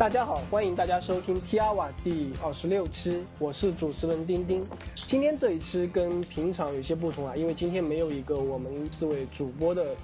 [0.00, 4.66] 大家好，欢迎大家收听 T R 瓦第二十六期，我是主持人丁丁。
[4.94, 9.94] 今天这一期跟平常有些不同啊，因为今天没有一个我们四位主播的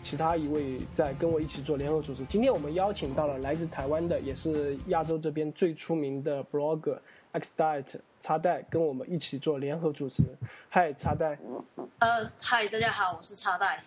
[0.00, 2.24] 其他一位在跟我一起做联合主持。
[2.24, 6.96] 今天我们邀请到了来自台湾的，也是亚洲这边最出名的 blogger
[7.32, 7.84] X Diet
[8.22, 10.22] 插袋，跟我们一起做联合主持。
[10.70, 11.38] 嗨，插袋。
[11.98, 13.84] 呃，嗨，大家好，我是插袋。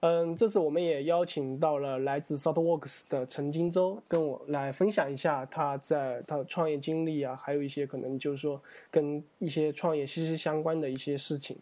[0.00, 11.56] 嗯，这次我们也邀请到了来自 Thoughtworks 的陈金洲，跟我来分享一下他在他的创业经历啊，还有一些可能就是说跟一些创业息息相关的一些事情。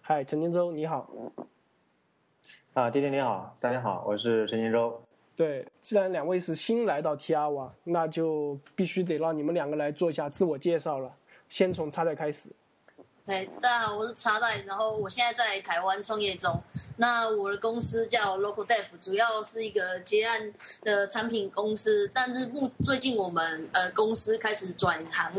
[0.00, 1.08] 嗨，陈金洲，你好。
[2.74, 5.00] 啊，弟弟你好，大家好，我是陈金洲。
[5.36, 11.14] 对，既然两位是新来到 TR 网，那就必须得让你们两个来做一下自我介绍了。
[11.48, 12.50] 先从插袋开始。
[13.28, 16.58] 大家好，我是茶代，然后我现在在台湾创业中。
[16.96, 22.10] 那我的公司叫 Local Dev，主要是一个结案的产品公司。
[22.14, 25.30] 但是目最近我们呃公司开始转行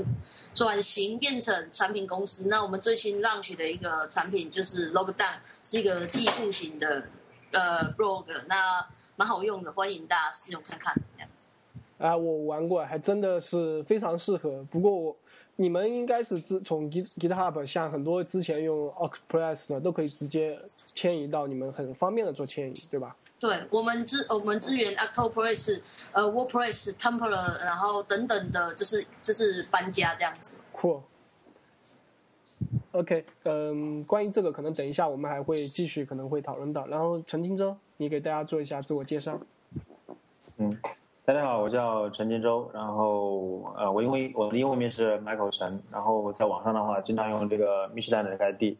[0.53, 2.47] 转型变成产品公司。
[2.47, 7.01] 那我们最新 launch 的一个产品就是 Lockdown，是一个技术型的
[7.49, 11.49] 呃 blog，那蛮好用的，欢迎大家试用看看这样子。
[11.97, 14.63] 啊，我玩过，还真的是非常适合。
[14.69, 15.17] 不过我。
[15.59, 20.57] 你们应该是自从 Git GitHub，像很多之前用 Ocpress 的，都可以直接
[20.95, 23.13] 迁移到你们很方便的做迁移，对吧？
[23.37, 25.81] 对，我们支我们支援 Octopress、
[26.13, 30.55] 呃 WordPress、t e m p l e 然后等等的，就是就是搬家这样子。
[30.71, 31.03] 酷。
[32.93, 36.87] OK，嗯，关于这个，可能等一下我们还会继续可能会讨论到。
[36.87, 39.37] 然后陈金洲，你给大家做一下自我介绍。
[40.55, 40.79] 嗯。
[41.29, 48.75] 大家好，我叫陈金洲，然后呃，我因为我的英文名是 Michael 陈，然后在网上的话经常用这个 Michigan 的 ID，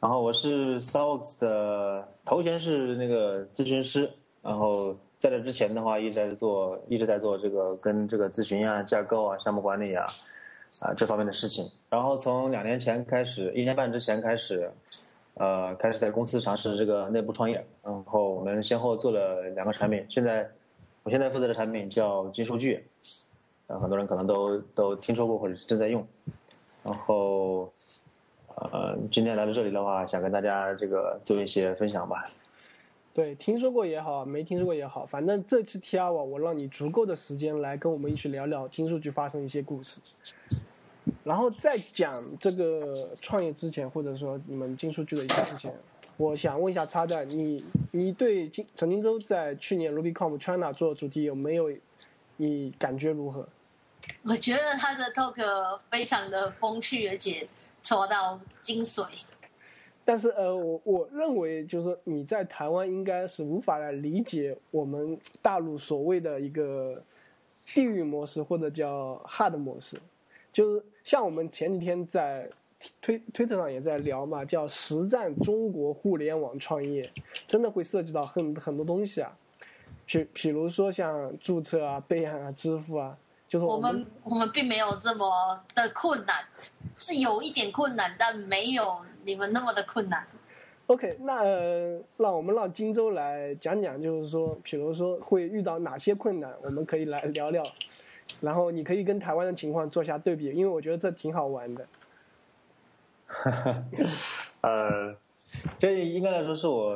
[0.00, 4.10] 然后我是 s o x 的头衔是那个咨询师，
[4.42, 10.04] 然后在这之前的话一直在做一直在做这个跟这个咨询啊、架构啊、项目管理啊
[10.80, 14.68] 啊这方面的事情，然后从两年前开始，一年半之前开始，
[15.34, 20.50] 呃，开始在公司尝试这个内部创业，然后我们先后做了两个产品，现在。
[21.04, 22.82] 我现在负责的产品叫金数据，
[23.66, 26.04] 呃，很多人可能都都听说过或者正在用。
[26.82, 27.70] 然后，
[28.56, 32.24] 呃，今天来到这里的话，想跟大家这个做一些分享吧。
[33.12, 40.00] 对，听说过也好，没听说过也好，反正这次 T R 我我让你足够的时间来跟我们一起聊聊金数据发生一些故事。
[41.22, 45.70] 然后在讲这个创业之前，或者说你们金数据的一些事情。
[46.16, 51.70] 我想问一下，插蛋你，你对金陈金洲在去年 RubyConf China 做的主题有没有？
[52.36, 53.48] 你感觉如何？
[54.22, 57.46] 我觉得他的 talk 非常的风趣，而且
[57.82, 59.06] 戳到精髓。
[60.04, 67.02] 但是呃，我我认为就是你在台湾应该是无法来理解我们大陆所谓的一个
[67.64, 69.96] 地域模式或者叫 hard 模式，
[70.54, 72.48] 就是像我们前几天在。
[73.00, 77.10] 推推特上也在聊嘛，叫实战中国互联网创业，
[77.46, 79.34] 真的会涉及到很很多东西啊，
[80.04, 83.16] 比比如说像注册啊、备案啊、支付啊，
[83.48, 86.44] 就是我们我们并没有这么的困难，
[86.94, 90.22] 是有一点困难，但没有你们那么的困难。
[90.88, 91.42] OK，那
[92.18, 97.64] 让我们让荆州来讲讲，就是说，比如说会遇到哪些困难，我们可以来聊聊，
[98.40, 101.86] 然后你可以跟台湾的情况做下对比，因为我觉得这挺好玩的。
[103.26, 103.84] 哈哈，
[104.60, 105.16] 呃，
[105.78, 106.94] 这应该来说是我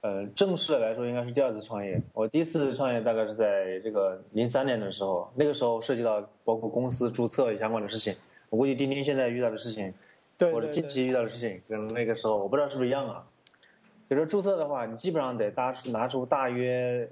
[0.00, 2.00] 呃正式的来说应该是第二次创业。
[2.12, 8.14] 我第一次创业大概是在这个零三年的时候，那个时候涉及到包括公司注册相关的事情。
[8.50, 9.92] 我估计丁丁现在遇到的事情，
[10.38, 13.26] 或者近期遇到的事情，跟那个时候我不知道是不是一样啊。
[14.08, 17.08] 就是注册的话，你基本上得搭拿出大约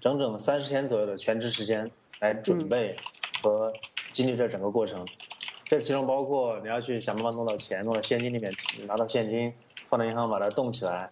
[0.00, 2.96] 整整三十天左右的全职时间来准备
[3.42, 3.72] 和
[4.12, 5.04] 经历这整个过程。
[5.66, 8.52] 这其中包括你要去想办法弄到钱，弄到现金里面，
[8.86, 9.52] 拿到现金，
[9.88, 11.10] 放到银行把它冻起来，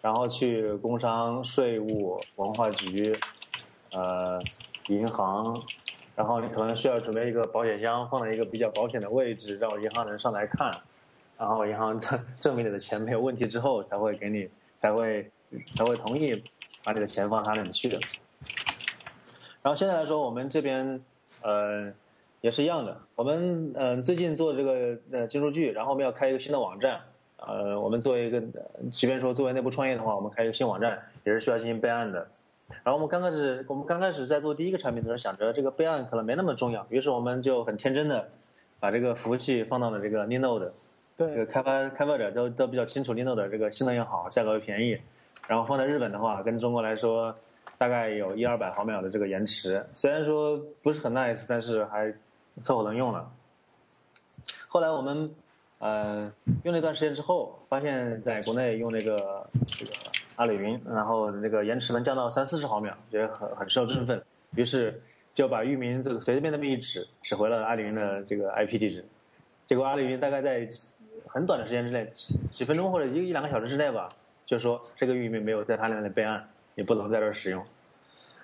[0.00, 3.14] 然后去工商、税务、文化局，
[3.92, 4.40] 呃，
[4.88, 5.62] 银行，
[6.16, 10.74] 然后你可能需要准备一个保险箱，放在一个比较保险的位置，让银行人上来看，
[11.38, 15.30] 然后银行证证明你的钱没有问题之后，才会给你，才会
[15.74, 16.42] 才会同意
[16.82, 18.00] 把你的钱放他那里去的。
[19.62, 21.00] 然后现在来说，我们这边，
[21.42, 21.92] 呃。
[22.42, 26.98] 也是一样的，我们嗯最近做这个呃金数据，然后我们要开一个新的网站，
[27.36, 28.42] 呃，我们作为一个，
[28.90, 32.26] 即便说作为内部创业的话，我们开一个新网站也是需要进行备案的。
[32.82, 38.26] 然后我们刚开始，我们刚开始在做第一个产品的时候，想着这个备案可能没那么重要，于是我们就很天真的
[38.78, 40.70] 把这个服务器放到了这个 Linode，
[41.18, 44.98] 对，这个开发开发者都都比较清楚 Linode 这个性能也好，价格又便宜，
[45.46, 47.34] 然后放在日本的话，跟中国来说。
[47.80, 52.12] 大概有一二百毫秒的这个延迟，虽然说不是很 nice，但是还
[52.60, 53.32] 凑合能用了。
[54.68, 55.34] 后来我们
[55.78, 56.30] 呃
[56.64, 59.92] 用了一段时间之后，发现在国内用那个这个
[60.36, 64.22] 阿里云，然后那个延迟能降到三四十毫秒，觉得很很受振奋，
[64.56, 65.00] 于是
[65.32, 69.02] 就把域名这个随便那么一指，指回了阿里云的这个 IP 地址。
[69.64, 70.68] 结果阿里云大概在
[71.26, 74.10] 很短的时间之内，几几分钟或者一一两个小时之内吧，
[74.44, 77.64] 就说这个域名没有在他那里备案，你不能在这儿使用。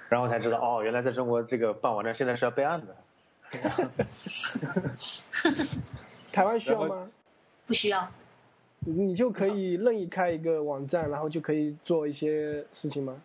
[0.08, 2.96] 然后才知道哦，原来在中国这个办网站现在是要备案的。
[6.32, 7.08] 台湾需要吗？
[7.66, 8.08] 不需要。
[8.80, 13.20] 你就可以任意开一个网站，然后就可以做一些事情吗？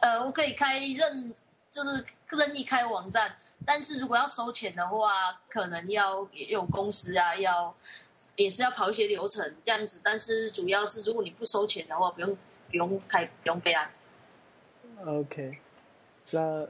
[0.00, 1.32] 呃，我可以开任，
[1.70, 7.72] 就是任意开网站，但是如果要收钱的话，可能要有公司啊，要
[8.34, 10.00] 也是要跑一些流程这样子。
[10.02, 12.36] 但是主要是如果你不收钱的话，不用
[12.68, 13.88] 不用开不用备案。
[15.06, 15.58] OK，
[16.32, 16.66] 那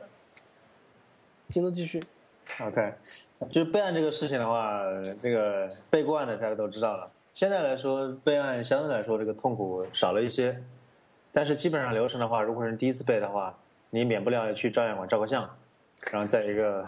[1.48, 2.02] 金都继续。
[2.60, 2.92] OK，
[3.50, 4.78] 就是备案这个事情的话，
[5.20, 7.10] 这个备过案的大家都知道了。
[7.34, 10.62] 现在来说，备案相对来说这个痛苦少了一些，
[11.32, 13.56] 但是基本上流程的话，如果是第一次备的话，
[13.90, 15.48] 你免不了要去照相馆照个相，
[16.10, 16.86] 然后在一个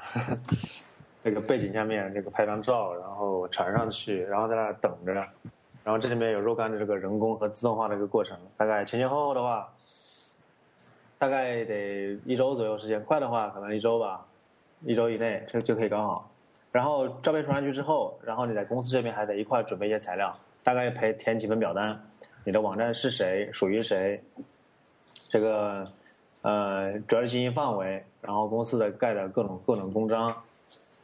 [1.20, 5.26] 这个背景下面这个拍张照，然后传上去，然后在那等着，然
[5.86, 9.72] 后这里面有若干的这个人工和自动化的一个过程，大概前前后后的话，
[11.22, 14.26] 大概得一周左右时间，快的话可能一周吧。
[14.84, 16.28] 一周以内就就可以搞好，
[16.72, 21.96] 然后照片传上去之后，然后你在公司这边还得一块准备一些材料，大概陪填几份表单，
[22.42, 24.20] 你的网站是谁，属于谁，
[25.28, 25.86] 这个
[26.40, 30.34] 呃主要经营范围，然后公司的盖的各种各种公章，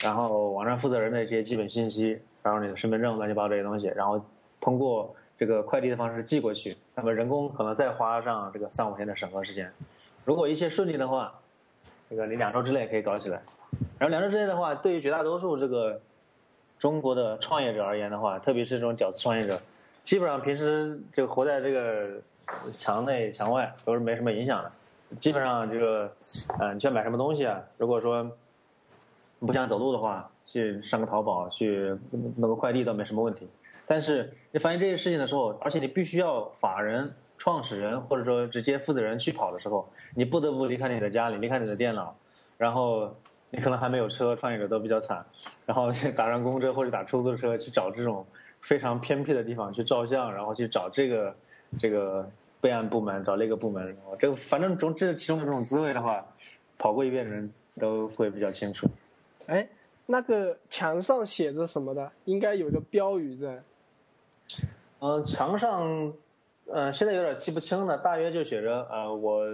[0.00, 4.20] 然后网站负责人的一些基本信息，然后你的身份证乱七八糟这些东西，然后
[4.60, 9.72] 通过这个快递的方式寄过去，那么人工可能再花上这个三五天的审核时间，
[10.28, 11.32] 如果一切顺利的话，
[12.10, 13.40] 这个你两周之内可以搞起来。
[13.98, 15.98] 然后两周之内的话，对于绝大多数这个
[16.78, 19.58] 中国的创业者而言的话，特别是这种屌丝创业者，
[20.04, 22.20] 基本上平时就活在这个
[22.70, 24.70] 墙内墙外都是没什么影响的。
[25.18, 26.12] 基本上这个，
[26.60, 27.58] 嗯、你去买什么东西啊？
[27.78, 28.30] 如果说
[29.40, 31.96] 不想走路的话，去上个淘宝去
[32.36, 33.48] 弄个快递倒没什么问题。
[33.86, 42.14] 但是你发现这些事情的时候，而且你必须要法人、创始人或者说直接负责人去跑的时候，你不得不离开你的家里，离开你的电脑，
[42.56, 43.10] 然后
[43.50, 45.24] 你可能还没有车，创业者都比较惨，
[45.64, 48.26] 然后去打上公车或者打出租车去找这种
[48.60, 51.36] 非常偏僻的地方去照相，然后去找这个
[51.78, 52.28] 这个
[52.60, 56.26] 备案部门，找那个部门，然后这个反正从这其中的这种滋味的话，
[56.76, 58.88] 跑过一遍的人都会比较清楚。
[59.46, 59.66] 哎，
[60.06, 62.10] 那个墙上写着什么的？
[62.24, 63.62] 应该有个标语在。
[65.00, 66.12] 嗯，墙上，
[66.72, 69.46] 呃，现在有点记不清了，大约就写着，呃，我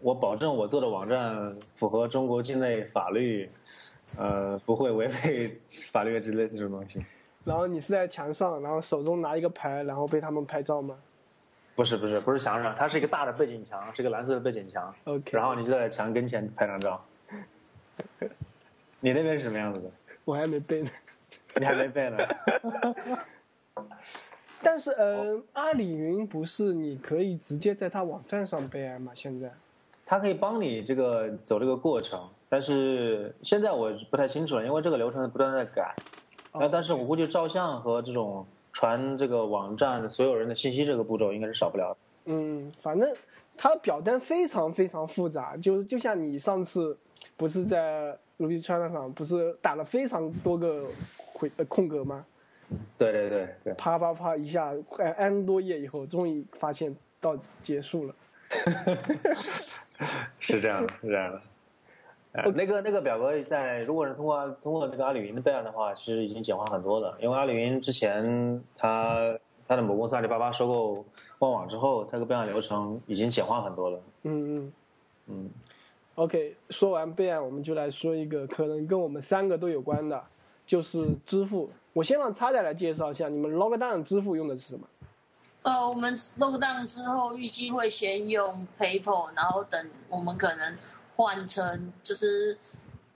[0.00, 3.50] 我保证我做的网站符合中国境内法律，
[4.18, 5.48] 呃，不会违背
[5.90, 7.04] 法律之类这种东西。
[7.44, 10.96] 然后你是在墙上，然后手中拿一个牌，然后被他们拍照吗
[11.74, 17.04] 不是不是不是墙上，它是一个大的背景墙，是一个蓝色的背景墙，？OK，然后你就在墙跟前拍张照。
[19.00, 19.90] 你那边是什么样子的？
[20.24, 20.90] 我还没背呢。
[21.56, 22.18] 你还没背呢。
[24.64, 29.12] 但是，呃，阿里云不是你可以直接在它网站上备案吗？
[29.14, 29.52] 现在？
[30.06, 35.94] 它可以帮你这个走这个过程，但是现在我不太清楚了，因为这个流程不断在改。
[36.52, 41.96] 呃，但是我估计照相和这种传这个网站所有人的信息这个步骤应该是少不了的。
[42.32, 43.14] 嗯，反正
[43.56, 46.96] 它的表单非常非常复杂，就是就像你上次
[47.36, 50.86] 不是在 Ruby China 上不是打了非常多个
[51.32, 52.24] 回呃空格吗？
[52.98, 58.14] 对对对对，啪啪啪一下快 N 多页以后，终于发现到结束了。
[60.38, 61.40] 是这样的，是这样的。
[62.32, 67.16] 呃，那个那个表格在，如果是通过通过这个阿里云的备案的话，其实已经简化很多了。
[67.20, 69.38] 因为阿里云之前它
[69.68, 71.04] 它的母公司阿里巴巴收购
[71.38, 74.00] 旺网之后，它这个备案流程已经简化很多了。
[74.24, 74.72] 嗯嗯。
[75.26, 75.50] 嗯
[76.16, 80.22] ，OK，说完备案，我们就来说一个可能跟我们三个都有关的，
[80.66, 81.66] 就是支付。
[81.94, 84.86] 我先让叉仔来介绍一下，你们 Logdown 支付用的是什么？
[85.62, 90.76] 呃，我们 lock down 之后，预计会先用 PayPal，然后等我们可能
[91.14, 92.58] 换成就是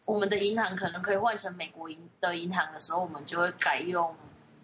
[0.06, 4.14] 我们的银行可能可以换成美国银的银行的时候，我们就会改用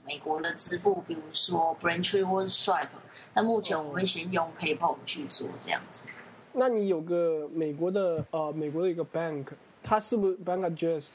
[0.07, 2.87] 美国的支付，比如说 Braintree 或 Stripe。
[3.35, 6.05] 那目前我们会先用 PayPal 去做这样子。
[6.53, 9.49] 那你有个美国的呃，美国的一个 bank，
[9.83, 11.15] 它是不是 bank address？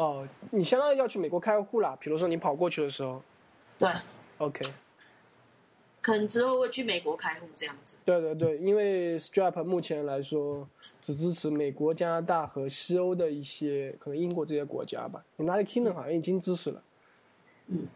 [0.00, 1.94] 哦，你相当于要去美国开户啦。
[2.00, 3.22] 比如说你跑过去的时候
[3.78, 3.86] 对
[4.38, 4.64] ，，OK。
[6.00, 7.98] 可能之后会去美国开户这样子。
[8.02, 10.66] 对对对，因为 Stripe 目前来说
[11.02, 15.22] 只支持美国、加拿大和西欧的一些，可能英国这些国家吧。
[15.36, 16.82] United Kingdom 好像已经支持了。
[17.66, 17.86] 嗯，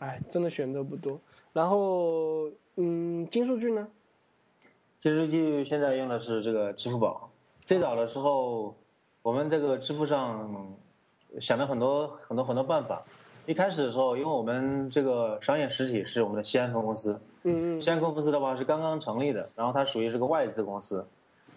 [0.00, 1.20] 哎，真的选择不多。
[1.52, 3.86] 然后，嗯，金数据呢？
[4.98, 7.30] 金数据现在用的是这个支付宝。
[7.60, 8.74] 最早的时候，
[9.22, 10.76] 我们这个支付上
[11.40, 13.02] 想了很多很多很多办法。
[13.46, 21.06] 一开始的时候，因为我们这个商业实体是我们的西安分公司，嗯嗯西安分公司的话是刚刚成立的，然后它属于是个外资公司。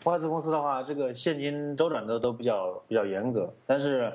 [0.06, 3.54] 外资公司的话，这个现金周转的都比较比较严格。
[3.68, 4.12] 但是，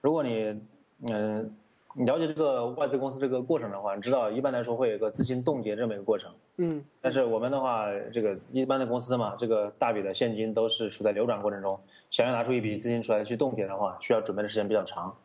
[0.00, 0.58] 如果你
[1.06, 1.54] 嗯
[1.94, 6.30] 你了解这个外资公司这个过程的话，你知道一般来说会有一个资金冻结这么一个过程。
[6.56, 11.78] 嗯但是我们的话，这个一般的公司嘛，这个大笔的现金都是处在流转过程中，
[12.10, 15.16] 想要拿出一笔资金出来去冻结的话，需要准备的时间比较长。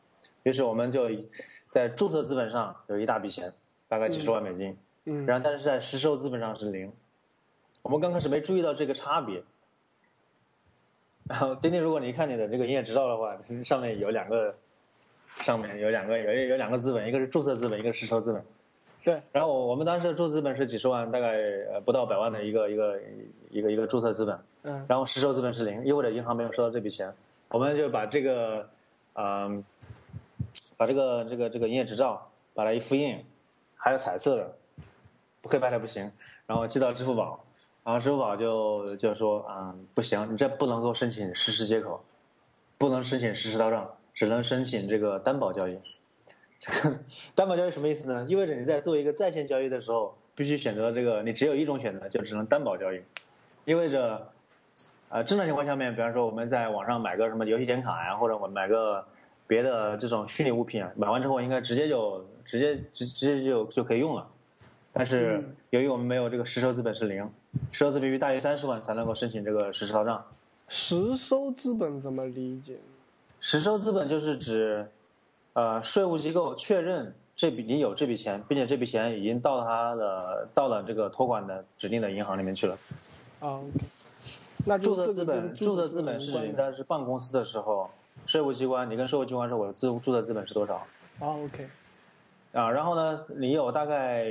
[0.44, 1.10] 于是我们就
[1.70, 3.54] 在注册资本上有一大笔钱，
[3.88, 6.92] 大概几十万美金，嗯然后但是在实收资本上是零。
[7.82, 9.44] 我们刚开始没注意到这个差别。
[11.26, 14.54] 然后丁丁，如果你看你的这个营业执照的话，上面有两个，
[15.38, 18.44] 上面有两个有有两个资本，一个是注册资本，一个是实收资本。
[19.04, 21.38] 对，然后我们当时的注册资本是几十万，大概
[21.72, 23.02] 呃不到百万的一个一个
[23.50, 24.86] 一个一个注册资本，嗯。
[24.88, 27.14] 然后实收资本是零，意味着银行没有收到这笔钱，
[27.50, 28.70] 我们就把这个，
[29.16, 29.62] 嗯、
[30.78, 33.22] 把这个这个这个营业执照把它一复印，
[33.76, 34.56] 还有彩色的，
[35.44, 36.10] 黑白的不行，
[36.46, 37.44] 然后寄到支付宝，
[37.84, 42.02] 然后支付宝就就说啊、不行，你这不能够申请实时接口，
[42.78, 45.78] 不能申请实时到账，只能申请这个担保交易。
[47.36, 48.26] 担保交易什么意思呢？
[48.28, 53.02] 意味着你在做一个在线交易的时候，必须选择这个，你只有一种选择，就只能担保交易。
[53.66, 54.30] 意味着，
[55.10, 59.06] 呃，正常情况下面，比方说我们在网上买个什么游戏点卡呀，或者我买个
[59.46, 64.28] 别的这种虚拟物品啊，买完之后应该直接就直接直直接就就可以用了。
[64.92, 67.30] 但是嗯由于我们没有这个实收资本是零，
[67.72, 70.24] 实收资本必须大于三十万才能够申请这个实时到账。
[70.68, 72.78] 实收资本怎么理解？
[73.40, 74.88] 实收资本就是指，
[75.54, 82.78] 呃，税务机构确认这笔你有这笔钱，并且这笔钱已经到他的到了这个托管的指定的银行里面去了。
[83.40, 83.60] 啊
[84.66, 87.90] 那注册资本，注册资本是指在是办公司的时候，
[88.26, 90.88] 税务机关你跟税务机关说我的资注册资本是多少啊
[91.20, 91.68] ，OK，
[92.54, 92.72] 啊？
[92.72, 94.26] 然后呢，你有大概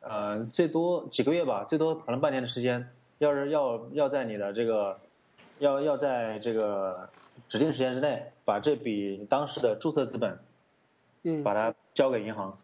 [0.00, 2.86] 呃最多几个月吧，最多可能半年的时间，
[3.18, 4.98] 要是要要在你的这个
[5.60, 7.08] 要要在这个
[7.48, 10.38] 指定时间之内把这笔当时的注册资本
[11.22, 12.56] 嗯，把它交给银行，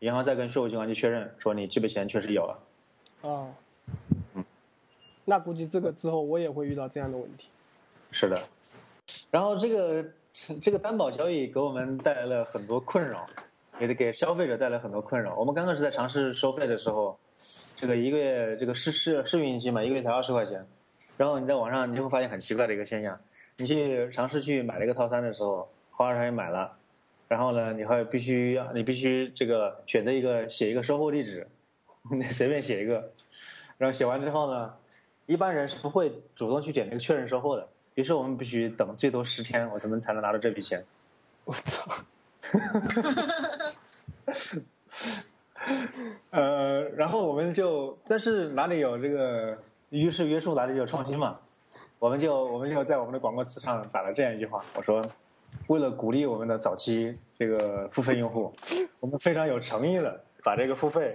[0.00, 2.58] 银行再跟税务机关去确认，说你这笔钱确实有了。
[3.22, 3.52] 哦，
[4.34, 4.44] 嗯，
[5.24, 7.48] 那估计这个之后我也会遇到这样的问题。
[8.12, 8.40] 是的，
[9.30, 10.04] 然后这个
[10.62, 13.26] 这个担保交易给我们带来了很多困扰，
[13.80, 15.34] 也得给消费者带来很多困扰。
[15.34, 17.18] 我们刚开始在尝试收费的时候，
[17.74, 20.64] 这个一个月这个试试试运营期嘛，一个月才二十块钱，
[21.16, 23.18] 然后你在网上你就会发现很奇怪的一个现象，
[23.56, 26.76] 你去尝试去买这个套餐的时候，花二十块钱买了，
[27.28, 31.46] 然后呢，你还必须要你必须这个选择一个写一个收货地址，
[32.10, 33.10] 你随便写一个，
[33.78, 34.74] 然后写完之后呢，
[35.26, 37.68] 一般人是不会主动去点那个确认收货的。
[37.94, 40.84] 于是我们必须等最多十天，我才能才能拿到这笔钱。
[41.44, 41.90] 我操！
[46.30, 51.38] 呃，然后我们就，但是哪里有这个于是约束，哪里有创新嘛？
[51.98, 55.02] 我们就我们就在我们的广告词上打了这样一句话，我说，
[55.68, 58.54] 为了鼓励我们的早期这个付费用户，
[59.00, 61.12] 我们非常有诚意的把这个付费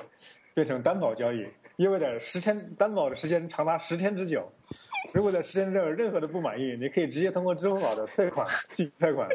[0.54, 4.52] 变成担保交易，意味着十天担保的时间长达十天之久。
[5.14, 9.28] 如果在时间内有任何的不满意，你可以直接通过支付宝的退款进行退款，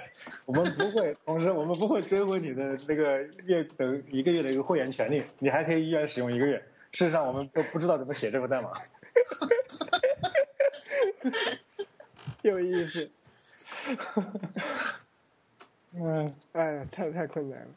[0.45, 6.57] 我们不会，同时我们不会追回你的那个月的一个月的一个会员权利，你还可以依然使用一个月。
[6.93, 8.71] 事实上，我们都不知道怎么写这个代码。
[12.43, 13.11] 有意思。
[15.99, 17.69] 嗯哎呀，太太困难了。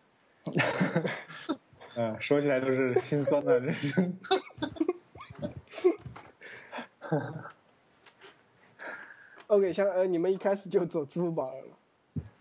[1.95, 4.17] 嗯，说起来都是心酸的人生。
[9.47, 11.73] OK，像呃，你们一开始就走支付宝了吗？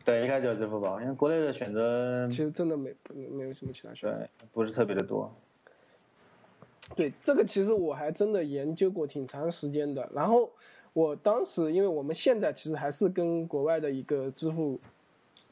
[0.04, 2.94] 对，一开始就是支付宝，因为国内的选择其实真的没
[3.30, 4.18] 没有什么其他选择。
[4.18, 5.32] 对不是特别的多。
[6.94, 10.08] 对，这个其实我还真的研究过挺长时间的。
[10.14, 10.50] 然后
[10.92, 14.78] 我当时，因为我们现在其实还是跟国外的一个支付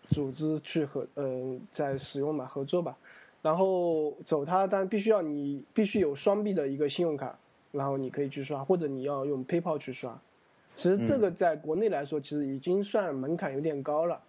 [0.09, 2.97] 组织去合，嗯、在使用吧，合作吧。
[3.43, 7.39] 然后走它，但必须要你必须有双币的一个信用卡，
[7.71, 10.19] 然后你可以去刷，或者你要用 PayPal 去刷。
[10.75, 14.21] 其实这个在国内来说，其实已经算门槛有点高了。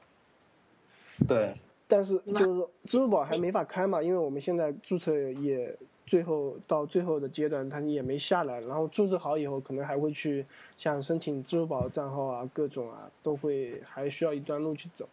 [1.28, 1.56] 对，
[1.88, 8.62] 但是就是说，支付宝还没法开嘛，因为我们现在注册也最后到最后的阶段，它也没下来。
[8.62, 10.46] 然后注册好以后，可能还会去
[10.78, 15.10] 像申请支付宝账号啊，各种啊，都会还需要一段路去走。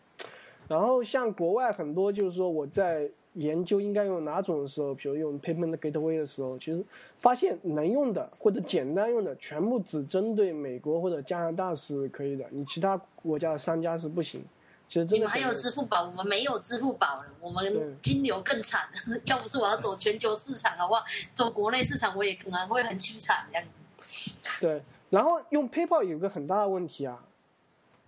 [0.68, 6.84] 然后像国外很多，就是说我在研究应该用哪种的时候，比如用 Payment Gateway 的时候，其实
[7.18, 14.44] 发现能用的或者简单用的，全部只针对美国或者加拿大是可以的，你其他国家的商家是不行。
[14.88, 18.88] 其实你们还有支付宝，我们没有支付宝了，我们金流更惨。
[19.26, 21.02] 要不是我要走全球市场的话，
[21.32, 23.66] 走国内市场我也可能会很凄惨这样。
[24.60, 24.80] 对，
[25.10, 27.22] 然后用 PayPal 有个很大的问题啊，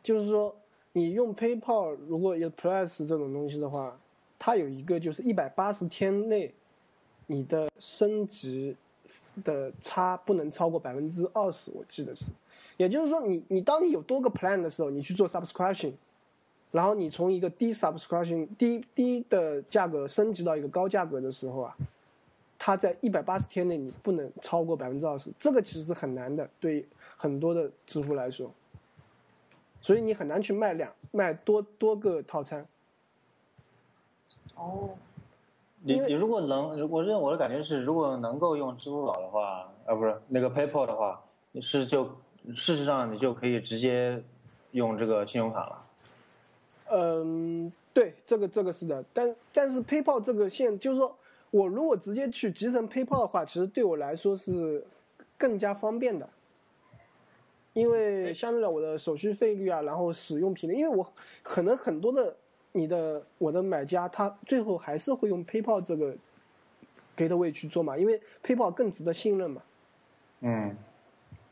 [0.03, 0.55] 就是说。
[0.97, 3.95] 你用 PayPal 如果有 Plus 这种东西的话，
[4.39, 6.51] 它有一个就是一百八十天内，
[7.27, 8.75] 你的升值
[9.45, 12.31] 的差不能超过百分之二十，我记得是。
[12.79, 15.93] 也就是说，你你当你有多个 Plan 的时候，你去做 Subscription，
[16.71, 21.77] 然后你从一个低 Subscription 低低的价格升级到一个高价格的时候啊，
[22.59, 26.87] 它在一百八十天内你不能超过百分之二十，这个其实是很难的，对
[27.19, 28.51] 很多的支付来说。
[29.87, 32.67] 所以你很难去卖两卖多多个套餐。
[34.57, 34.91] 哦，
[35.83, 41.23] 你你如果能，如果认我的感觉是，如果能够用支付宝的话，啊不是那个 PayPal 的话，
[41.61, 42.05] 是就
[42.53, 44.21] 事实上你就可以直接
[44.73, 45.77] 用这个信用卡了。
[46.91, 51.17] 嗯，对，这个这个是的，但但是 PayPal 这个线就是说
[51.53, 54.85] 我如果直接去集成 PayPal 的话，其实对我来说是
[55.39, 56.29] 更加方便的。
[57.77, 61.07] 因为相 对了我的手续费率啊，然后使用频率，因为我
[61.43, 62.35] 可能很多的
[62.73, 66.17] 你的我的买家他最后还是会用 PayPal 这个
[67.15, 69.63] gateway 去做嘛，因为 PayPal 更值得信任嘛。
[70.41, 70.75] 嗯。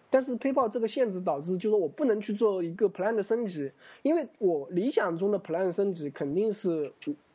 [0.08, 3.70] 但是 PayPal 这个限制导致，就是说我不能去做一个 plan 的升级，
[4.02, 6.90] 因为我理想中的 plan 升级肯定是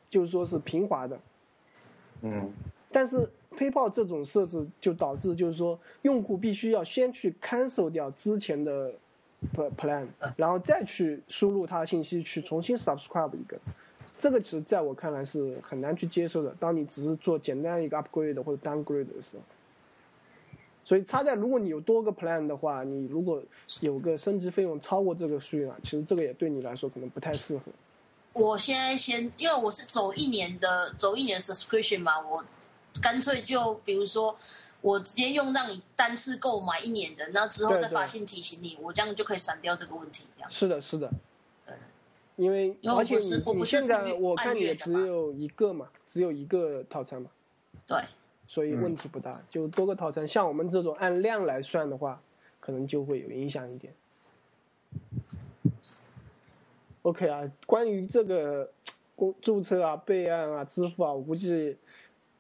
[0.10, 1.20] 就是说是平滑的。
[2.24, 2.54] 嗯。
[2.92, 3.30] 但是。
[3.58, 8.94] PayPal 这种设置就导致，就是说用户必须要先去 cancel 掉之前的
[9.76, 13.60] plan，然后再去输入他的信息去重新 subscribe 一个，
[14.18, 16.56] 这个其实在我看来是很难去接受的。
[16.60, 19.44] 当你只是做简单一个 upgrade 或者 downgrade 的时候，
[20.84, 23.42] 所以差在如果你有多个 plan 的话，你如果
[23.82, 27.64] 有个升级费用超过这个数量，其实这个也对你来说可能不太适合。
[28.34, 32.46] 我现在先，因为我是走一年的，走一年 subscription 嘛，我。
[33.02, 34.36] 干脆就比如说，
[34.82, 40.26] 我直接用让你单次购买一年的，那之后再发信提醒你，我这样就可以删掉这个问题。
[40.50, 41.12] 是的，是的。
[42.38, 47.30] 因为而且你你现在我看也只有一个嘛，只有一个套餐嘛。
[47.86, 48.02] 对。
[48.48, 50.26] 所以问题不大，就多个套餐。
[50.26, 52.22] 像我们这种按量来算的话，
[52.62, 53.94] 可能就会有影响一点。
[57.02, 58.72] OK 啊，关于这个
[59.16, 61.78] 公注册啊、备案啊、支付啊，我估计。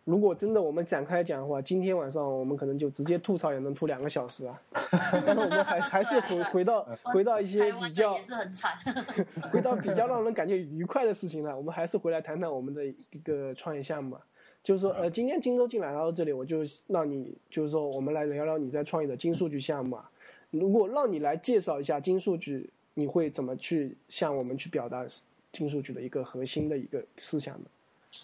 [0.09, 4.59] 如果真的我们展开讲的话，今天晚上我们可能就直接吐槽也能吐两个小时啊。
[4.91, 8.75] 但是我们还还是回回到回到一些比较也是很惨，
[9.53, 11.55] 回到比较让人感觉愉快的事情了。
[11.55, 14.25] 我们还是回来谈谈我们的一个创业项目吧。
[14.63, 20.09] 就是说，呃，今天荆州进来到这里，我就让你就是说，我们来聊聊你在创业的金数据项目啊。
[20.49, 25.05] 如果让你来介绍一下金数据，你会怎么去向我们去表达
[25.51, 27.65] 金数据的一个核心的一个思想呢？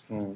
[0.09, 0.35] 嗯。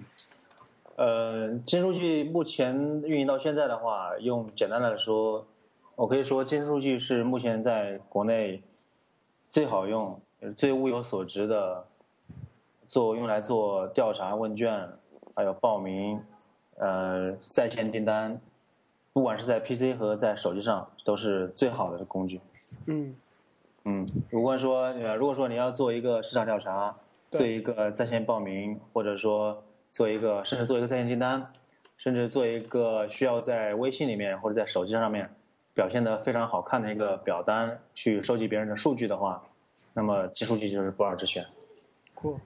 [0.99, 5.47] 呃，金数据目前运营到现在的话，用简单来说，
[5.95, 8.61] 我可以说金数据是目前在国内
[9.47, 10.19] 最好用、
[10.57, 11.85] 最物有所值的，
[12.85, 14.89] 做用来做调查问卷，
[15.33, 16.19] 还有报名，
[16.75, 18.41] 呃，在线订单，
[19.13, 22.41] 不管是在 PC 和在手机上都是最好的工具。
[22.87, 23.15] 嗯
[23.85, 26.93] 嗯，如果说呃，如果说你要做一个市场调查，
[27.31, 29.63] 做一个在线报名，或者说。
[29.99, 31.45] 做一个，甚至做一个在线订单，
[31.97, 35.29] 甚至做一个需要在微信里面或者在手机上面
[35.73, 39.43] 表现的非常好看的一个表单，去收集别人的数据的话，
[39.93, 41.45] 那么金数据就是不二之选。
[42.15, 42.39] 酷。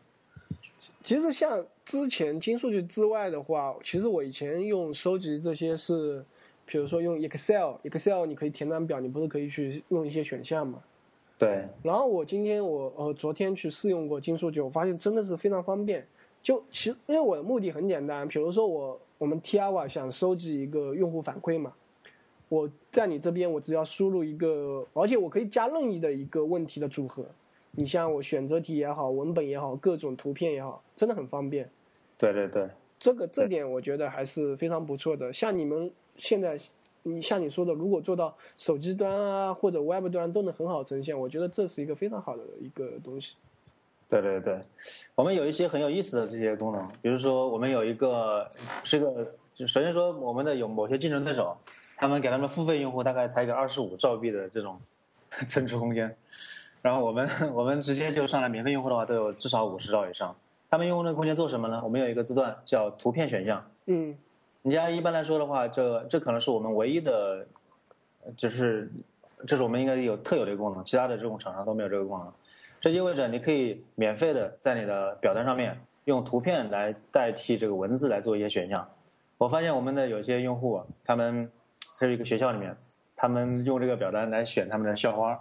[1.03, 6.25] 其实像之前金数据之外的话，其实我以前用收集这些是，
[6.65, 10.81] 比如说用 Excel，Excel 你可以填单表，你不是可以去用一些选项吗？
[11.37, 11.63] 对。
[11.83, 16.03] 然后我今天我呃昨天去试用过金数据，我发现真的是非常方便。
[16.43, 21.73] 就其实，因为我的目的很简单，比如说我我们 t i a 想收集一个用户反馈嘛，
[22.49, 27.25] 我在你这边我只要输入一个，而且我可以加任意的一个问题的组合，
[27.71, 31.69] 你像我选择题也好，文本也好，各种图片也好，真的很方便。
[32.17, 35.31] 对对对，这个这点我觉得还是非常不错的。
[35.31, 36.59] 像你们现在，
[37.03, 43.37] 你像你说的，如果做到手机端啊或者 Web 端都能很好呈现，我觉得这是一个非常好的一个东西。
[44.21, 44.59] 对对对，
[45.15, 48.47] 我们有一些很有意思的这些功能，比如说我们有一个
[48.83, 51.57] 是个就首先说我们的有某些竞争对手，
[51.97, 54.79] 他们给他们付费用户大概才给二十五兆币的这种
[55.47, 56.15] 存储空间，
[56.81, 60.35] 然后我们我们直接就上来免费用户的话都有至少五十兆以上。
[60.69, 61.81] 他们用那个空间做什么呢？
[61.83, 63.63] 我们有一个字段叫图片选项。
[63.85, 64.15] 嗯
[64.63, 67.45] 人家一般来说的话，这这可能是我们唯一的，
[68.37, 68.89] 就是
[69.45, 72.31] 这是我们应该有特有的一个功能，其他的这种厂商都没有这个功能。
[72.83, 78.85] 这意味着你可以免费的在你的表单上面用图片来代替这个文字来做一些选项。
[79.37, 81.49] 我发现我们的有些用户，他们
[81.97, 82.75] 在一个学校里面，
[83.15, 85.39] 他们用这个表单来选他们的校花，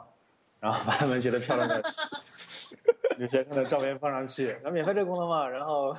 [0.61, 1.83] 然后把他们觉得漂亮的
[3.19, 5.93] 女学生的照片放上去，那免费这个功能嘛，然后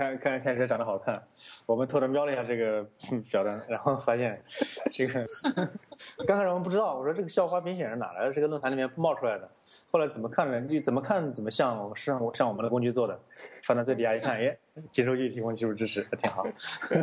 [0.00, 1.22] 看看看谁长得好看，
[1.66, 2.80] 我们偷偷瞄了一下这个
[3.12, 4.42] 嗯表单，然后发现
[4.90, 5.26] 这个
[6.26, 8.32] 刚开始我们不知道，我说这个校花评选是哪来的？
[8.32, 9.46] 这个论坛里面冒出来的。
[9.90, 10.58] 后来怎么看呢？
[10.60, 13.20] 你怎么看怎么像像像我们的工具做的，
[13.64, 14.56] 放在最底下一看，哎，
[14.90, 16.46] 接收据提供技术支持，挺好，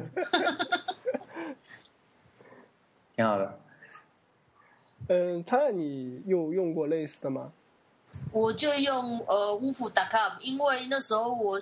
[3.16, 3.60] 挺好的。
[5.10, 7.52] 嗯，他你有用过类似的吗？
[8.32, 11.62] 我就用呃 woof.com，因为那时候我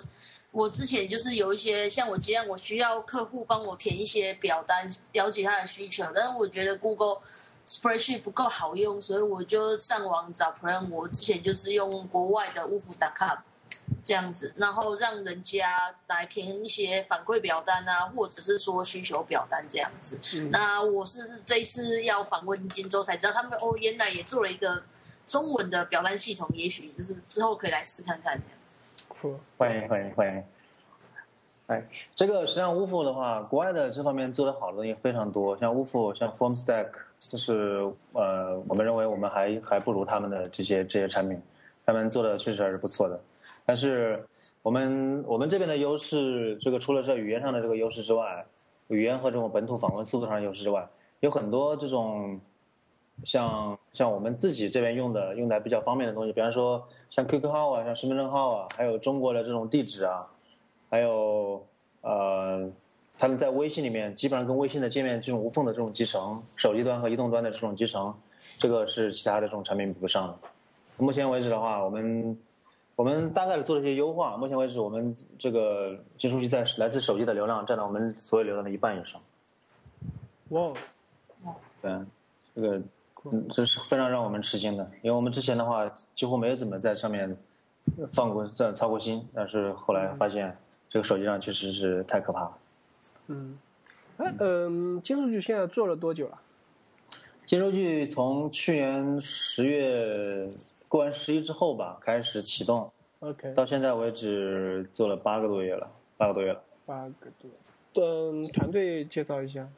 [0.56, 7.18] 我之前就是有一些像我这样，我需要客户帮我填一些表单，了解他的需求，但是我觉得 Google
[7.66, 10.88] Spreadsheet 不够好用，所以我就上网找 Plan。
[10.88, 13.36] 我之前就是用国外的 woof.com
[14.02, 20.18] 这样子，然后让人家来填一些反馈表单啊，或者是说需求表单这样子。
[20.36, 24.82] 嗯那我是这一次要访问荆州才知道，他们哦原来也做了一个
[25.26, 28.40] 中文的表单系统，也许就是之后可以来试看看
[29.56, 30.44] 欢迎欢迎欢迎。
[31.68, 31.82] 哎，
[32.14, 41.40] 这个实际上 Woof 的话，国外的这方面做的好的东西非常多，像 Woof、像 FormStack，就是呃，我们认为我们还还不如他们的这些这些产品，
[41.86, 43.18] 他们做的确实还是不错的。
[43.64, 44.22] 但是
[44.62, 48.44] 我们我们这边的优势，这个除了这语言上的这个优势之外，
[48.88, 50.86] 语言和这种本土访问速度上的优势之外，
[51.20, 52.38] 有很多这种
[53.24, 60.26] 像像我们自己这边用的用的比较方便的东西，比方说像 QQ 号啊，像身份证号啊，还有中国的这种地址啊，
[60.90, 61.66] 还有
[62.02, 62.70] 呃，
[63.18, 68.14] 他们在微信里面基本上跟微信的界面这种无缝的这种集成，手机端和移动端的这种集成，
[68.58, 70.36] 这个是其他的这种产品比不上的。
[70.98, 72.38] 目前为止的话，我们
[72.94, 74.36] 我们大概的做了一些优化。
[74.36, 79.20] 目前为止，我们这个接收器在来自手机的流量占到我们所有流量的一半以上。
[80.50, 80.72] 哇，
[81.82, 81.92] 对，
[82.54, 82.80] 这个
[83.32, 87.36] 嗯，这是非常让我们吃惊的，因为我们之前的话几乎没有怎么在上面
[88.12, 90.56] 放过、在操过心，但是后来发现
[90.88, 92.58] 这个手机上确实是太可怕了。
[93.28, 93.58] 嗯，
[94.18, 96.38] 哎，嗯，金数据现在做了多久了？
[97.44, 100.48] 金数据从去年十月
[100.88, 106.62] 过完十一之后吧开始启动，OK，到现在为止做了八个多月了，八个多月了。
[106.84, 107.50] 八个多。
[107.94, 109.68] 嗯，团队介绍一下。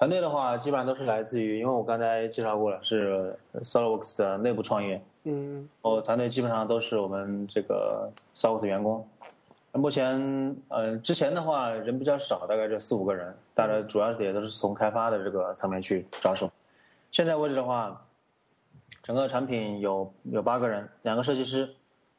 [0.00, 9.06] 团队的话，基本上都是来自于，因为我刚才介绍过了，是 SolidWorks 的内部创业，嗯我团队基本上都是我们这个 SolidWorks 员工。
[9.72, 16.50] 目前，呃，之前的话人比较少，大概就四五个人，大概主要也都是从开发的这个层面去着手。
[17.12, 18.02] 现在为止的话，
[19.02, 21.68] 整个产品有有八个人，两个设计师，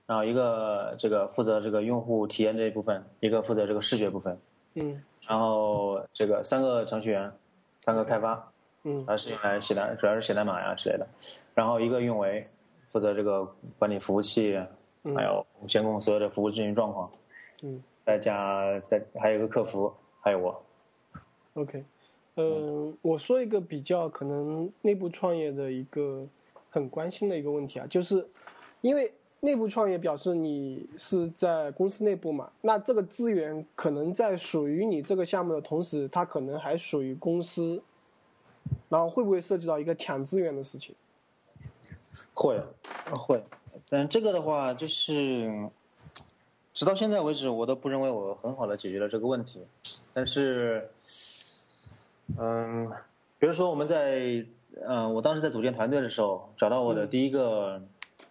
[0.05, 4.37] 然后一个这个负责这个用户体验这一部分，一个负责这个视觉部分，
[4.75, 7.31] 嗯然后这个三个程序员，
[7.81, 8.51] 三个开发，
[8.83, 11.07] 嗯还是用来写代，主要是写代码呀之类的。
[11.53, 12.43] 然后一个运维，
[12.91, 13.45] 负责这个
[13.77, 14.57] 管理服务器，
[15.03, 17.11] 嗯还有监控所有的服务运行状况。
[17.63, 20.63] 嗯再加再还有一个客服，还有我。
[21.53, 21.83] ，OK。
[22.35, 26.25] 嗯，我说一个比较可能内部创业的一个
[26.69, 28.27] 很关心的一个问题啊，就是
[28.81, 37.81] 因为内部创业表示你是在公司内部嘛，那这个资源可能在属于你这个项目的同时，它可能还属于公司，
[38.87, 40.95] 然后会不会涉及到一个抢资源的事情？
[42.35, 42.61] 会，
[43.13, 43.43] 会，
[43.89, 45.69] 但这个的话就是，
[46.73, 49.61] 直到现在为止，我都不认为我很好的解决了这个问题。
[50.13, 50.89] 但是，
[52.37, 52.91] 嗯，
[53.39, 54.45] 比如说我们在，
[54.87, 57.81] 嗯，我当时在组建团队的时候，找到我的第一个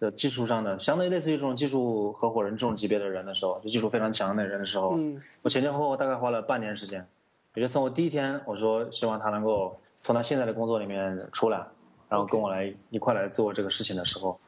[0.01, 7.07] 的技术上的，相当于类似于这种技术合伙人这种级别的人的时候，就技术非常强的人的时候，嗯我前前后后大概花了半年时间，
[7.53, 11.63] 也就从我第一天我说希望他能够从他现在的工作里面出来，
[12.09, 14.39] 然后跟我来一块来做这个事情的时候，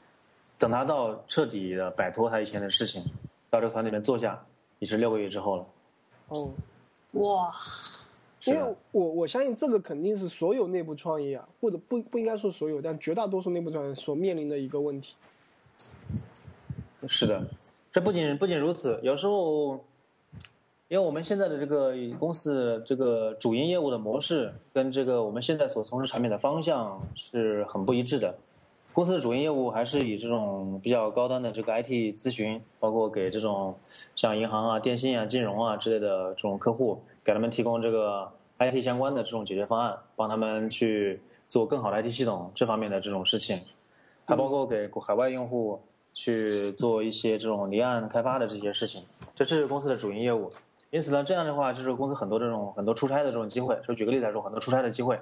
[0.58, 3.04] 等他到彻底的摆脱他以前的事情，
[3.52, 4.44] 到这个团里面坐下，
[4.80, 5.66] 也是六个月之后了。
[6.30, 6.50] 哦，
[7.12, 7.54] 哇，
[8.46, 15.14] 因为，我我相信这个肯定是所有内部创业啊，或者不不应该说所有，但绝大多数内部创业所面临的一个问题。
[17.08, 17.44] 是的，
[17.92, 19.84] 这不仅不仅如此，有时候
[20.88, 28.36] 因为我们现在的这个公司这个主营业务的模式跟这个我们现在所从事产品的方向是很不一致的。
[28.94, 33.76] 公司的主营业务还是以这种比较高端的这个 IT 咨询，包括给这种
[34.16, 41.20] 像银行啊、电信啊、金融啊之类的这种客户，给他们提供这个 IT 相关的这种解决方案，帮他们去
[41.50, 43.62] 做更好的 IT 系统这方面的这种事情，
[44.26, 45.82] 还包括给海外用户
[46.14, 49.04] 去做一些这种离岸开发的这些事情，
[49.36, 50.52] 这是公司的主营业务。
[50.92, 53.80] 因此呢，这样的话就是公司很多这种很多出差的这种机会。
[53.88, 55.20] 就举个例子来说，很多出差的机会。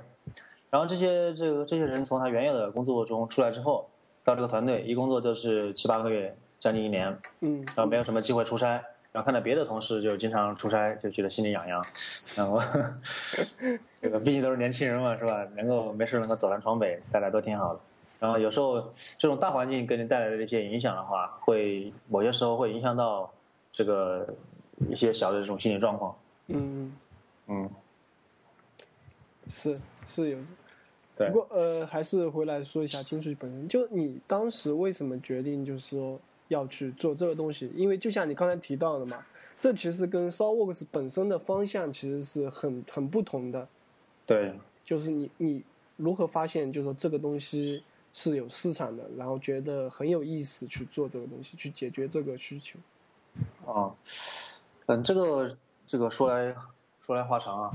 [0.69, 3.89] 然后这些这个这些人从他原有的工作中出来之后，
[4.23, 11.85] 到这个团队一工作就是七八个月，将近一年，嗯，然后没有什么机会出差，然后看到别的同事就经常出差，就觉得心里痒痒，
[12.35, 12.61] 然后
[14.01, 15.45] 这个毕竟都是年轻人嘛，是吧？
[15.55, 17.79] 能够没事能够走南闯北，大家都挺好的。
[18.21, 18.79] 然后有时候
[19.17, 23.27] 这种大环境给你带来的一些影响的话，会某些时候会影响到
[23.73, 24.31] 这个
[24.87, 26.15] 一些小的这种心理状况。
[26.49, 26.95] 嗯，
[27.47, 27.67] 嗯，
[29.47, 30.37] 是是有。
[31.17, 33.67] 对不过呃，还是回来说一下金属本身。
[33.67, 37.71] 就你当时为什么决定就是说要去做这个东西？
[37.75, 39.25] 因为就像你刚才提到的嘛，
[39.59, 43.67] 这其实跟 SolidWorks 本身的方向其实是很很不同的。
[44.27, 44.53] 对，
[44.83, 45.63] 就是你你
[45.97, 52.77] 如何发现，就是说这个东西是有市场的，然后觉得很有意思去做这个东西，去解决这个需求。
[53.65, 53.95] 啊，
[54.87, 56.53] 嗯，这个这个说来
[57.05, 57.71] 说来话长啊。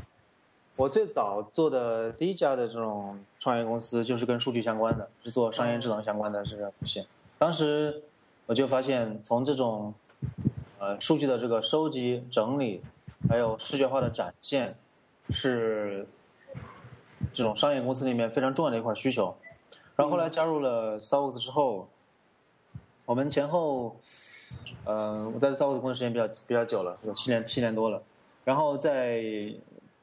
[0.78, 7.06] 我最早做的第一家的这种创业公司，就是跟数据相关的，是做商业智能相关的这个东西。
[7.38, 8.02] 当时
[8.44, 9.94] 我就发现，从这种
[10.78, 12.82] 呃数据的这个收集、整理，
[13.26, 14.76] 还有视觉化的展现，
[15.30, 16.06] 是
[17.32, 19.34] 这种商业公司里面非常重要的一块需求。
[19.96, 21.88] 然后后来加入了 SolidWorks 之后，
[23.06, 23.96] 我们前后。
[24.84, 28.00] 嗯，我在 SolidWorks 工作时间比较比较久了，有七年七年多了。
[28.44, 29.20] 然后在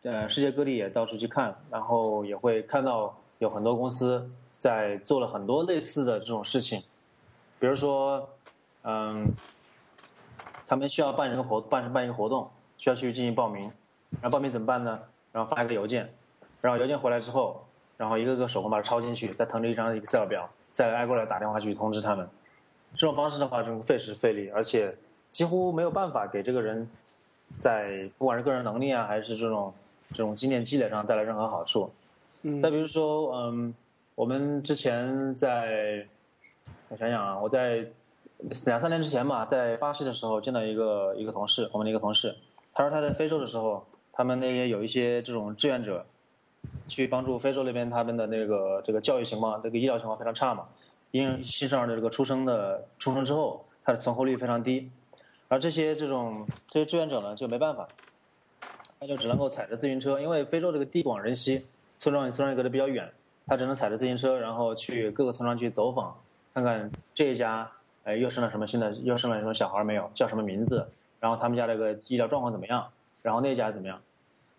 [0.01, 6.83] 呃世界各地也到处去看，然后也会看到有很多公司在做了很多类似的这种事情。
[7.57, 8.27] 比如说，
[8.83, 9.31] 嗯，
[10.67, 13.61] 他们需要办一个活办办一个活动，需要去进行报名。
[14.21, 14.99] 然后报名怎么办呢？
[15.31, 16.13] 然后发一个邮件，
[16.59, 17.65] 然后邮件回来之后，
[17.97, 22.27] 然后一个个手工把它抄进去，再腾出一张 Excel 表，再挨过来打电话去通知他们。
[22.95, 24.95] 这种方式的话，就费时费力，而且
[25.29, 26.87] 几乎没有办法给这个人，
[27.59, 29.73] 在不管是个人能力啊，还是这种
[30.05, 31.91] 这种经验积累上带来任何好处。
[32.43, 33.73] 嗯，再比如说，嗯，
[34.15, 36.05] 我们之前在，
[36.89, 37.85] 我想想啊，我在
[38.65, 42.35] 两三年之前吧，在巴西的时候见到一个一个同事，我们的一个同事，
[42.73, 46.05] 他说他在非洲的时候，他们那些有一些这种志愿者，
[46.87, 50.65] 去帮助非洲那边他们的那个这个教育情况，这个医疗情况非常差嘛。
[51.11, 54.89] 因为新生儿的这个出生的出生之后，他的存活率非常低，
[55.47, 57.87] 而这些这种这些志愿者呢就没办法，
[58.99, 61.63] 他就只能够踩着自行车，因为非洲这个地广人稀，
[61.99, 63.11] 村庄与村庄隔得比较远，
[63.45, 66.15] 他只能踩着自行车，然后去各个村庄去走访，
[66.53, 67.69] 看看这一家
[68.05, 70.87] 哎又生了什么新的，又生了什么小孩没有，叫什么名字，
[71.19, 72.87] 然后他们家这个医疗状况怎么样，
[73.21, 74.01] 然后那家怎么样，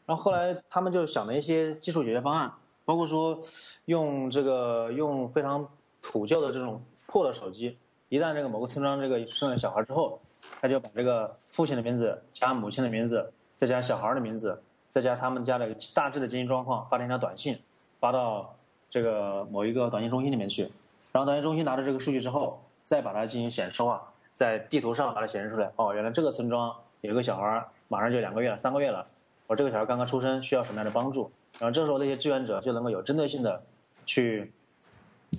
[0.07, 2.53] 然后后来他们就想了一些技术解决方案，
[2.85, 3.39] 包括说
[3.85, 5.69] 用这个用非常。
[6.07, 7.79] 土旧的这种破的手机，
[8.11, 10.21] 一旦这个某个村庄这个生了小孩之后，
[10.61, 17.59] 他就把这个父亲的名字加母亲的名字，再加小孩的名字，再加他们家的大致的经济状况，发了一条短信，
[18.01, 18.55] 发到
[18.91, 20.71] 这个某一个短信中心里面去。
[21.11, 25.73] 然后短信中心拿着这个数据之后，再把它进行显示化，在地图上把它显示出来。
[25.77, 29.03] 哦，原来这个村庄有一个小孩，马上就两个月了，三个月了。
[29.47, 31.31] 我这个小孩刚刚出生，需要什么样的帮助？
[31.59, 33.63] 然后这时候那些志愿者就能够有针对性的
[34.05, 34.53] 去。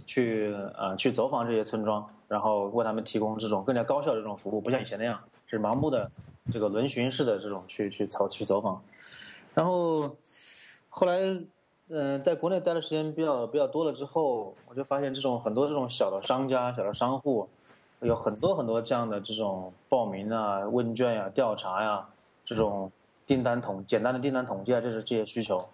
[0.06, 6.12] 去呃去走访这些村庄，然后为他们提供这种更加高效的这种服务，不像以前那样是盲目的
[6.52, 8.84] 这个轮巡式的这种去去走去走访。
[9.54, 10.14] 然后
[10.90, 11.22] 后来
[11.88, 17.48] 嗯在国内待的时间比较比较多了之后，我就发现这种很多这种小的商家、小的商户，
[18.02, 22.06] 有很多很多这样的这种报名啊、问卷呀、调查呀
[22.44, 22.92] 这种
[23.26, 25.68] 订单统简单的订单统计啊，这是这些需求。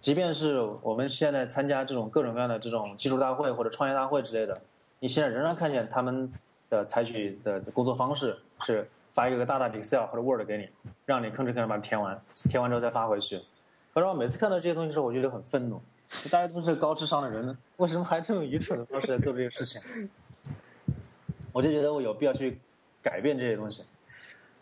[0.00, 4.58] 即便是我们现在参加这种各种各样的这种技术大会或者创业大会之类的，
[4.98, 6.32] 你现在仍然看见他们
[6.68, 10.68] 的采取的工作方式是发一个大大的 Excel 或者 Word 给你，
[11.04, 13.40] 让你吭哧吭哧把它填完，填完之后再发回去。
[13.92, 15.80] 可是我每次看到这些东西的时候，我觉得很愤怒。
[16.30, 20.08] 大家都是高智商的人呢，为什么还这么愚蠢的方式来做这些事情？
[21.52, 22.58] 我就觉得我有必要去
[23.02, 23.84] 改变这些东西。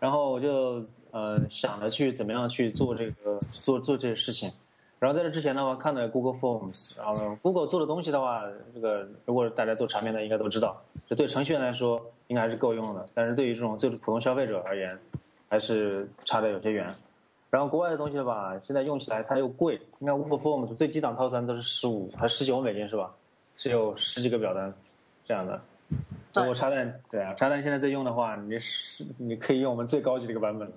[0.01, 4.53] 然后我就呃想着去怎么样去做这个做做这些事情。
[4.99, 8.43] 然后在这之前的话，看了 Google Forms，然后 Google 做的东西的话，
[8.75, 13.07] 这个如果大家做产品的应该都知道，这对程序员来说应该还是够用的。
[13.15, 14.99] 但是对于这种最普通消费者而言，
[15.49, 16.93] 还是差的有些远。
[17.49, 19.81] 然后国外的东西吧，现在用起来它又贵。
[20.01, 23.15] 你看 Google Forms 最低档套餐都是十五还十九美金是吧？
[23.57, 24.75] 只有十几个表单
[25.25, 25.61] 这样的。
[26.35, 30.75] 如果插蛋对啊，插蛋现在在用的话，你是你可以用我们最高级的一个版本了。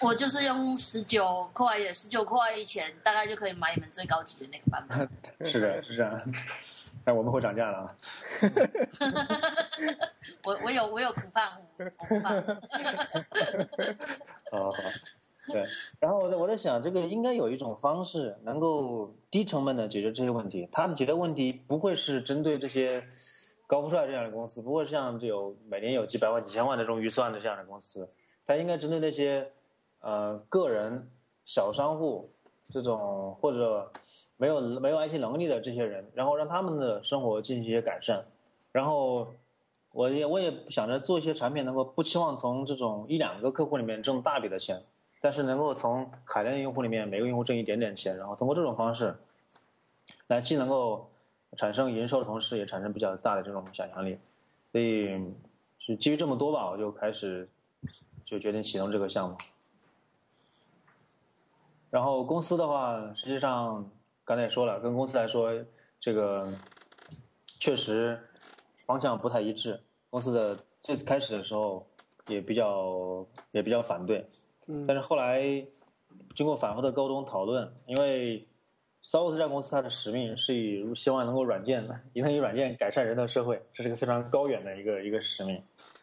[0.00, 5.08] 我就是用十九块，也十九块以前，大概就可以买你们最高级的那个版本。
[5.48, 6.20] 是的，是这样。
[7.04, 7.96] 但我们会涨价了啊！
[10.44, 11.50] 我我有我有苦饭
[11.98, 12.40] 苦饭。
[14.52, 14.78] 好好，
[15.48, 15.64] 对。
[15.98, 20.68] 然后我在我在想，这个应该有一种方式能够低成本的解决这些问题。
[20.70, 23.04] 它的解决问题不会是针对这些
[23.66, 28.08] 高富帅这样的公司，不会像这有每年有几百万、几千万的这种预算的这样的公司。
[28.46, 29.50] 它应该针对那些。
[30.02, 31.08] 呃，个人、
[31.44, 32.30] 小商户
[32.70, 33.90] 这种或者
[34.36, 38.24] 没有没有 IT 能力的这些人，然后让他们的生活进行一些改善，
[38.72, 39.32] 然后
[39.92, 44.82] 我也我也想着做一些产品，能够不期望从这种一两个客户里面挣大笔的钱，
[45.20, 49.14] 但是能够从海量用户里面每个用户挣一点点钱，然后通过这种方式，
[50.26, 51.08] 来既能够
[51.56, 54.18] 产生营收的同时，也产生比较大的这种想象力，
[54.72, 55.16] 所以
[55.78, 57.48] 就基于这么多吧，我就开始
[58.24, 59.36] 就决定启动这个项目。
[61.92, 63.86] 然后公司的话，实际上
[64.24, 65.52] 刚才也说了，跟公司来说，
[66.00, 66.50] 这个
[67.60, 68.18] 确实
[68.86, 69.78] 方向不太一致。
[70.08, 71.86] 公司的这次开始的时候
[72.28, 74.26] 也比较也比较反对，
[74.86, 75.42] 但是后来
[76.34, 78.48] 经过反复的沟通讨论，因为
[79.02, 85.62] s o u s 这家公司它的使命是以希望能够软件，能以软件改善人的社会，这是个非常高远的一个一个使命。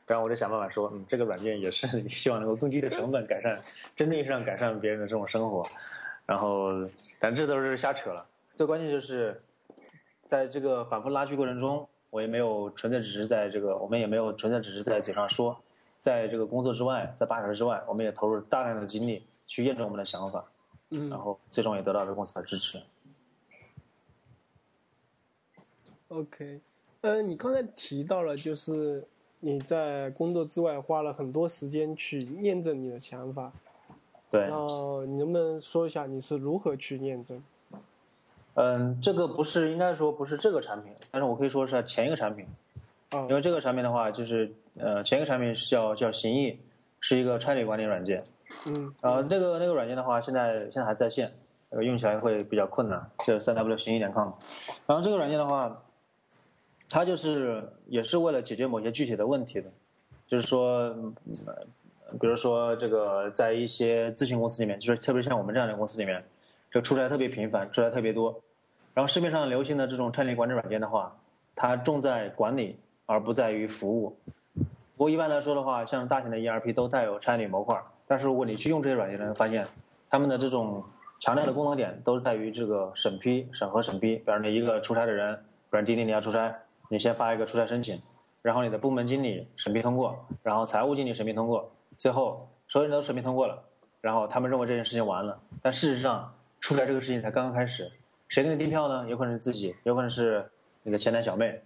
[0.10, 3.62] 然后我就想办法说，嗯，这个软件也是 希望能够更低的成本改善，
[3.95, 5.63] 真正意义上改善别人的这种生活。
[6.26, 6.84] 然后，
[7.19, 8.26] 咱这都是瞎扯了。
[8.52, 9.39] 最关键就是，
[10.26, 15.56] 在这个反复拉锯过程中，我也没有纯粹只是在这个，我们也没有纯粹只是在嘴上说，
[16.00, 20.43] 在这个工作之外，在八小时之外，我们也投入大量的精力去验证我们的想法。
[20.89, 21.08] 嗯。
[21.08, 22.82] 然后最终也得到了公司的支持。
[26.08, 26.60] OK，
[27.02, 29.08] 呃，你刚才提到了就是。
[29.41, 33.52] 你在工作之外花了很多时间去验证你的想法，
[34.30, 34.41] 对。
[34.41, 37.41] 然后你能不能说一下你是如何去验证？
[38.56, 42.45] 嗯，这个不是应该说不是这个产品，但是我可以说是前一个产品。
[43.12, 43.25] 啊。
[43.30, 46.60] 因为这个产品的话，就是呃前一个产品是叫叫行义，
[46.99, 48.21] 是一个差旅管理软件。
[48.67, 48.93] 嗯。
[49.02, 51.32] 然后那个那个软件的话，现在现在还在线，
[51.69, 54.32] 呃用起来会比较困难，是三 W 行义点 com。
[54.86, 55.82] 然后这个软件的话。
[56.89, 59.71] 它就是也是为了解决某些具体的问题的，
[60.28, 60.91] 就是说，
[62.19, 66.23] 比如说这个在一些咨询公司里面，就是特别像我们这样的公司里面，
[66.71, 68.41] 这个出差特别频繁，出差特别多。
[68.95, 71.15] 然后市面上流行的这种差旅管理软件的话，
[71.56, 74.17] 它重在管理而不在于服务。
[74.56, 79.63] 不过一般来说的话，像大型的 ERP 都带有差旅模块，但是如果你去用这些软件，会发现
[80.10, 80.84] 他们的这种
[81.19, 84.15] 强调的功能点都是在于这个审批、审核、审批。
[84.15, 85.36] 比如你一个出差的人，
[85.69, 86.54] 比如滴滴你要出差。
[86.91, 88.02] 你先发一个出差申请，
[88.41, 92.36] 然后你的部门经理审批通过，然后财务经理审批通过，最后
[92.67, 93.63] 所有人都审批通过了，
[94.02, 97.91] 然后他们认为这件事情完了，但事实上出差这个事情才刚刚开始。
[98.28, 99.08] 谁给你订票呢？
[99.08, 100.49] 有可能是自己，有可能是
[100.82, 101.62] 你的前台小妹。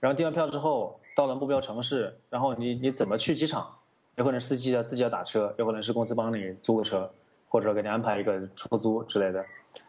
[0.00, 3.70] 然后订完票之后，到了目标城市，然后你你怎么去机场？
[4.16, 7.10] 有可能司机要自己要打车，有可能是公司帮你租个车，
[7.48, 9.44] 或者给你安排一个出租之类的。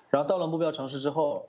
[0.10, 1.48] 然后到了目标城市之后。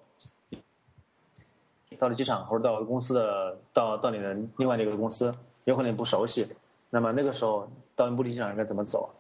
[1.99, 6.47] 到了机场或者到公司的到到你的另外的一个公司，有可能你不熟悉，
[6.91, 9.11] 那么那个时候到目的地上应该怎么走？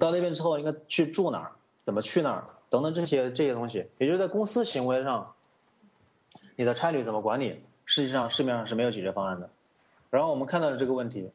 [0.00, 1.52] 到那边之后应该去住哪儿？
[1.76, 2.44] 怎么去那儿？
[2.70, 5.34] 等等这些这些东西，也就是在公司行为上，
[6.56, 7.60] 你的差旅怎么管理？
[7.84, 9.50] 实际上市面上是没有解决方案的。
[10.08, 11.30] 然后我们看到了这个问题，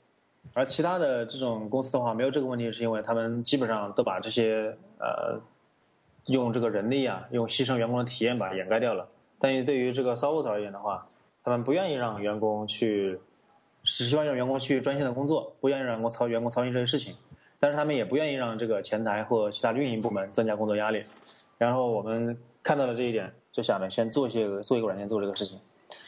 [0.53, 5.39] 而其他的这种公司的话没有这个问题，是因为他们基本上都把这些呃
[6.25, 9.07] 用这个人力啊，用牺牲员工的体验把掩盖掉了。
[9.39, 11.05] 但是对于这个 s o f t 而言的话，
[11.43, 13.19] 他们不愿意让员工去，
[13.83, 17.15] 只希望让员工去专心的工作，不愿意让员工操员工操心这些事情。
[17.59, 21.03] 但是他们也不愿意让这个前台或其他运营部门增加工作压力。
[21.57, 25.59] 然后我们看到了这一点，就想着先做一些做一个软件做这个事情。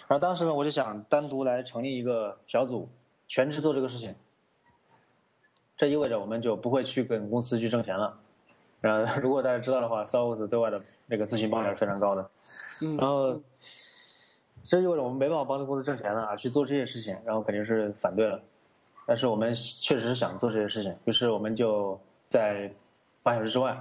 [0.08, 2.90] 然后当时呢，我就想单独来成立一个小组，
[3.28, 4.14] 全职做这个事情。
[5.78, 8.20] 这意味着我们就不会去跟公司去挣钱了。
[8.82, 12.30] 然后如果大家知道的话 s o f t 对外的那个咨询报价是非常高的。
[12.98, 13.40] 然后，
[14.64, 18.42] 这意味着我们没办法帮助公司挣钱了啊，去做这些事情，然后肯定是反对了。
[19.06, 22.72] 但是我们确实是想做这些事情，于是我们就在
[23.24, 23.76] 八小时之外，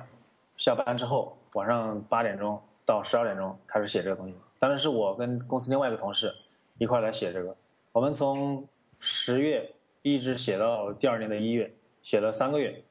[0.56, 4.34] 下班之后，晚上八点钟到十二点钟开始写这个东西。
[4.58, 6.34] 当然是我跟公司另外一个同事
[6.78, 7.54] 一块来写这个。
[7.92, 8.66] 我们从
[8.98, 9.70] 十月
[10.02, 11.72] 一直写到第二年的一月，
[12.02, 12.82] 写了三个月。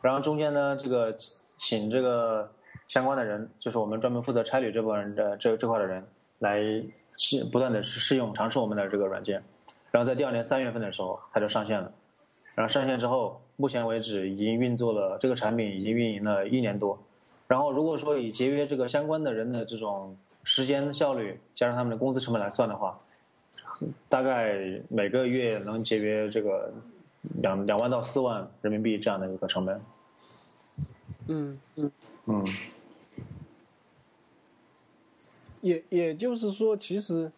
[0.00, 1.12] 然后中间呢，这个
[1.56, 2.48] 请这个
[2.88, 6.02] 相关的人，就是我们专门负责差旅这部分人的这这块的人
[6.40, 6.60] 来
[7.18, 9.42] 试不断的试用尝试我们的这个软件，
[9.92, 11.92] 然后在第二年三月份的时候它就上线了，
[12.54, 16.98] 然后上线之后，目前为止已经运作了这个产品已经运营了一年多，
[17.46, 22.98] 然后如果说以节约这个相关的人的这种时间效率加上他们的工资成本来算的话，
[24.08, 26.72] 大概每个月能节约这个
[27.42, 29.80] 两两万到四万人民币这样的一个成本。
[31.26, 32.44] 嗯，嗯，
[35.60, 37.30] 也也就是说，其实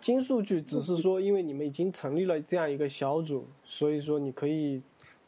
[0.00, 4.82] 金数据只是说，因为你们已经成立了这样一个小组，所以说你可以，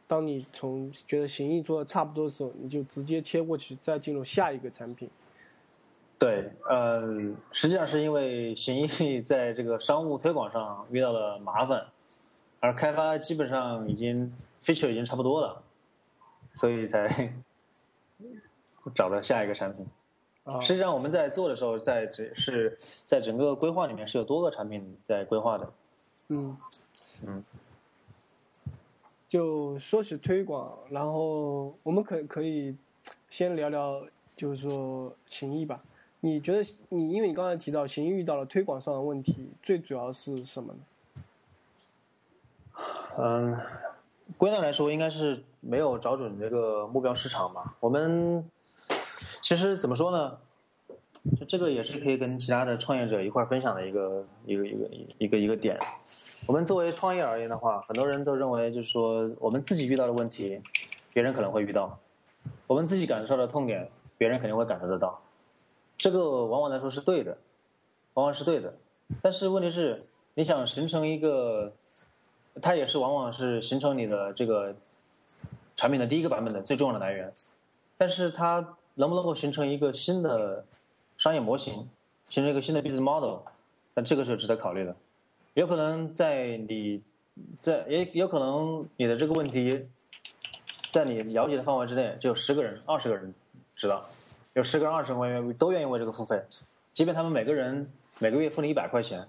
[0.07, 5.09] 当你从觉得协议做的差不多的时候，你就直接切过去，再进入下一个产品。
[6.19, 7.03] 对，呃，
[7.51, 11.85] 实际上是因为行义 在这个商务推广上遇到了麻烦，
[12.61, 14.33] 而开发基本上已经
[14.63, 15.63] feature 已经差不多了，
[16.55, 17.35] 所以才
[18.95, 19.85] 找了下一个产品。
[20.45, 25.72] 啊实际上我们在做的时候，在只是在整个规划里面是有多个产品在规划的。
[26.28, 26.57] 嗯
[27.24, 27.45] 嗯，
[29.28, 32.76] 就说起推广，然后我们可可以
[33.28, 34.03] 先聊聊，
[34.36, 35.80] 就是说情谊吧。
[36.20, 40.80] 你觉得你因为你刚才提到行医遇到了推广上的问题，最主要是什么呢？
[43.18, 43.61] 嗯，
[44.36, 47.76] 归纳来说，应该是没有找准这个目标市场吧。
[47.78, 48.45] 我们
[49.43, 50.38] 其实怎么说呢？
[51.38, 54.88] 就这个也是可以跟其他的创业者一块儿分享的一个一个一个
[55.18, 55.78] 一个一个点。
[56.47, 60.61] 我们作为创业而言的话，很多人都认为就是说，我们自己遇到的问题，
[61.12, 61.97] 别人可能会遇到；
[62.66, 63.88] 我们自己感受的痛点，
[64.18, 65.22] 别人肯定会感受得到。
[65.97, 67.38] 这个往往来说是对的，
[68.14, 68.74] 往往是对的。
[69.20, 71.72] 但是问题是，你想形成一个
[72.61, 74.74] 它也是往往是形成你的这个
[75.76, 77.32] 产品的第一个版本的最重要的来源，
[77.97, 80.64] 但是它能不能够形成一个新的
[81.16, 81.88] 商业模型，
[82.28, 83.40] 形成一个新的 business model，
[83.95, 84.95] 那这个是值得考虑的。
[85.55, 87.03] 有可能在你
[87.57, 89.86] 在也有可能你的这个问题，
[90.90, 93.34] 在你了解的范围之内，只有十个人、二十个人
[93.76, 94.09] 知道，
[94.55, 96.43] 有十个人、二十个人愿意都愿意为这个付费，
[96.93, 99.26] 即便他们每个人每个月付你一百块钱，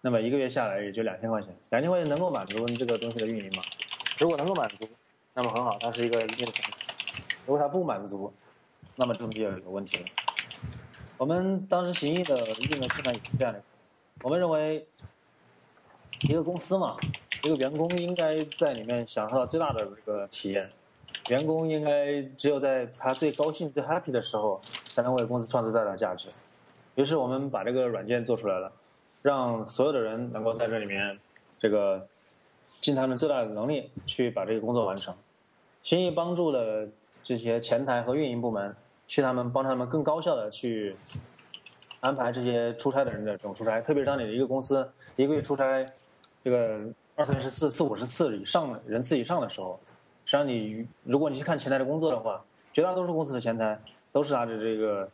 [0.00, 3.62] 那么一个月下来也就两千块钱，两千块钱能够满足这个东西的运营吗？
[4.18, 4.88] 如果能够满足，
[5.34, 6.64] 那么很好，它是一个硬性；
[7.46, 8.32] 如果它不满足，
[8.98, 10.04] 那么这个东西就有问题了。
[11.16, 13.62] 我们当时行义的运营困难也是这样的，
[14.22, 14.86] 我们认为
[16.22, 16.96] 一个公司嘛，
[17.44, 20.68] 一个员工应该在里面享受到最大的这个体验，
[21.28, 26.28] 员工应该只有在他最高兴、最 happy 的时候，才能为公司创造最大的价值。
[26.96, 28.72] 于是我们把这个软件做出来了，
[29.22, 31.16] 让所有的人能够在这里面，
[31.60, 32.08] 这个
[32.80, 35.14] 尽他们最大的能力去把这个工作完成。
[35.84, 36.88] 行义帮助了
[37.22, 38.74] 这些前台和运营部门，
[39.08, 40.94] 去他们帮他们更高效的去
[42.00, 45.84] 安排这些出差的人的这种出差，特别是当你的一个公司一个月出差
[46.44, 46.78] 这个
[47.16, 49.80] 二三十次、四五十次以上人次以上的时候，
[50.24, 53.76] 实际上你如果你去看前台的工作的话，绝大多数公司的前台
[54.12, 55.08] 都是拿着这个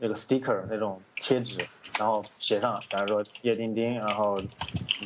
[0.00, 1.64] 这个 sticker 那种贴纸，
[1.98, 4.40] 然后写上，比方说叶钉钉，然后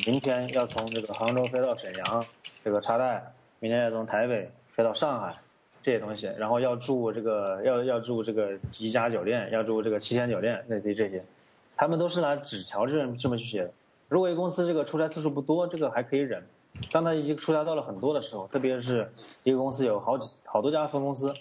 [0.06, 2.24] 明天要从这个杭州飞到沈阳，
[2.64, 5.34] 这个插袋，明天要从台北飞到上海。
[5.82, 11.24] 这些东西，然后要住这个要要住这个宜家酒店，要住这个七天酒店，类似于这些，
[11.76, 13.70] 他们都是拿纸条这么这么去写的。
[14.08, 16.42] 如果一个公司这个出差次数不多，这个还可以忍；
[16.90, 19.10] 当他已经出差到了很多的时候，特别是
[19.42, 21.32] 一个公司有好几好多家分公司，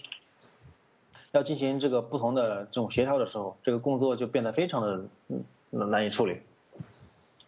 [1.32, 6.40] 要进行这个不同的这种协调的时候，这个工作就变得非常的难以处理。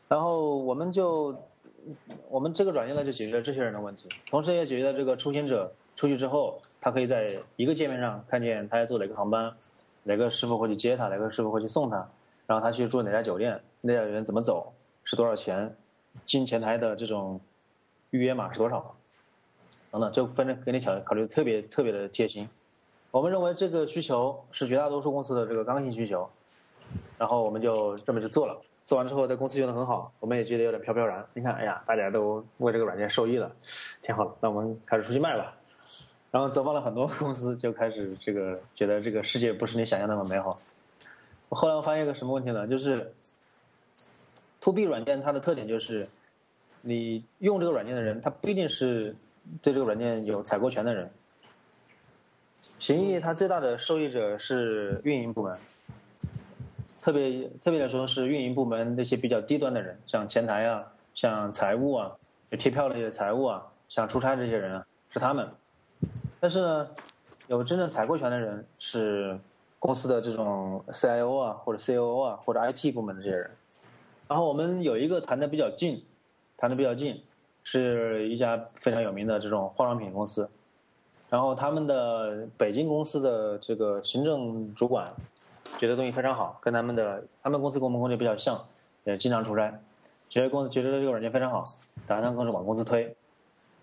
[0.09, 1.39] 然后我们就
[2.29, 9.53] 我们这个软件呢，就解决了这些人的问题，同时也解决了这个出行者出去之后，他可以在一个界面上看见他要坐哪个航班，
[10.03, 11.97] 哪个师傅会去接他，哪个师傅会去送他，
[12.47, 14.73] 然后他去住哪家酒店，那家酒店怎么走，
[15.05, 15.77] 是多少钱，
[16.25, 17.41] 进前台的这种
[18.11, 18.95] 预约码是多少，
[19.91, 22.49] 等等，这分着给你考考虑特别特别的贴心。
[23.11, 26.29] 我们认为这个需求是绝大多数公司的这个刚性需求，
[27.19, 28.59] 然后我们就这么就做了。
[28.85, 31.25] 做完之后，在公司用的很好，我们也觉得有点飘飘然。
[31.35, 33.51] 你看，哎呀，大家都为这个软件受益了，
[34.03, 34.35] 挺好的。
[34.41, 35.55] 那我们开始出去卖吧。
[36.31, 40.61] 然后走访了很多公司，就开始这个觉得这个世界不是你想象那么美好。
[41.49, 42.67] 我后来我发现一个什么问题呢？
[42.69, 43.13] 就是
[44.61, 46.09] To B 软件它的特点就是，
[46.83, 49.17] 你用这个软件的人，他不一定是
[49.61, 51.11] 对这个软件有采购权的人。
[52.79, 55.59] 行义它最大的受益者是运营部门。
[56.99, 62.13] 特别特别来说是运营部门那些比较低端的人，像前台啊，像财务啊，
[62.51, 65.49] 就贴票的这些财务啊，像出差这些人啊，是他们。
[66.39, 66.89] 但是呢，
[67.49, 69.39] 有真正采购权的人是
[69.79, 73.51] 公司的这种 CIO 啊，或者 COO 啊，或者 IT 部门的这些人。
[74.29, 76.05] 然后我们有一个谈的比较近，
[76.57, 77.23] 谈的比较近，
[77.63, 80.49] 是一家非常有名的这种化妆品公司。
[81.29, 85.07] 然后他们的北京公司的这个行政主管
[85.79, 88.65] 觉得东西非常好，跟他们的他们公司跟我们公司比较像，
[89.05, 89.73] 也经常出差，
[90.29, 91.63] 觉得公司觉得这个软件非常好，
[92.07, 93.15] 打算公司往公司推。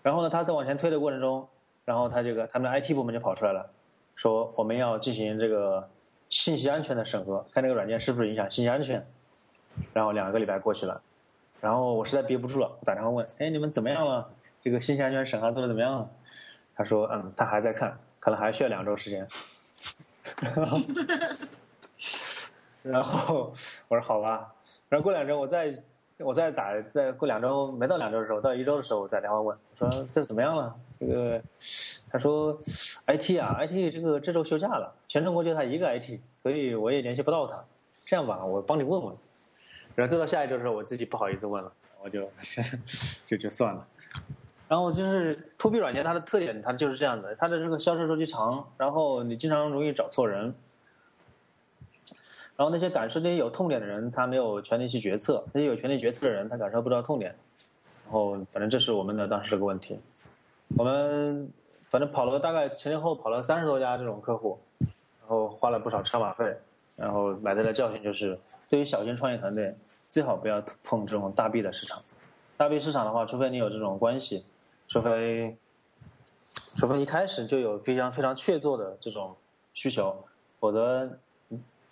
[0.04, 1.48] 然后呢，他在往前推的过程中，
[1.88, 3.66] 然后他这个他们的 IT 部门就跑出来了，
[4.18, 5.88] 说我们要进行这个
[6.28, 9.08] 信息安全的审核，看这个软件是不是影响信息安全。
[9.94, 11.02] 然后两个礼拜过去了，
[11.62, 14.28] 然后我实在憋不住了，我打电话问：“哎，你们怎么样了？
[14.62, 16.10] 这个信息安全审核做的怎么样了？”
[16.76, 19.26] 他说：“嗯，他还在看，可能还需要两周时间。
[22.84, 23.54] ”然后
[23.88, 24.54] 我说：“好吧。”
[24.90, 25.82] 然后过两周我再
[26.18, 31.42] 我再打，再过两周没到两周的时候，到一周的时候我打电话问，我说：“这怎么样了？”这个
[32.10, 32.58] 他说
[33.08, 37.64] ：“IT 啊，IT 这个这周休假了，全中国就他一个 IT，所以我也联系不到他。
[38.06, 39.16] 这样吧，我帮你问问。”
[39.96, 41.72] 然后再到下一周的时候，我自己不好意思问了，
[42.04, 42.30] 我就
[43.26, 43.88] 就就算了。
[44.68, 50.54] 然后就是 To B 软件，它的特点它就是这样的，它的这个销售周期长，然后你经常容易找错人，
[52.56, 57.36] 然后那些感受那些有痛点的人，他没有权利去决策；那些有权利决策的人，他感受不到痛点。
[58.06, 60.00] 然后反正这是我们的当时这个问题。
[60.76, 61.52] 我们
[61.90, 66.56] 反正跑了大概前前后跑了三十多家这种客户，然后花了不少车马费，
[66.98, 68.38] 然后买来的教训就是，
[68.70, 69.76] 对于小型创业团队，
[70.10, 72.04] 最好不要碰这种大 B 的市场。
[72.58, 74.46] 大 B 市场的话，除非你有这种关系。
[74.88, 75.58] 除非，
[76.76, 79.36] 除非一开始就有非常非常确凿的这种
[79.74, 80.16] 需求，
[80.60, 81.10] 否则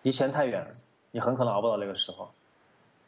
[0.03, 0.69] 离钱太远，
[1.11, 2.29] 你很可能熬不到那个时候。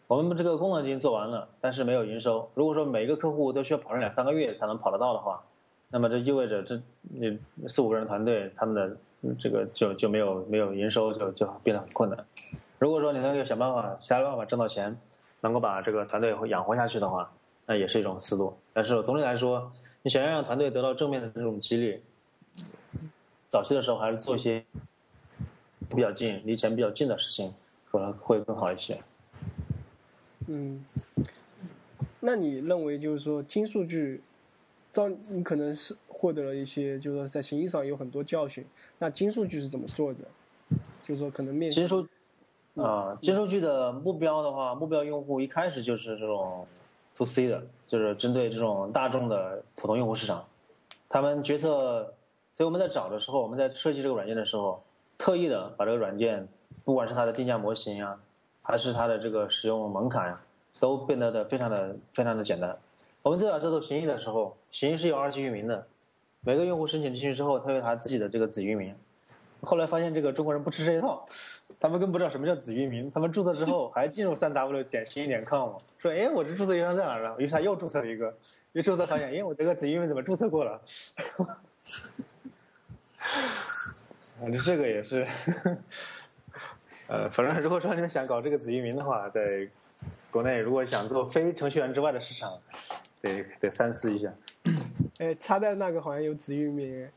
[0.08, 2.50] 我们这个功能已经做完了，但是没有营收。
[2.54, 5.44] 如果说每一个客户都需要跑上两三个月才能跑得到的话，
[5.90, 8.98] 那么这意味着这你四五个人团队他们的
[9.40, 12.26] 这个就就没有没有营收，就就变得很困难。
[12.80, 14.98] 如果说你能够想办法其他办法挣到钱，
[15.42, 17.32] 能够把这个团队养活下去的话。
[17.70, 19.70] 那也是一种思路，但是总体来说，
[20.02, 22.02] 你想要让团队得到正面的这种激励，
[23.50, 24.64] 早期的时候还是做一些
[25.90, 27.54] 比较近、离钱比较近的事情，
[27.92, 28.98] 可能会更好一些。
[30.48, 30.86] 嗯，
[32.22, 34.22] 那你认为就是说金数据，
[34.98, 38.66] 当你可能是获得了一些，就是说在行医上有很多教训，
[38.98, 40.20] 那金数据是怎么做的？
[41.06, 42.08] 就是说可能面金数
[42.76, 46.66] 啊，金数据的目标的话，目标用户一开始就是这种。
[47.18, 50.46] to C 的，就是针对这种大众的普通用户市场，
[51.10, 52.14] 他们决策，
[52.54, 54.84] 所以我们在找的时候，我们在设计这个软件的时候，
[55.18, 56.48] 特意的把这个软件，
[56.86, 58.20] 不管是它的定价模型啊，
[58.62, 60.40] 还是它的这个使用门槛呀，
[60.80, 62.78] 都变得的非常的非常的简单。
[63.28, 65.86] 我们最早在做行医的时候，行医是有二级域名的，
[66.40, 68.96] 每个用户申请进去之后，他有他自己的这个子域名，
[69.60, 71.28] 后来发现这个中国人不吃这一套。
[71.78, 77.36] 他们更不知道什么叫子域名，他们注册之后还进入三 w 点新一点 com，说哎，我这注册邮箱在哪儿呢？
[77.38, 78.34] 于是他又注册了一个，
[78.72, 80.82] 一注册发现，哎，我这个子域名怎么注册过了？
[84.36, 85.28] 反 正这个也是，
[87.10, 89.68] 呃，反正如果说你们想搞这个子域名的话，在
[90.32, 92.58] 国内如果想做非程序员之外的市场，
[93.22, 94.34] 得得三思一下。
[95.20, 97.08] 哎，插在那个好像有紫玉米。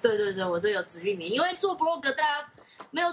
[0.00, 2.50] 对对对，我这有紫玉米，因为做 blog 大家
[2.90, 3.08] 没有。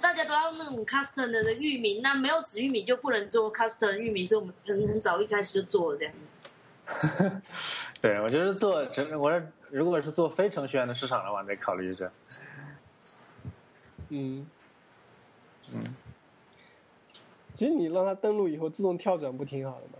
[0.00, 7.42] 大家都要那种 custom 的玉米，那没有紫玉米就不能做 custom 玉米，所以我们很很早一开始就做了这样子。
[8.00, 8.76] 对，我觉得做，
[9.18, 12.10] 我说如果是做非程序员的市场的话，得考虑一下。
[14.08, 14.46] 嗯，
[15.74, 15.94] 嗯，
[17.52, 19.98] 其实你让它登录以后自动跳转不挺好的吗？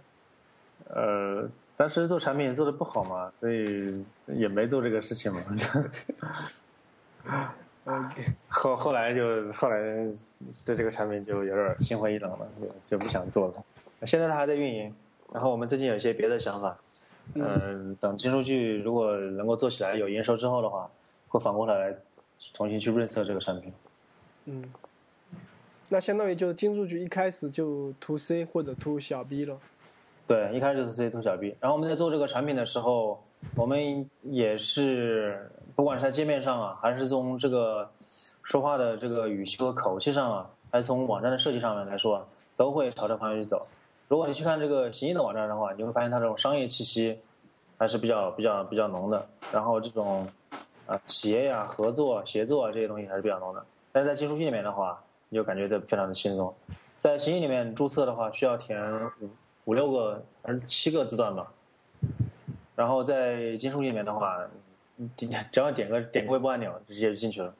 [0.94, 1.50] 呃，
[1.80, 5.40] 当时做产品做的不好嘛，所以也没做这个事情嘛。
[8.50, 9.80] 后后来就后来
[10.62, 13.64] 对这个产品就有点心灰意冷了，就就不想做了。
[14.06, 14.94] 现在它还在运营，
[15.32, 16.76] 然后我们最近有一些别的想法。
[17.32, 20.86] 嗯，等金数据如果能够做起来有营收之后的话，
[21.28, 21.96] 会反过来
[22.52, 23.72] 重新去润色这个产品。
[24.44, 24.70] 嗯，
[25.88, 29.58] 那相当于就是金数据一开始就 to C 或者 to 小 B 了。
[30.30, 33.20] 对，一开始就是 C to 小 B，然后我们在做这个产品的时候，
[33.56, 35.50] 我们也是。
[35.74, 37.90] 不管是在界面上啊，还是从这个
[38.44, 42.24] 说话的这个语气和口气上啊，还是从网站的设计上面来说，
[42.56, 43.60] 都会朝这方向去走。
[44.06, 47.18] 如果你去看这个行医的网站的话，你会发现它这种商业气息
[47.76, 49.26] 还是比较比较比较浓的。
[49.52, 50.24] 然后这种
[50.86, 53.64] 啊企业呀、合作、协作啊这些东西还是比较浓的。
[53.90, 56.54] 但是在技术区里面的话，你就感觉的非常的轻松。
[56.98, 58.78] 在行医里面注册的话，需要填
[59.70, 61.52] 五六个还是七个字段吧。
[62.74, 64.46] 然后在金数里面的话。
[65.16, 67.54] 点只要点个点个微波按钮，直接就进去了。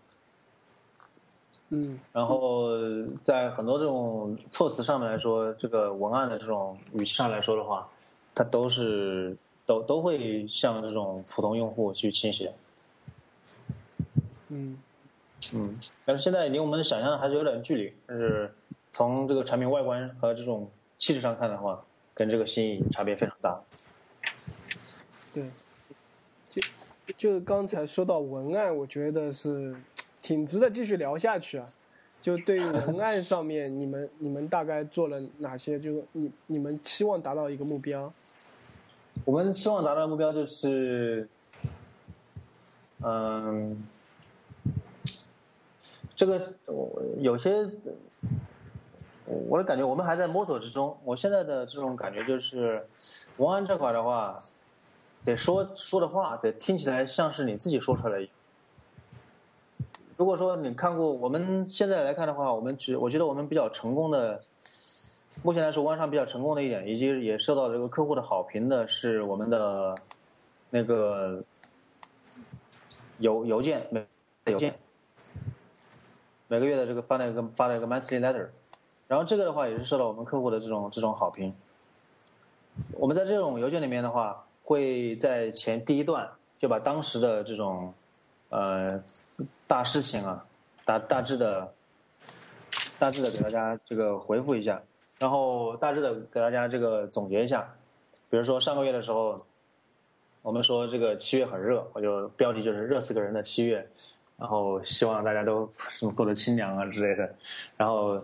[1.71, 2.69] 嗯然后
[3.23, 7.89] 在很多这种措辞上面来说，这个文案的这种语气上来说的话，
[8.35, 9.35] 它都是
[9.65, 12.53] 都都会向这种普通用户去倾斜。
[14.49, 14.79] 嗯
[15.55, 17.91] 嗯，但是现在离我们想象的还是有点距离。
[18.05, 18.55] 但是
[18.93, 21.83] 从这个产品外观和这种气质上看的话，
[22.15, 23.61] 跟这个新意差别非常大。
[25.33, 25.45] 对，
[26.49, 26.63] 就
[27.17, 29.75] 就刚才说到文案，我觉得是
[30.21, 31.67] 挺值得继续聊下去啊。
[32.21, 35.81] 就对于文 案上面，你们你们大概做了哪些？
[35.81, 38.13] 就你你们期望达到一个目标？
[39.25, 41.29] 我们期望达到的目标就是，
[43.03, 43.83] 嗯，
[46.15, 47.69] 这个我有些
[49.49, 50.97] 我的感觉，我们还在摸索之中。
[51.05, 52.87] 我现在的这种感觉就是，
[53.39, 54.43] 文案这块的话，
[55.24, 58.28] 得说说的话得听起来像是你自己说出来。
[60.16, 64.43] 如果说你看过，我们现在来看的话，我们觉我觉得我们比较成功的。
[65.45, 69.95] 目前来说，文案上比较成功的一点，以及也受到这个客户的好评的是我们的
[70.70, 71.41] 那个
[73.18, 74.05] 邮邮件每
[74.47, 74.74] 邮件
[76.49, 78.49] 每个月的这个发了一个发了一个 monthly letter，
[79.11, 81.53] 然后这个的话也是受到我们客户的这种这种好评。
[82.93, 86.31] 我们在这种邮件里面的话，会在前第一段
[86.61, 87.93] 就把当时的这种
[88.51, 89.03] 呃
[89.67, 90.47] 大事情啊，
[90.85, 91.75] 大大致的
[93.01, 94.81] 大致的给大家这个回复一下。
[95.19, 97.69] 然后大致的给大家这个总结一下，
[98.31, 99.37] 比如说上个月的时候，
[100.41, 103.85] 我们说这个七月很热，我就标题就是热死个人的七月，
[104.39, 107.35] 然后希望大家都什么过得清凉啊之类的，
[107.77, 108.23] 然后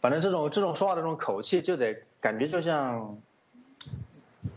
[0.00, 3.18] 反正这种这种说话的这种口气就得感觉就像，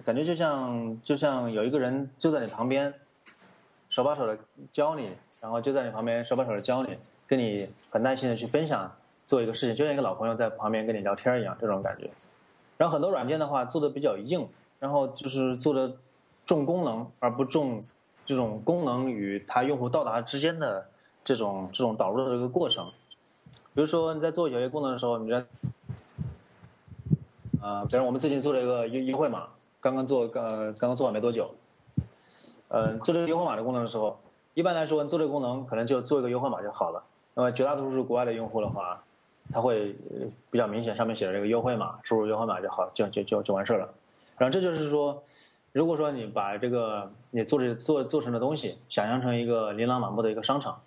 [0.05, 2.93] 感觉就像就像有一个人就在你旁边，
[3.89, 4.37] 手把手的
[4.71, 8.91] 教你，然后就在你旁边手把手的教你，跟你很耐心的去分享。
[9.25, 12.05] 做一个事情，就像一个老朋友在旁边跟你聊天一样，这种感觉。
[12.77, 14.45] 然后很多软件的话做的比较硬，
[14.79, 15.95] 然后就是做的
[16.45, 17.81] 重功能而不重
[18.21, 20.87] 这种功能与它用户到达之间的
[21.23, 22.91] 这种这种导入的这个过程。
[23.74, 25.43] 比如说你在做有些功能的时候，你在
[27.61, 29.47] 呃，比如我们最近做了一个优优惠码，
[29.80, 31.49] 刚刚做呃刚刚做完没多久，
[32.67, 34.19] 呃，做这个优惠码的功能的时候，
[34.53, 37.03] 一般来说你做这个功能可能就做一个优惠码就好了。
[37.34, 39.03] 那么绝大多数国外的用户的话，
[39.51, 39.95] 它会
[40.51, 43.89] 比较明显，上面写的这个优惠码，输入优惠码就好，就就就就完事了。
[44.38, 45.24] 然后这就是说，
[45.71, 50.82] 如果说你把这个你做这做做成的东西，想象成一个琳琅满目的一个商场，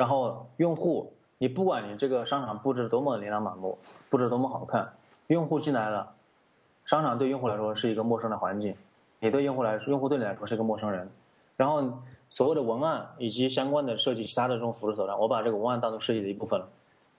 [0.00, 3.76] 然后用户，你不管你这个商场布置多么琳琅满目，
[4.08, 4.90] 布置多么好看，
[5.26, 6.10] 用户进来了，
[6.86, 8.74] 商场对用户来说是一个陌生的环境，
[9.18, 11.06] 你对用户来说，用户对你来说是一个陌生人，
[11.56, 11.84] 然后。
[12.32, 16.68] 所谓的文案以及相关的设计，其他的这种辅助手段，我把这个文案当做设计的一部分了。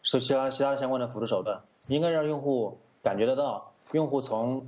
[0.03, 1.59] 是其他其他相关的辅助手段，
[1.89, 4.65] 应该让用户感觉得到，用户从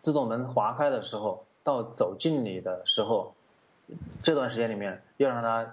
[0.00, 3.34] 自动门划开的时候到走进你的时候，
[4.20, 5.70] 这段时间里面要让他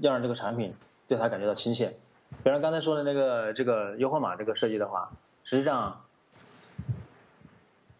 [0.00, 0.74] 要让这个产品
[1.06, 1.96] 对他感觉到亲切。
[2.42, 5.10] 比如刚才说的那个这个优惠码这个设计的话，
[5.44, 6.00] 实际上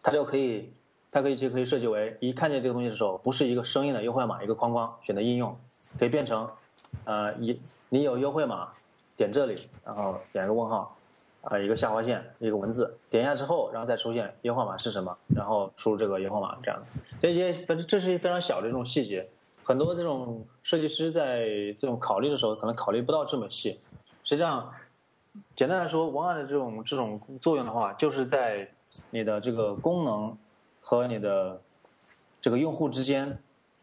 [0.01, 0.73] 它就可以。
[1.09, 5.57] 它可以就可以设计为一看见这个东西的时候，不是一个生硬的优惠码，一个框框，选择应用，
[5.97, 6.47] 可以变成，
[7.05, 8.67] 呃，一你有优惠码，
[9.15, 10.97] 点这里，然后点一个问号，
[11.41, 16.89] 啊，一个下划线，一个文字，点一下之后，然后再出现优惠码是什么，然后输入这个优惠码，这样的，
[17.21, 19.27] 这些反正这是非常小的这种细节，
[19.67, 21.45] 很多这种设计师在
[21.77, 23.77] 这种考虑的时候，可能考虑不到这么细。
[24.23, 24.71] 实际上，
[25.55, 28.71] 简单来说，文案的这种这种作用的话，就是在
[29.09, 30.37] 你的这个功能。
[30.89, 31.59] 和你的
[32.39, 33.37] 这个用户之间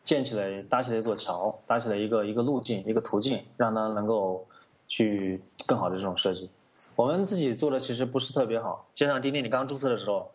[0.04, 4.46] 建起来、搭起来一座桥，搭起来一个一个路径、一个途径，让它能够
[4.88, 6.48] 去更好的这种设计。
[6.96, 10.30] 我们自己做的其实不是特别好，就像钉钉，你刚注册的时候，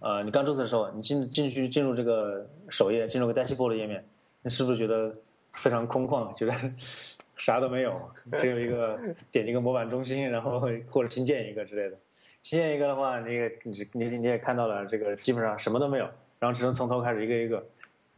[0.00, 4.06] 呃，你刚注册的时候，你进进去进入这个首页，进入个 dashboard 页面，
[4.42, 5.12] 你是不是觉得
[5.52, 6.52] 非常空旷，觉得
[7.36, 7.98] 啥都没有，
[8.40, 8.98] 只有一个
[9.32, 11.96] 点一个模板中心，然后或者新建一个之类的。
[12.42, 17.64] 新建一个的话，你也你你你也看到了，这个基本上什么都没有，然后只能从头开始一个一个，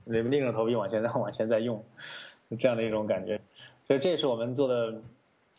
[0.04, 1.82] 你们硬着头皮往前再 往前再用，
[2.58, 3.38] 这样的一种感觉，
[3.86, 4.94] 所以这也是我们做的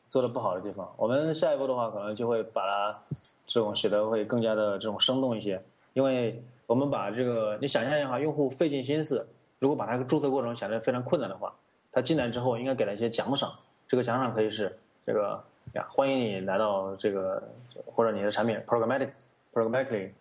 [0.10, 0.92] 做的不好的地方。
[0.98, 3.00] 我们下一步的话，可能就会把它
[3.46, 5.62] 这种写的会更加的这种生动一些，
[5.94, 9.28] 因为我们把这个你想象一下，用户费尽心思，
[9.60, 11.54] 如果把它注册过程想得非常困难的话，
[11.92, 13.52] 他进来之后应该给他一些奖赏，
[13.88, 14.76] 这个奖赏可以是
[15.06, 15.44] 这个。
[15.74, 17.42] 呀，欢迎你来到这个
[17.88, 19.10] 或者你的产品 programmatic
[19.52, 20.12] programmatically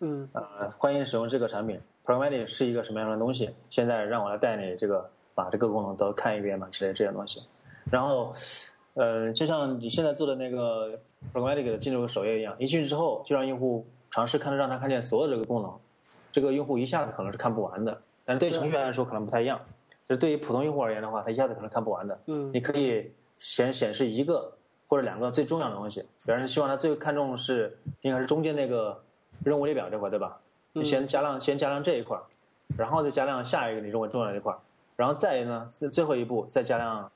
[0.00, 3.54] 嗯呃，欢迎使用这个产品，Programmatic 是一个什么样的东西？
[3.70, 7.46] 现在让我来带你这个把这个功能都看一遍嘛之类这些东西。
[7.92, 8.32] 然后，
[8.94, 10.98] 呃，就像你现在做的那个
[11.32, 15.72] Programmatic 的进入首页一样，一进去之后就让用户尝试看，让他看见所有这个功能，
[16.32, 18.02] 这个用户一下子可能是看不完的。
[18.24, 19.58] 但是对程序员来说可能不太一样，
[20.08, 22.18] 就是对于普通用户而言的话，他一下子可能看不完的。
[22.26, 24.52] 嗯你可以显显示一个
[24.88, 29.02] 或者两个最重要的东西，比方说希望他最看重的是应该是中间那个
[29.44, 30.38] 任务列表这块，对吧？
[30.74, 32.18] 你先加量先加量这一块，
[32.78, 34.54] 然后再加量下一个你认为重要的一块，
[34.96, 37.10] 然后再呢最最后一步再加量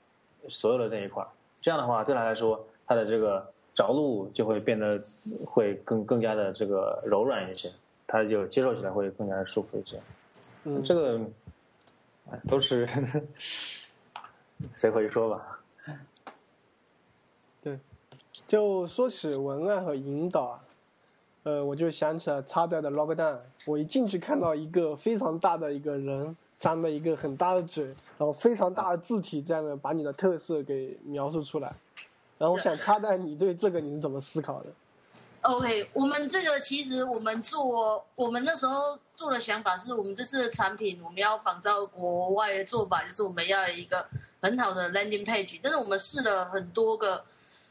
[0.49, 1.25] 所有的那一块。
[1.61, 5.01] 这样的话对他来说，他的这个着陆就会变得
[5.47, 7.73] 会更更加的这个柔软一些，
[8.07, 9.97] 他就接受起来会更加的舒服一些。
[10.69, 11.21] 嗯，这个
[12.29, 12.89] 哎都是
[14.75, 15.61] 随口一说吧。
[17.63, 17.79] 对
[18.49, 20.65] 就说起文案和引导啊，
[21.45, 31.73] 呃，我就想起了插在的 Logdown，我一进去看到一个非常大的一个人，张了一个很大的嘴，然后非常大的字体这样的把你的特色给描述出来。
[32.39, 34.67] 然后我想插在你对这个你是怎么思考的？
[35.47, 44.05] OK，我们这个其实我们做，我们那时候做的想法是我们这次的产品我们要仿照国外的做法，就是我们要一个
[44.41, 47.25] 很好的 landing page，但是我们试了很多个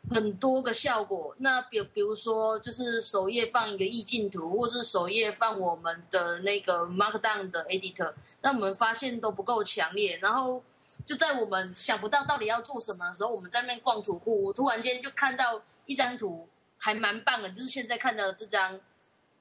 [0.10, 1.36] 很多个效果。
[1.40, 10.64] 那比比如说，就是首页放一个意境图，或是首页放我们的那个 Markdown 的 editor，那我们发现都不够强烈，然后。
[11.06, 16.48] 就在我们想不到到底要做什么的时候，我们在那边逛图库，我突然间就看到一张图，
[16.86, 18.80] 还蛮棒的，就是现在看到这张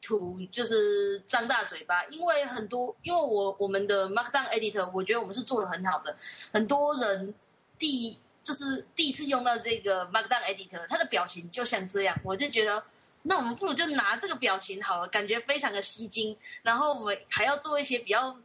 [0.00, 6.16] 图，就是张大嘴巴，因为很多，因为我我们的 Markdown Editor，我觉得我们是做的很好的，
[6.54, 7.34] 很多人
[7.78, 12.82] 第就是第一次用到这个 Markdown Editor，他的表情就像这样，我就觉得。
[13.26, 16.36] 那我们不如就拿这个表情好了，感觉非常的吸睛。
[16.62, 18.36] 然后我们还要做一些比较，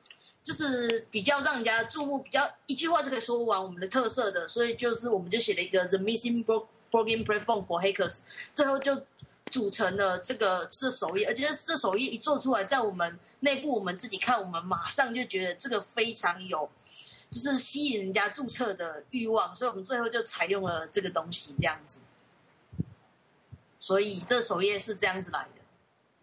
[0.42, 4.48] 就是比较让人家注目，比较一句话就可以说完我们的特色的。
[4.48, 8.24] 所以就是我们就写了一个 The Missing Book Blogging Platform for Hackers，
[8.54, 9.02] 最后就
[9.52, 16.70] 组成了这个这首页，而且这首页一做出来，在我们内部我们自己看，我们马上就觉得这个非常有，
[17.30, 22.04] 就是吸引人家注册的欲望，所以我们最后就采用了这个东西这样子。
[23.80, 25.62] 所以这首页是这样子来的。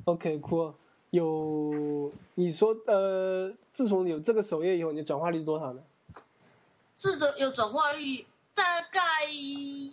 [0.05, 0.75] OK，酷、
[1.11, 5.83] 有你说呃，自从有这个首页以后，你的转化率是多少呢？
[6.95, 8.27] 试着有转化率，
[8.57, 9.01] 大概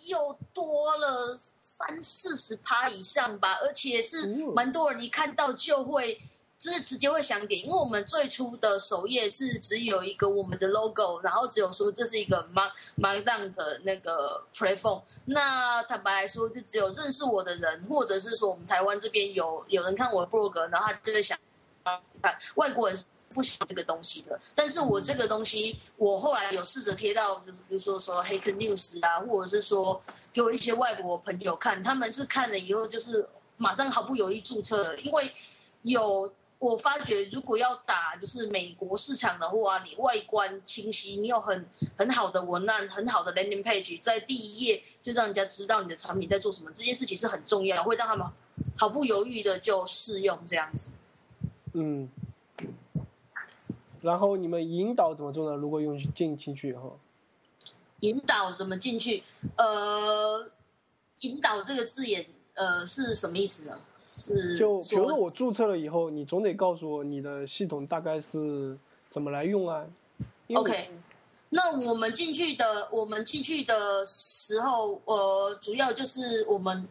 [0.06, 6.22] 又多了三四十趴以上吧，而且是蛮多人一看到就会，
[6.58, 15.02] 就是直接会想点，因为我们最初的首页是只有一个我们的 logo，然后只有说这是一个 Mark Markdown 的那个 platform。
[15.26, 21.38] 那坦白来说，就只有认识我的人，或者是说我们台湾这边有有人看我的 blog，然后他就会想
[22.22, 22.98] 看外国人。
[23.34, 33.28] 不喜欢这个东西的，但是我这个东西，我后来有试着贴到，就是比如说说 Hack News 啊，或者是说给我一些外国朋友看，他们是看了以后就是
[33.58, 35.32] 马上毫不犹豫注册了，因为
[35.82, 41.66] 有我发觉，如果要打就是美国市场的话，你外观清晰，你有很
[41.98, 48.26] 很好的文案，很好的 landing page，在第一页就让人家知道你的产品在做什么，这件事情是很重要，会让他们
[48.78, 50.92] 毫不犹豫的就试用这样子。
[51.74, 52.10] 嗯。
[54.04, 55.56] 然后你们引导怎么做呢？
[55.56, 57.00] 如果用进进去以后，
[58.02, 59.24] 引导怎么进去？
[59.58, 60.46] 呃，
[61.22, 63.80] 引导这个字眼，呃，是什么意思呢？
[64.12, 68.78] 是就比如说我注册了以后，你总得告诉我你的系统大概是
[69.10, 69.84] 怎么来用啊
[70.54, 70.92] OK，
[71.50, 76.88] 那我们进去的，我们进去的时候，呃，主要就是我们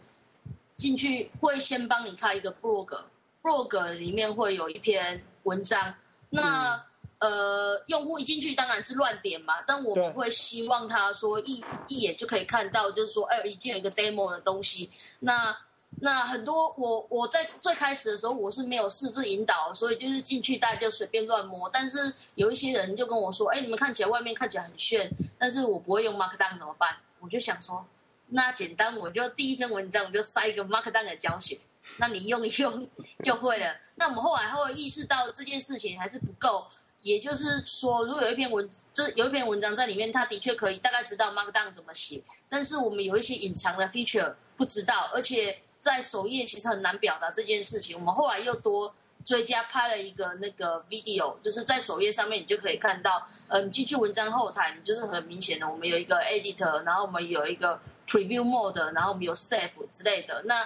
[0.76, 5.94] 进去会先帮你开一个 blog，blog 里面会有一篇文章。
[6.30, 6.82] 那、
[7.22, 14.90] 呃，用户一进去当然是乱点嘛，但我对们会希望他说一一眼就可以看到，就是说，哎，已经有一个 demo 的东西。
[15.20, 15.56] 那
[16.00, 21.70] 那很多我我在最开始的时候我是没有试着引导，所以就是进去大家就随便乱摸。
[21.72, 25.08] 但是有一些人就跟我说：“哎，你们看起来外面看起来很炫，
[25.38, 27.86] 但是我不会用 Markdown 怎么办？”我就想说，
[28.30, 31.56] 那简单，我就第一篇文章我就塞一个 Markdown 的教学，
[31.98, 32.88] 那你用一用
[33.22, 33.76] 就会了。
[33.94, 36.66] 那我们后来会意识到这件事情还是不够。
[37.02, 47.98] 也就是说，如果有一篇文，这有一篇文章在里面，它的确可以大概知道 Markdown 怎么写，但是我们有一些隐藏的 feature 不知道，而且在首页其实很难表达这件事情。
[47.98, 48.94] 我们后来又多
[49.24, 60.42] 追加拍了一个那个 video，就是在首页上面你就可以看到，呃，你进去文章后台，你就是很明显的，我们有一个 editor，然后我们有一个 preview mode，然后我们有 save 之类的。
[60.44, 60.64] 那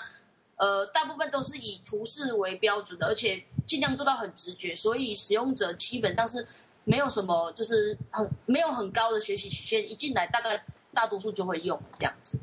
[0.57, 6.47] 呃，大部分都是以图示为标准的，而且尽量做到很直觉，所以使用者基本上是
[6.85, 12.39] 没有什么，就是很没有很高的学习曲线，一进来大概大多数就会用这样子。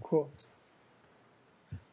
[0.00, 0.28] 酷。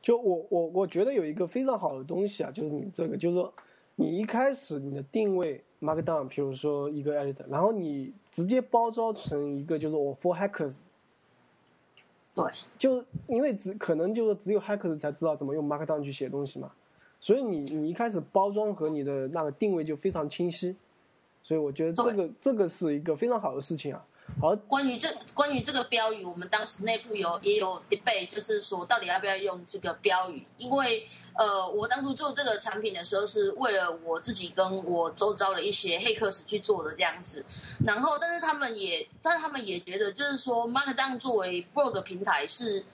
[0.02, 3.54] 就我我我觉得有一个非常好的东西啊，就是你这个，就是说
[3.96, 10.76] 你一开始你的定位 Markdown，比如说一个 editor，然后你直接包装成一个就是我 for hackers，
[12.44, 16.72] 对，就因为只可能就是只有 hackers 才知道怎么用 Markdown 去写东西嘛，
[17.20, 20.76] 所以你你一开始包装和你的那个定位就非常清晰，
[21.44, 24.06] 所以我觉得这个这个是一个非常好的事情啊。
[24.40, 30.46] 好，关于这关于这个标语，我们当时内部有也有 debate，就是说到底要不要用这个标语？
[30.58, 37.44] 因为呃，我当初做这个产品的时候，是为了我自己跟我周遭的一些黑客去做的这样子。
[37.84, 42.86] 然后，但是他们也，但是他们也觉得，就是说，Markdown 作为 blog 平台是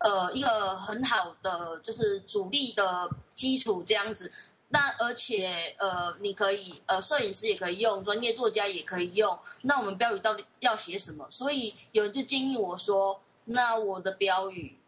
[0.00, 4.30] 呃一个很好的，就是主力的基础这样子。
[4.72, 9.36] 那而且呃，你可以呃，摄影师也可以用，专业作家也可以用。
[9.62, 11.26] 那我们标语到底要写什么？
[11.28, 14.78] 所以有人就建议我说，那我的标语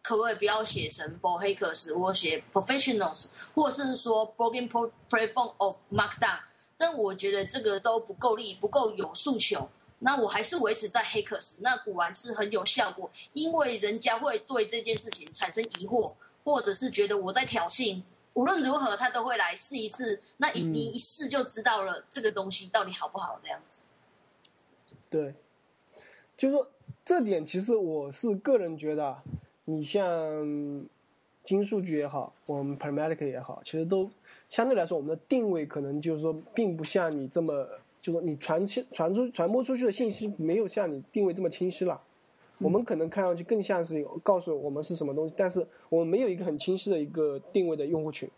[0.00, 4.66] 可不可以不要写成 b o h a k e r s 我写 professionals，或者是说 broken
[5.10, 6.40] platform of markdown？
[6.78, 9.68] 但我觉得这个都不够力，不够有诉求。
[9.98, 16.14] 那我还是维持在 hackers，那果然是很有效果，因为人家会对这件事情产生疑惑，
[16.44, 18.00] 或者是觉得我在挑衅。
[18.38, 20.20] 无论如何，他都会来试一试。
[20.36, 23.84] 那一你一试就知道了这个东西到底好不好这样子。
[25.10, 25.34] 对，
[26.36, 26.70] 就是说
[27.04, 29.20] 这点，其实我是个人觉得，
[29.64, 30.06] 你像
[31.42, 34.08] 金数据也好，我们 Pragmatic 也好，其实都
[34.48, 37.68] 相对来说，我们的定位可能就是说，并不像你这么，
[38.00, 42.00] 就说你传传传出传播出去的信息没有像你定位这么清晰了。
[42.60, 48.28] 我们可能看上去更像是告诉我们是什么东西，但是我们没有一个很清晰的一个定位的用户群。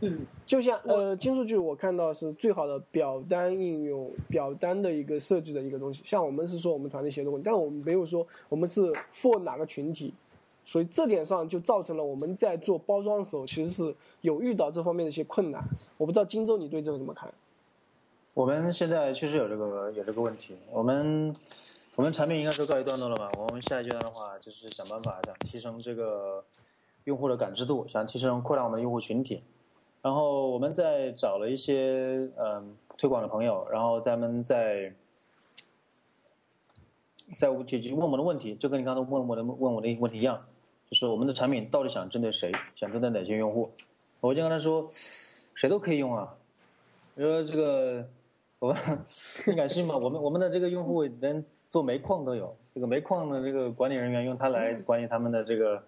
[0.00, 6.02] 嗯，就像呃，金数据我看到是最好的表单应用，表单的一个设计的一个东西。
[6.04, 8.80] 像我们是说我们团队协作问题，但我们没有说我们是
[9.14, 10.12] for 哪个群体，
[10.64, 15.62] 所以这点上就造成了我们在做包装的时候，其实是有遇到这方面的一些困难。
[15.96, 17.32] 我不知道荆州你对这个怎么看？
[18.34, 21.34] 我们现在确实有这个有这个问题，我们。
[21.98, 23.28] 我们产品应该是告一段落了吧？
[23.36, 26.44] 我们下一阶段的话，就是想办法想提升这个
[27.02, 29.42] 用户的感知度，想提升扩大我们的用户群体。
[30.00, 34.94] 然后我们在找了一些嗯推广的朋友，然后咱们在
[37.36, 40.46] 在解决问我们的问题，就跟你刚才问我的问我的问题一样，
[40.88, 42.52] 就是我们的产品到底想针对谁？
[42.76, 43.72] 想针对哪些用户？
[44.20, 44.86] 我就跟他说，
[45.52, 46.36] 谁都可以用啊。
[47.16, 48.08] 你说这个，
[48.60, 48.76] 我
[49.48, 49.96] 你敢信吗？
[49.96, 51.44] 我们我们的这个用户能。
[51.68, 55.82] 做煤矿都有，这个煤矿的这个管理人员用它来管理他们的这个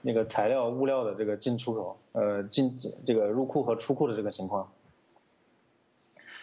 [0.00, 4.66] 那个材料物料的这个进出口，呃，进这个入库和出库的这个情况。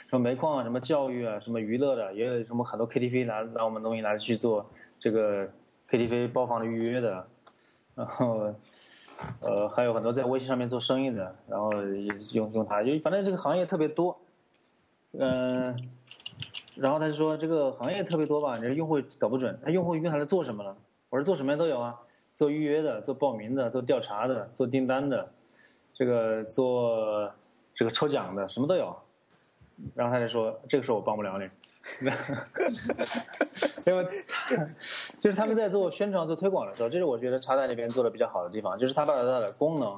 [0.07, 4.65] 什么煤矿啊，什么教育啊，什么娱乐的，也有什么很多 KTV 拿拿我们东西拿去做
[4.99, 5.49] 这个
[5.89, 7.27] KTV 包房的预约的，
[7.95, 8.53] 然后
[9.39, 11.71] 呃还有很多在微信上面做生意的，然后
[12.33, 14.19] 用用它，就反正这个行业特别多，
[15.13, 15.75] 嗯。
[16.79, 20.75] 然后他就说这个行业特别多吧，你这用户搞不准，那用户用它来做什么呢？
[21.09, 21.99] 我说做什么都有啊，
[22.35, 25.29] 做预约的，做报名的，做调查的，做订单的，
[25.93, 27.31] 这个做
[27.75, 28.95] 这个抽奖的，什么都有。
[29.95, 31.49] 然后他就说这个事我帮不了你，
[33.87, 34.05] 因为
[35.17, 39.97] 就是他们在做宣传、做推广的时候，这是我觉得插在那边做的比较好的地方，就是他把它的功能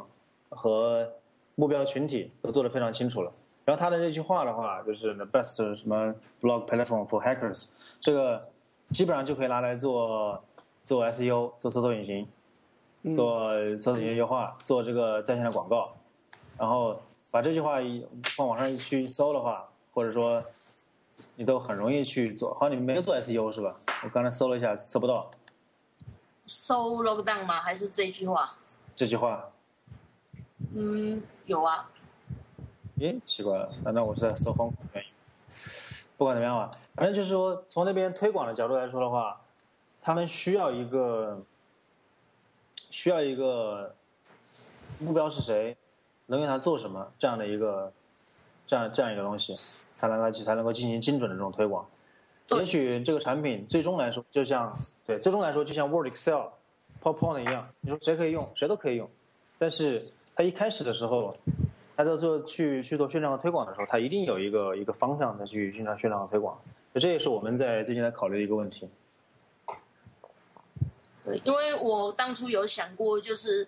[0.49, 1.09] 和
[1.55, 3.31] 目标群体都做得非常清楚了。
[3.63, 8.49] 然后他的那句话的话，就是 the best 什么 blog platform for hackers，这个
[8.89, 10.43] 基本上就可以拿来做
[10.83, 15.91] 做 SEO，做搜索引擎，做搜索引擎优化，做这个在线的广告。
[16.57, 18.05] 然后把这句话一
[18.37, 20.43] 往网上一去搜的话，或者说
[21.35, 22.53] 你都很容易去做。
[22.55, 23.75] 好像，你们没有做 SEO 是吧？
[24.03, 25.29] 我刚才搜了一下，搜不到。
[26.45, 27.61] 搜 lockdown 吗？
[27.61, 28.57] 还是这句话？
[28.95, 29.49] 这句话。
[30.75, 31.89] 嗯，有啊。
[33.01, 35.09] 诶，奇怪了，难道我是在搜风原因？
[36.17, 39.41] 不管怎么样吧，反正就是说，从那边推广的角度来说的话，
[40.03, 41.41] 他们需要一个，
[42.91, 43.95] 需要一个
[44.99, 45.75] 目标是谁，
[46.27, 47.91] 能用它做什么这样的一个，
[48.67, 49.57] 这样这样一个东西，
[49.95, 51.83] 才能够才能够进行精准的这种推广。
[52.49, 54.77] 也许这个产品最终来说，就像
[55.07, 56.49] 对最终来说，就像 Word、Excel、
[57.01, 59.09] PowerPoint 一样，你说谁可以用，谁都可以用，
[59.57, 61.35] 但是它一开始的时候。
[62.01, 66.59] 他在做去去做宣传和推广的时候，他一定有一个一个方向的去宣传、宣传和推广，
[66.95, 68.89] 这也是我们在最近在考虑的一个问题。
[71.23, 73.67] 对，因为我当初有想过，就是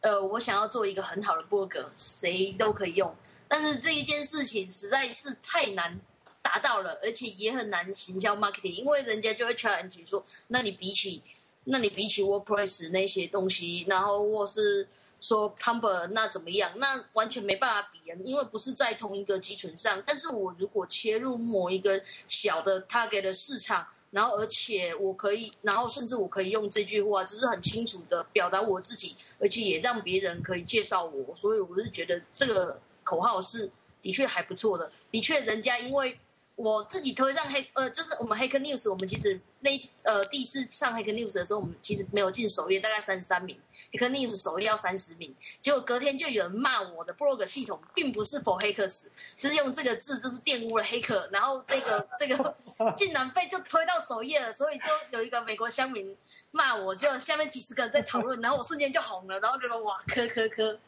[0.00, 3.12] 呃，我想要做一个很好的博客，谁都可以用，
[3.48, 5.98] 但是这一件事情实在是太难
[6.40, 11.20] 达到了，而且也很难行销 marketing，因为人家就会 challenge 说，那你比起，
[11.64, 14.86] 那你比起 WordPress 那些东西，然后或是
[15.22, 16.72] 说 Tumblr 那怎么样？
[16.76, 20.02] 那完全没办法比啊，因为不是在同一个基础上。
[20.04, 31.36] 但是我如果切入某一个小的 target 的市场，然后而且我可以，然后甚至我可以用这句话，就是很清楚的表达我自己，而且也让别人可以介绍我。
[31.36, 33.70] 所以我是觉得这个口号是
[34.00, 36.18] 的确还不错的，的确人家因为。
[36.54, 39.70] 我自己推上黑呃，就是我们黑客 news，我们其实那
[40.02, 43.58] 呃第一次上黑客 news 的时候，我们其实没有进首页，大概三十三名，
[43.90, 52.54] 黑客 news 首页要三十名，结果隔天就有人骂我的 blog 系统并不是 for 黑客死，就是用这个字就是玷污了黑客，然后这个 这个
[52.94, 54.84] 竟然被就推到首页了，所以就
[55.18, 56.16] 有一个美国乡民
[56.50, 60.78] 骂我，就下面几十个人在讨论，然后我瞬间就红了，然后觉得哇科科科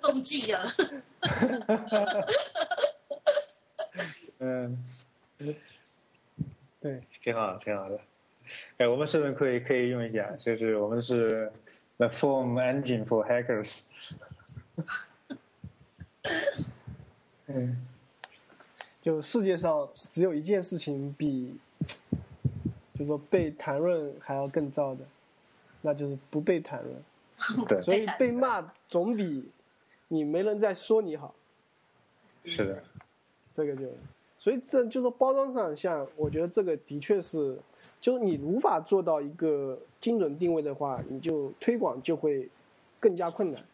[0.00, 0.70] 中计了。
[4.46, 4.84] 嗯，
[6.78, 7.98] 对，挺好，挺好的。
[8.76, 10.30] 哎，我们是不是可以可以用一下？
[10.38, 11.50] 就是我们是
[11.96, 13.86] the form engine for hackers。
[17.46, 17.86] 嗯，
[19.00, 21.58] 就世界上只有一件事情比，
[22.94, 25.06] 就说被谈论还要更糟的，
[25.80, 27.02] 那就是不被谈论。
[27.66, 29.48] 对，所以被骂总比
[30.08, 31.34] 你没人在说你好。
[32.44, 32.84] 是的。
[33.54, 33.88] 这个就，
[34.44, 37.58] 所以这就是包装上，像我觉得这个的确是，
[37.98, 42.46] 就是你无法做到一个精准定位的话，你就推广就会
[43.00, 43.64] 更加困难。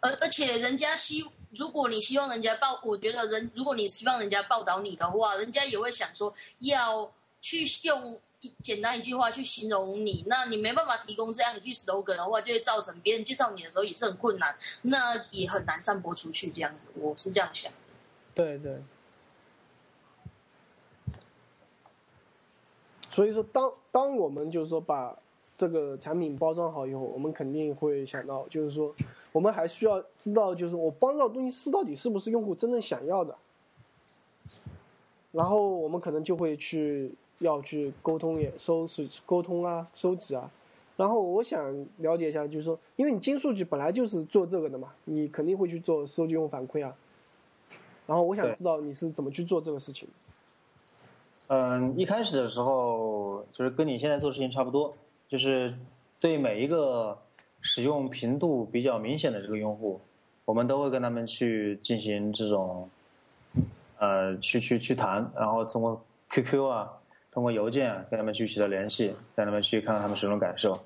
[0.00, 1.24] 而而且人家希，
[1.56, 7.08] 如果你希望人家报，我觉得人如果你希望人家报道你的话，人家也会想说要
[7.40, 14.52] 去用一简单一句话去形容你，那你没办法提供这样一句 slogan 的话，就会造成别人介绍你的时候也是很困难，
[14.82, 16.50] 那也很难散播出去。
[16.50, 17.78] 这样子，我是这样想的。
[18.34, 18.76] 对对，
[23.14, 25.16] 所以说，当当我们就是说把
[25.56, 28.92] 这个产品包装好以后，我们肯定会想到，就是说，
[29.30, 33.36] 我们还需要知道，就是我包装的东西是到底是不是用户真正想要的，
[35.30, 40.50] 然后我们可能就会去要去沟通也收拾沟通啊，收集啊，
[40.96, 46.92] 然后我想了解一下，就是说，因为你金数据本来就是做这个的嘛，你肯定会去做收集用户反馈啊。
[48.08, 50.08] 然后我想知道你是怎么去做这个事情。
[51.48, 54.92] 嗯，一开始的时候就是跟你现在做事情差不多，
[55.28, 55.74] 就是
[56.18, 57.18] 对每一个
[57.60, 60.00] 使用频度比较明显的这个用户，
[60.44, 62.88] 我们都会跟他们去进行这种，
[63.98, 66.90] 呃，去去去谈，然后通过 QQ 啊，
[67.30, 70.78] 通过邮件跟他们去取得联系，让他们去看看他们使用感受。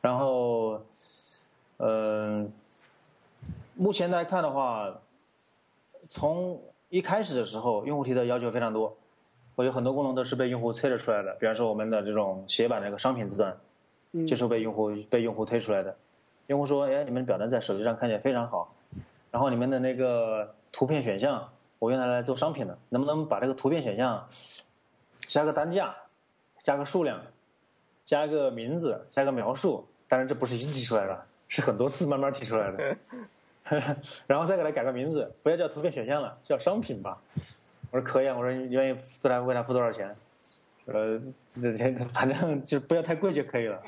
[0.00, 0.80] 然后，
[1.78, 2.52] 嗯，
[3.74, 5.00] 目前来看的话。
[6.08, 8.96] 从一开始的时候，用户提的要求非常多，
[9.56, 11.34] 我有很多功能都是被用户测试出来的。
[11.40, 15.96] 比方说，我们的这种企业版那个商品字段，就是被用户被用户推出来的。
[16.46, 18.72] 用户说：“哎，你们表单在手机上看起来非常好，
[19.32, 21.50] 然后你们的那个图片选项，
[21.80, 24.24] 我用它来做商品的，能不能把这个图片选项
[25.26, 25.92] 加个单价，
[26.62, 27.20] 加个数量，
[28.04, 29.84] 加个名字，加个描述？
[30.06, 32.96] 当然，这不是一次提出来的，是很多次慢慢提出来的。
[34.28, 37.18] ”然后再给它改个名字，不要叫图片选项了，叫商品吧。
[37.90, 40.14] 我说可以啊，我说你愿意付他为他付多少钱？
[40.86, 43.80] 呃，这这反正就不要太贵就可以了。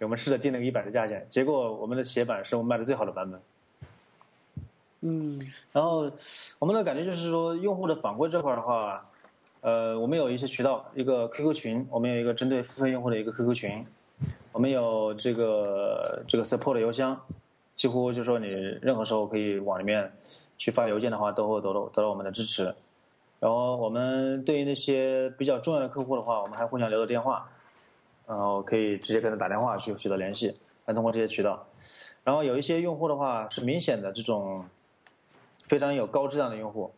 [0.00, 3.40] 我们试着定了个一百的价钱，结果我们的企业版是我们卖的最好的版本。
[5.00, 5.40] 嗯，
[5.72, 6.10] 然后
[6.58, 9.08] 我们的感觉就是说，用户的反馈这块的话，
[9.60, 13.84] 呃，我们有一些渠道，一个 QQ 群，我们有一个针对付费用户的一个 QQ 群，
[14.52, 17.18] 我们有这个这个 support 邮箱。
[17.74, 18.46] 几乎就是说，你
[18.80, 20.10] 任何时候可以往里面
[20.56, 22.74] 去发邮件的话，都会得到得到我们的支持。
[23.38, 27.48] 然后我们对于那些比较重要的客户的话，我们还互相留了电话，
[28.26, 30.56] 然后可以直接跟他打电话去取得联系，
[30.86, 31.66] 来通过这些渠道。
[32.24, 34.66] 然后有一些用户的话是明显的这种
[35.64, 36.92] 非常有高质量的用户，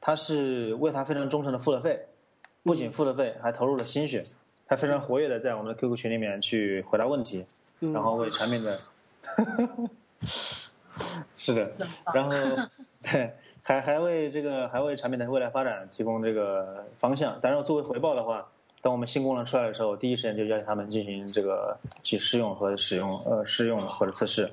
[0.00, 2.06] 他是为他非常忠诚的付了费，
[2.62, 4.22] 不仅付了费，还投入了心血，
[4.66, 7.44] 还非常活跃的在我们的 QQ 群里面去回答问题，
[7.80, 8.80] 然后为产品的。
[11.34, 11.68] 是的，
[12.12, 12.30] 然后
[13.02, 17.38] 对，还还为这个还为产品的未来发展提供这个方向。
[17.40, 18.46] 当然，作为回报的话，
[18.80, 24.50] 当我们新功能出来的时候，第一时间就邀请他们进行这个去试用和使用，呃，试用或者测试。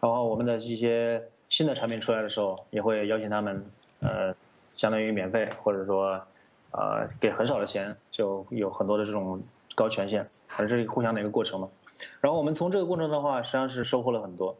[0.00, 3.64] 然后我们的一些新的产品出来的时候，也会邀请他们，
[4.00, 4.34] 呃，
[4.76, 6.20] 相当于免费或者说，
[6.72, 9.40] 呃，给很少的钱，就有很多的这种
[9.76, 11.68] 高权限，而这是互相的一个过程嘛。
[12.20, 14.56] 然后我们从这个过程的话，实际上是收获了很多。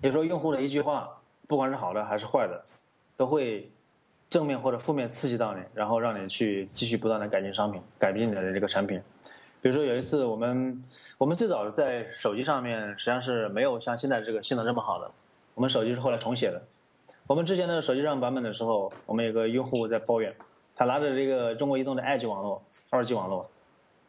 [0.00, 1.17] 有时候用户的一句话，
[1.48, 2.62] 不管是好的还是坏的，
[3.16, 3.68] 都会
[4.30, 9.02] 正面或者负面刺激到你，然后让你去继续不断的改进商品，改进你的这个产品。
[9.60, 10.84] 比如说有一次，我们
[11.16, 15.10] 我们最早在手机上面实际上是没有像现在这个性能这么好的，
[15.54, 16.62] 我们手机是后来重写的。
[17.26, 20.32] 我们之前的手机上版本的时候，我们有个用户在抱怨，
[20.76, 23.50] 他拿着这个中国移动的 Edge 网络、二 G 网络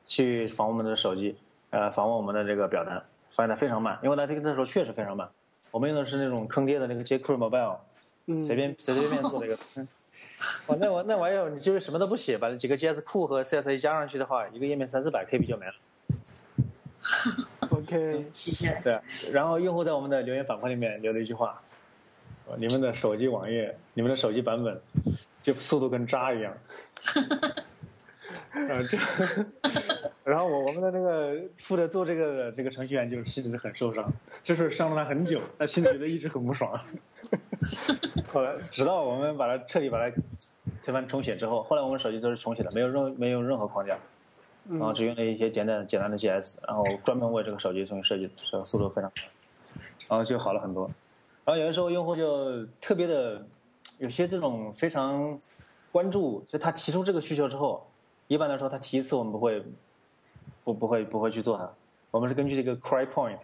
[0.05, 1.37] 去访问我们的手机，
[1.71, 5.27] 呃，访问我们的这个表单，发现它非常慢，因为它这个这时候确实非常慢。
[5.71, 7.77] 我们用的是那种坑爹的那个 jQuery Mobile，
[8.27, 9.57] 嗯，随便随随便便做了一个。
[10.67, 15.73] 哦，那我那玩意儿，你就是什么都不写，把那几个 JS 库和 CSS 加上去的话，一个页面三四百 KB 就没了。
[17.69, 18.25] OK，
[18.83, 18.99] 对，
[19.33, 21.61] 然后用户在我们的留言反馈里面留了一句话
[22.57, 24.81] ：“你们的手机网页，你们的手机版本，
[25.43, 26.53] 就速度跟渣一样。”
[28.53, 28.97] 啊，这，
[30.23, 36.79] 然后我我们的那个负责做这个的这个程序员就是心里很受伤，就是伤了他很久，他心里觉得一直很不爽。
[38.31, 40.15] 后来，直到我们把它彻底把它
[40.83, 43.97] 推翻重写之后，后来我们手机都是重写的，没有任没有任何框架，
[44.69, 49.23] 然后只用了一些简单简单的 GS，然后专门为这个手机重新设计，这个速度非常快，
[50.07, 50.89] 然后就好了很多。
[51.45, 53.45] 然后有的时候用户就特别的
[53.97, 55.37] 有些这种非常
[55.91, 57.88] 关注，就他提出这个需求之后，
[58.29, 59.63] 一般来说他提一次我们不会
[60.63, 61.69] 不不会不会去做它，
[62.11, 63.39] 我们是根据这个 cry point。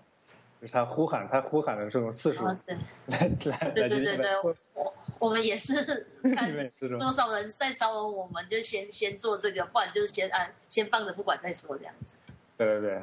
[0.61, 2.75] 就是他呼喊，他呼喊的这种次数啊，对，
[3.07, 6.49] 来来对来决定对对对，我我们也是 看
[6.97, 12.21] 多少人在骚扰我们，就先先做这个，不然就是先按先放着不管再说这样子。
[12.55, 13.01] 对对对，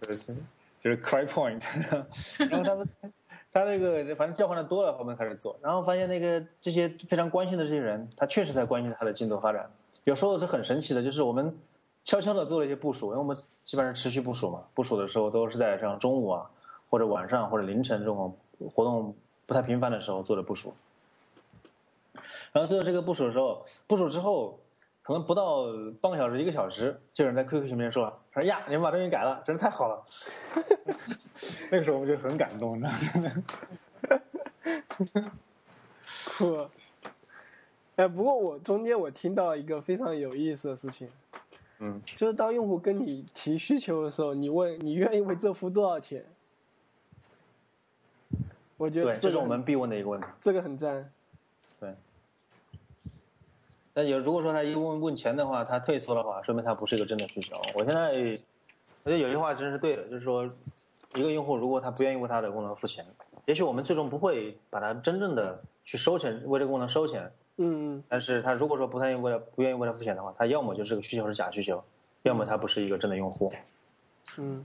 [0.00, 0.34] 就是
[0.80, 1.60] 就是 cry point，
[2.48, 2.88] 然后他们
[3.52, 9.68] 他那个反正叫唤的多了，后面开始做，然后发现那个这些非常关心的这些人，他确实在关心他的进度发展。
[10.04, 11.58] 有时候是很神奇的，就是我们
[12.02, 16.50] 悄悄的做了一些部署，因为我们基本上持续部署嘛，部署的时候都是在像中午啊
[16.90, 18.36] 或者晚上或者凌晨这种
[18.74, 19.14] 活动
[19.46, 20.74] 不太频繁的时候做的部署。
[22.52, 24.58] 然后最后这个部署的时候，部署之后。
[25.04, 25.64] 可能不到
[26.00, 30.00] 半个小时、一个小时，就有人在 QQ 群里面说：“说呀，你们把东西改了，真是太好了。
[31.72, 32.92] ”那个时候我们就很感动，你知道
[35.18, 35.32] 吗？
[36.38, 36.81] 酷。
[37.96, 41.08] 哎，不过我中间我听到一个非常有意思的事情，
[41.78, 46.24] 嗯，就是当用户跟你提需求的时候，你问你愿意为这付多少钱？
[48.78, 50.26] 我觉得对，这个这是我们必问的一个问题。
[50.40, 51.12] 这个很赞。
[51.78, 51.94] 对。
[53.92, 57.54] 但有如果说他一问问钱的话，他退缩的话，说明他不是一个真的需求。
[57.74, 58.10] 我现在
[59.04, 60.50] 我觉得有句话真是对的，就是说，
[61.14, 63.04] 一个用户如果他不愿意为他的功能付钱，
[63.44, 67.30] 也许我们最终不会把他真正的去收钱，为这个功能收钱。
[67.56, 71.82] 嗯，但是他如果说不愿意为了不愿意为他付钱的话，他要么就是这个需求是假需求，
[72.22, 73.52] 要么他不是一个真的用户。
[74.38, 74.64] 嗯，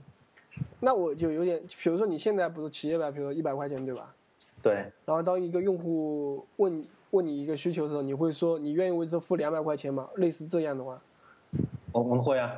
[0.79, 4.13] 那我就有点，比如说你现在不是企业版，比如说一百块钱对吧？
[4.61, 4.73] 对，
[5.05, 10.09] 然后当一个用户问问你一个需求的时候，你会说你愿意为这付两百块钱吗？
[10.15, 10.99] 类似这样的话
[11.91, 12.53] 我我们会啊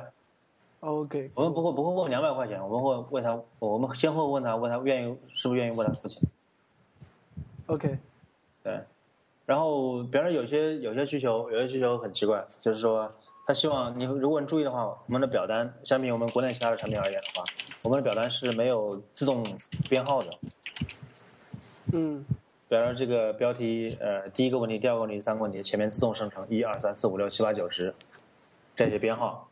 [0.80, 6.22] ，，OK，我们不会不会问两百块钱，我们会问他，我们先会问他，问他愿意是不是愿意为他付钱。
[7.66, 7.98] OK，
[8.62, 8.80] 对，
[9.50, 13.12] 然后比方说有些有些需求，有些需求很奇怪，就是说
[13.44, 17.42] 他希望你如果你注意的话，我们的表单相比我们国内其他的产品而言的话，
[17.82, 19.44] 我们的表单是没有自动
[19.88, 20.30] 编号的。
[21.92, 22.24] 嗯
[22.68, 27.92] 比方说这个标题，呃，第一个问题、第二个问题、第三个问题，前面自动生成一二三四五六七八九十
[28.76, 29.50] 这些编号。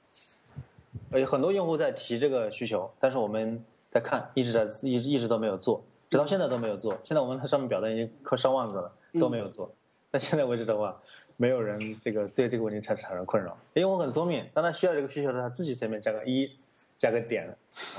[1.11, 3.61] 而且很多用户在提这个需求，但是我们
[3.91, 6.97] 在看，一直在一一直都没有做，直到现在都没有做。
[7.03, 9.69] 现在我们上面表单已经快上万个了，都没有做。
[10.11, 10.97] 到现在为止的话，
[11.37, 13.57] 没有人这个对这个问题产产生困扰。
[13.75, 16.51] 因为我很聪明，当他需要这个需求的时候，他自己前面加个一，
[16.99, 17.55] 加个点，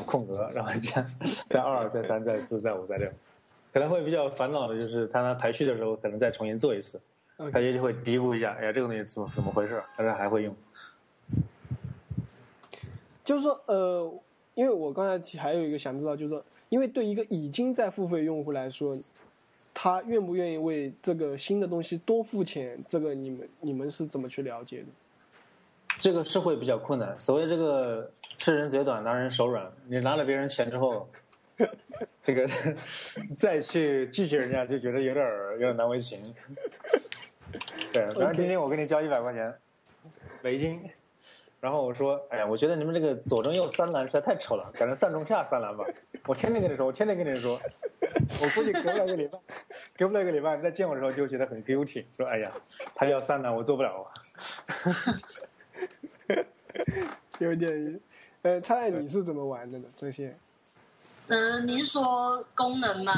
[0.05, 1.05] 空格，然后加
[1.47, 3.07] 再二、再三、再四、再五、再六。
[3.71, 6.99] 可能会比较烦恼的就是他排序的时候，可能再重新做一次
[7.37, 9.81] ，，OK，他也许会嘀咕一下，哎呀，这个东西怎么怎么回事？
[9.95, 10.55] 但是还会用。
[13.23, 14.11] 就是说呃，
[14.55, 18.97] 因为我刚才还有一个想知道，就是说，因为对一个已经在付费用户来说，
[19.81, 24.87] 他愿不愿意为这个新的东西多付钱，这个你们你们是怎么去了解的？
[26.01, 27.17] 这个是会比较困难。
[27.17, 29.71] 所谓这个吃人嘴短，拿人手软。
[29.87, 31.07] 你拿了别人钱之后，
[32.21, 32.45] 这个
[33.33, 36.35] 再去拒绝人家，就觉得有点儿有点难为情。
[37.93, 39.55] 对，反正今天我给你交一百块钱，
[40.41, 40.81] 美金，
[41.59, 45.85] 然后我说，哎呀，我觉得你们这个左中右三栏实在太丑了，改成上中下三栏吧。
[46.25, 47.57] 我天天跟你说，我天天跟你说，
[48.01, 49.39] 我估计隔不了一个礼拜，
[49.97, 52.51] 隔不了一个礼拜，你再见我的时候就觉得很 guilty，说，哎呀，
[52.95, 54.13] 他要三栏，我做不了啊。
[57.39, 57.99] 有点，
[58.43, 59.87] 呃，猜猜你是怎么玩的呢？
[59.95, 60.37] 这些，
[61.27, 63.13] 嗯，您说功能吗？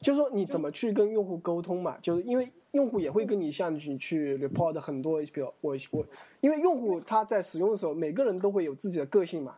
[0.00, 1.96] 就说你怎么去跟用户沟通嘛？
[2.02, 6.06] 就是因为用户也会跟你向你去 report 很多，比如我我，
[6.40, 9.56] 因为用户他在使用的时候，每个人都会有自己的个性嘛，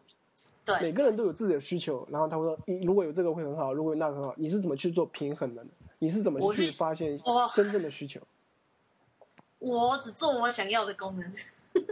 [0.64, 5.70] 对，每个人都有自己的需求，然后他会说，如果有这个会很好，如果有那个很好，你是怎么去做平衡的呢？
[5.98, 8.20] 你是怎么去发现我真正的需求？
[9.58, 11.32] 我只做我想要的功能。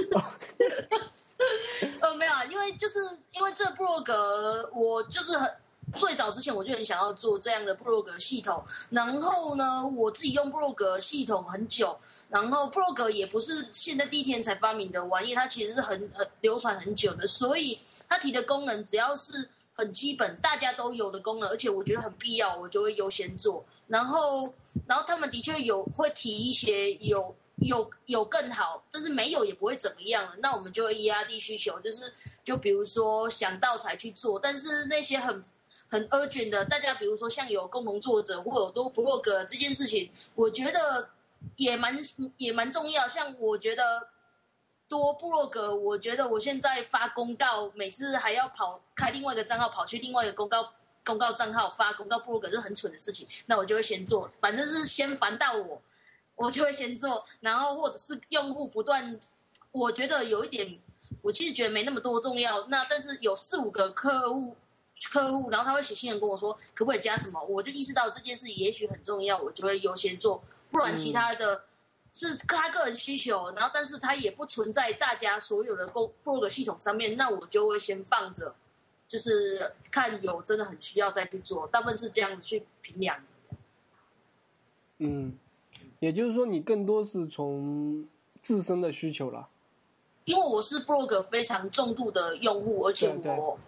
[2.00, 2.98] 呃，没有啊，因为就是
[3.32, 5.50] 因为这个部落格，我就是很
[5.94, 8.64] 最早之前我就很想要做这样的部落格系统。
[8.90, 11.98] 然后呢，我自己用部落格系统很久，
[12.28, 17.26] 然后部落格也不是现在第一天才发明的玩意，它其实是很很流传很久的。
[17.26, 23.64] 所以它提的功能只要是很基本，大家都有的功能，而且我觉得很必要，我就会优先做。
[23.86, 24.52] 然后，
[24.86, 27.34] 然后他们的确有会提一些有。
[27.60, 30.26] 有有更好，但是没有也不会怎么样。
[30.38, 32.10] 那我们就会压低需求，就是
[32.42, 35.44] 就比如说想到才去做，但是那些很
[35.90, 41.10] 很 urgent 的，大家比如说像有共同作者或有多 blog 这件事情，我觉得
[41.56, 41.98] 也蛮
[42.36, 43.08] 也蛮重要。
[43.08, 44.08] 像我觉得
[44.88, 50.72] 多部落格，我觉得我现在发公告，每次还要跑开另外一个账号，跑去另外一个公告
[51.04, 53.26] 公告账号发公告部落格是很蠢的事情。
[53.46, 55.82] 那我就会先做，反正是先烦到我。
[56.36, 59.20] 我就会先做，然后或者是用户不断，
[59.72, 60.78] 我觉得有一点，
[61.20, 62.66] 我其实觉得没那么多重要。
[62.68, 64.56] 那但是有四五个客户，
[65.08, 67.42] 客户，然后他会写信人跟我说，可不可以加什么？
[67.44, 70.42] 我就意识到这件事也许很重要，我就会优先做。
[70.70, 71.64] 不然其他的
[72.12, 78.54] 是他个人需求，然后但是他也不存在大家所有的公 blog 系统上面，那我就会先放着，
[79.08, 81.66] 就是看有真的很需要再去做。
[81.68, 83.22] 大部分是这样子去评量。
[84.98, 85.38] 嗯。
[85.98, 88.08] 也就是说，你更多是从
[88.42, 89.46] 自身的需求了。
[90.24, 93.58] 因为我是 blog 非常重度的用户，而且我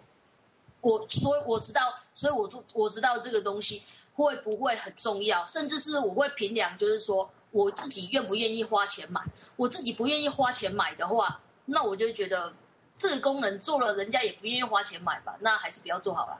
[0.83, 1.81] 我所以我知道，
[2.13, 3.81] 所以我做我知道这个东西
[4.13, 9.21] 会不会很重要，甚至是我会评量，就是说我自己愿不愿意花钱买。
[9.55, 12.53] 我自己不愿意花钱买的话，那我就觉得
[12.97, 16.37] 这个功能做了，人家也不愿意花钱买吧，那还是不要做好了，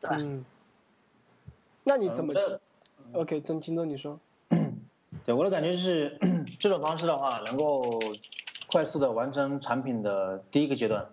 [0.00, 0.16] 对吧？
[0.18, 0.44] 嗯。
[1.84, 2.32] 那你怎么
[3.12, 4.18] ？OK，曾青东，你说。
[5.24, 6.16] 对我的感觉是，
[6.60, 8.00] 这种方式的话，能够
[8.68, 11.08] 快速的完成产品的第一个阶段，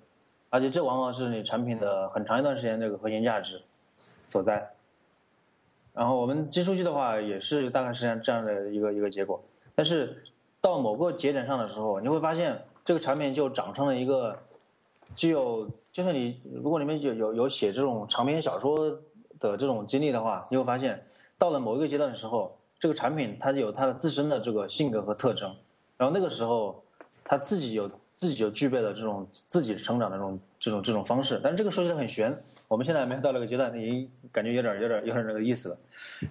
[0.53, 3.63] 而且这往往是你产品的很长一段时间这个核心价值
[4.27, 4.75] 所在。
[5.93, 9.43] 然后我们接出去的话，也是大概是这样这样的一个一个结果。
[9.73, 10.23] 但是
[10.61, 14.37] 到某个节点上的时候，你会发现这个产品就长成了一个
[15.15, 18.91] 具有，就是你如果你们有有有写这种长篇小说
[19.39, 21.03] 的这种经历的话，你会发现
[21.39, 22.55] 到了某一个阶段的时候。
[22.79, 25.55] 这个产品它有它的自身的这个性格和特征，
[25.95, 26.83] 然后那个时候，
[27.23, 31.41] 它自己有自己就具备了这种自己成长的这种这种这种方式。
[31.43, 32.33] 但是这个说起来很玄，
[32.69, 35.77] 我们现在还没有到那个阶段，已经感觉有点有点有点那个意思了。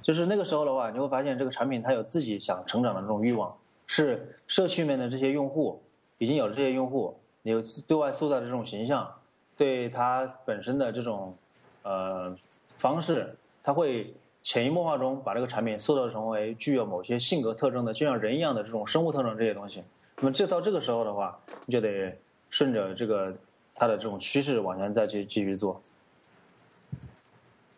[0.00, 3.54] 就是那个时候的话，你会发现这个产品它有自己想成长的这种欲望，
[3.86, 5.82] 是社区里面的这些用户
[6.18, 9.12] 已经有了这些用户，你有对外塑造的这种形象，
[9.58, 11.34] 对它本身的这种
[11.82, 12.34] 呃
[12.78, 14.14] 方式，它会。
[14.44, 19.80] 潜移默化中把这个产品塑造成为具有某些性格特征的，就像人一样的这种生物特征这些东西。
[20.22, 21.36] 那么这到这个时候的话，
[21.66, 22.16] 你就得
[22.48, 23.36] 顺着这个
[23.74, 25.82] 它的这种趋势往前再去继续做。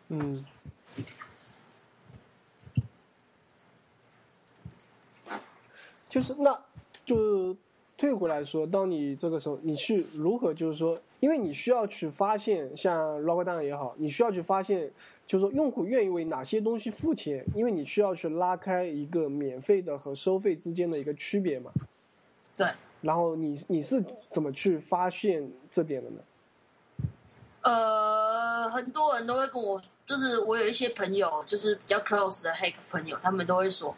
[0.09, 0.45] 嗯，
[6.07, 6.55] 就是那，
[7.03, 7.57] 就
[7.97, 14.91] 退回来说，当你这个时候，你去如何就是说，因为你需要去发现，像 Lockdown 也好，你需要去发现。
[15.25, 17.43] 就是说，用户愿意为哪些东西付钱？
[17.55, 21.71] 因为你需要去拉开一个免费的和收费之间的一个区别嘛。
[22.55, 22.67] 对。
[23.01, 26.21] 然后你你是怎么去发现这点的呢？
[27.61, 33.95] 呃，很多人都会跟我，就是我有一些朋友，就是比较 close 的 hack 朋友，他们都会说，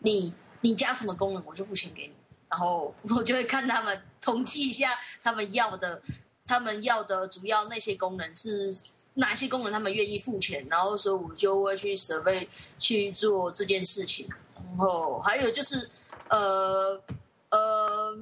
[0.00, 2.14] 你你加什么功能，我就付钱给你。
[2.48, 4.90] 然后我就会看他们统计一下
[5.22, 6.00] 他们要的，
[6.46, 8.72] 他们要的主要那些功能是。
[9.18, 12.46] 哪些功能他们愿意付钱，然后所以我就会去设备
[12.78, 14.28] 去做这件事情。
[14.54, 15.88] 然后还有就是，
[16.28, 17.00] 呃
[17.56, 18.14] 呃，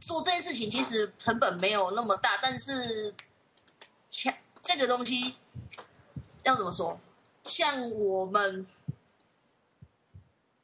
[0.00, 3.14] 做这件事情其实成本没有那么大，但是，
[4.08, 5.36] 像这个东西
[6.42, 6.98] 要怎么说？
[7.44, 8.66] 像我们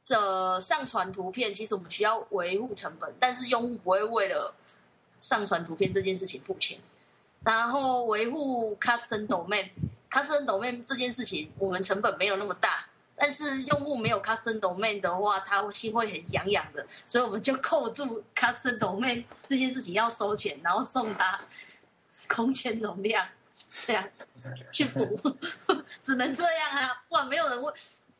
[0.05, 4.53] 的上传图片，其实我们需要维护成本，但是用户不会为了
[5.19, 6.77] 上传图片这件事情付钱。
[7.45, 21.41] 然后维护 custom domain，custom domain 这件事情我们成本没有那么大，但是用户没有 custom domain 的话，他心会很痒痒的，所以我们就扣住 custom domain 这件事情要收钱，然后送他。
[22.29, 23.25] 空间容量，
[23.73, 24.05] 这样
[24.73, 25.17] 去补，
[26.01, 27.73] 只能这样啊，哇没有人问，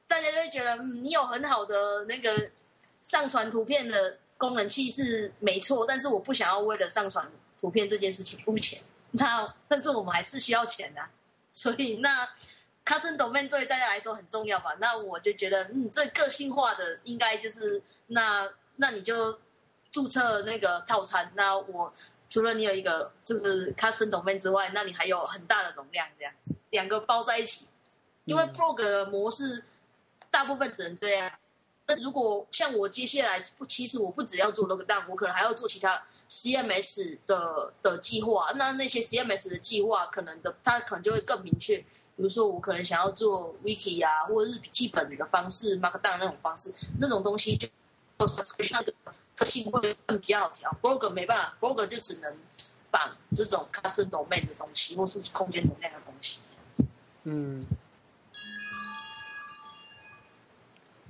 [0.07, 2.49] 大家就会觉得，你有很好的那个
[3.03, 7.29] 上传图片的功能器是没错，但是我不想要为了上传
[7.59, 11.01] 图片这件事情付钱，那但是我们还是需要钱的、
[11.49, 12.29] 所以那
[12.87, 14.73] custom domain 对大家来说很重要吧？
[14.79, 19.37] 那我就觉得，嗯，这个性化的应该就是那那你就
[19.91, 21.93] 注册那个套餐，那我
[22.29, 27.67] 除了你有一个就是 custom domain 之外，那你还有很大的容量，这样子两个包在一起，
[28.23, 29.65] 因为嗯 prog 的模式
[30.31, 31.29] 大部分只能这样。
[31.89, 38.51] 那如果像我接下来，不，其实我不只要做 lockdown，我可能还要做其他 CMS 的的计划。
[38.55, 41.83] 那那些 CMS 的计划，可能的它可能就会更明确。
[42.17, 47.67] 比如说，我可能想要做 wiki 啊，或者是笔记本的方式，markdown 那种方式，那种东西就
[48.25, 48.91] subscription 的
[49.35, 49.79] 特性会
[50.17, 50.75] 比较好调。
[50.81, 52.35] blog 没办法，blog 就只能
[52.89, 56.39] 绑这种 custom domain 的东西，或是空间容量的东西。
[57.25, 57.63] 嗯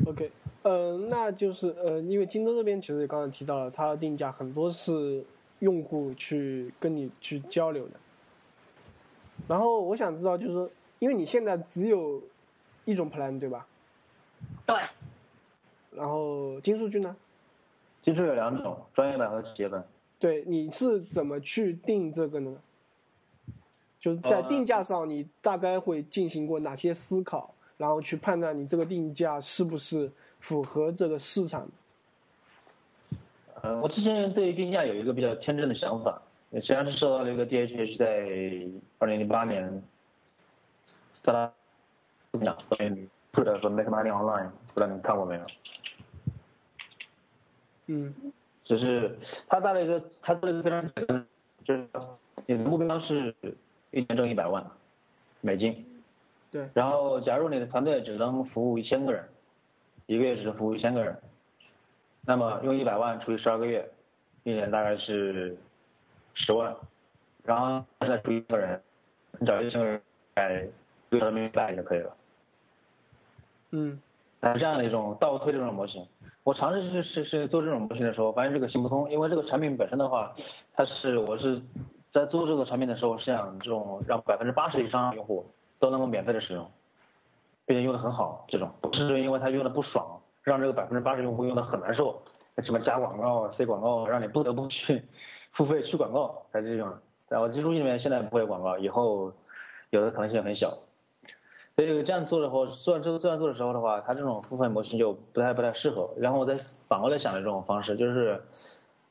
[0.05, 0.29] ，OK，
[0.63, 5.23] 呃，那就是呃，因为京东这边其实也刚刚提到了，它的定价很多是
[5.59, 7.93] 用户去跟你去交流的。
[9.47, 10.69] 然后我想知道，就是说，
[10.99, 12.21] 因为你现在只有
[12.85, 13.65] 一种 plan 对吧？
[14.65, 14.75] 对，
[15.91, 17.15] 然后金数据呢？
[18.03, 19.83] 金数有两种，专业版和企业版。
[20.19, 22.55] 对，你是怎么去定这个呢？
[23.99, 30.09] 就是在呃定价上，你大概会进行过哪些思考，然后去判断你这个定价是不是
[30.39, 31.67] 符合这个市场？
[33.61, 36.21] 呃，我之前对定价有一个比较天真的想法，
[36.53, 38.07] 实际上是受到了一个 DHH 在
[38.99, 39.83] 二零零八年，
[41.33, 41.51] 在
[42.31, 45.45] 他讲关于 put 和 make money online，不知道你看过没有？
[47.87, 48.13] 嗯
[48.63, 49.17] 只是
[49.47, 51.25] 他带了一个，他做了一个非常简单，
[51.63, 51.87] 就是
[52.45, 53.33] 你的目标是
[53.91, 54.65] 一年挣一百万
[55.41, 55.85] 美金，
[56.51, 59.23] 对，然后假如你的团队只能服务一千个人，
[60.05, 61.17] 一个月只能服务一千个人，
[62.25, 63.89] 那么用一百万除以十二个月，
[64.43, 65.57] 一年大概是
[66.33, 66.75] 十万，
[67.43, 68.81] 然后再除一个人，
[69.39, 70.01] 你找一千个人，
[70.33, 70.67] 哎，
[71.09, 72.15] 六人民币就可以了。
[73.71, 73.99] 嗯
[74.39, 76.05] 那，这样的一种倒推这种模型，
[76.43, 80.33] 我尝试是是是做这种模型的时候，发现这个行不通，因为这个产品本身的话，
[80.75, 81.61] 它是我是
[82.13, 85.45] 在做这个产品的时候是想这种让百分之八十以上的用户
[85.79, 86.69] 都能够免费的使用，
[87.65, 92.21] 并且用的很好，这种不是因为他用的不爽，让这个百分之八十用户用的很难受，
[92.63, 95.03] 什么加广告、塞广告，让你不得不去
[95.53, 96.93] 付费去广告，才这种。
[97.27, 99.33] 在我技术里面现在不会有广告，以后
[99.89, 100.77] 有的可能性很小。
[101.77, 106.09] 所以这样做的话，做完这个这样做的时候的话，它这种付费模型就不太不太适合。
[106.17, 108.41] 然后我再反过来想的这种方式，就是，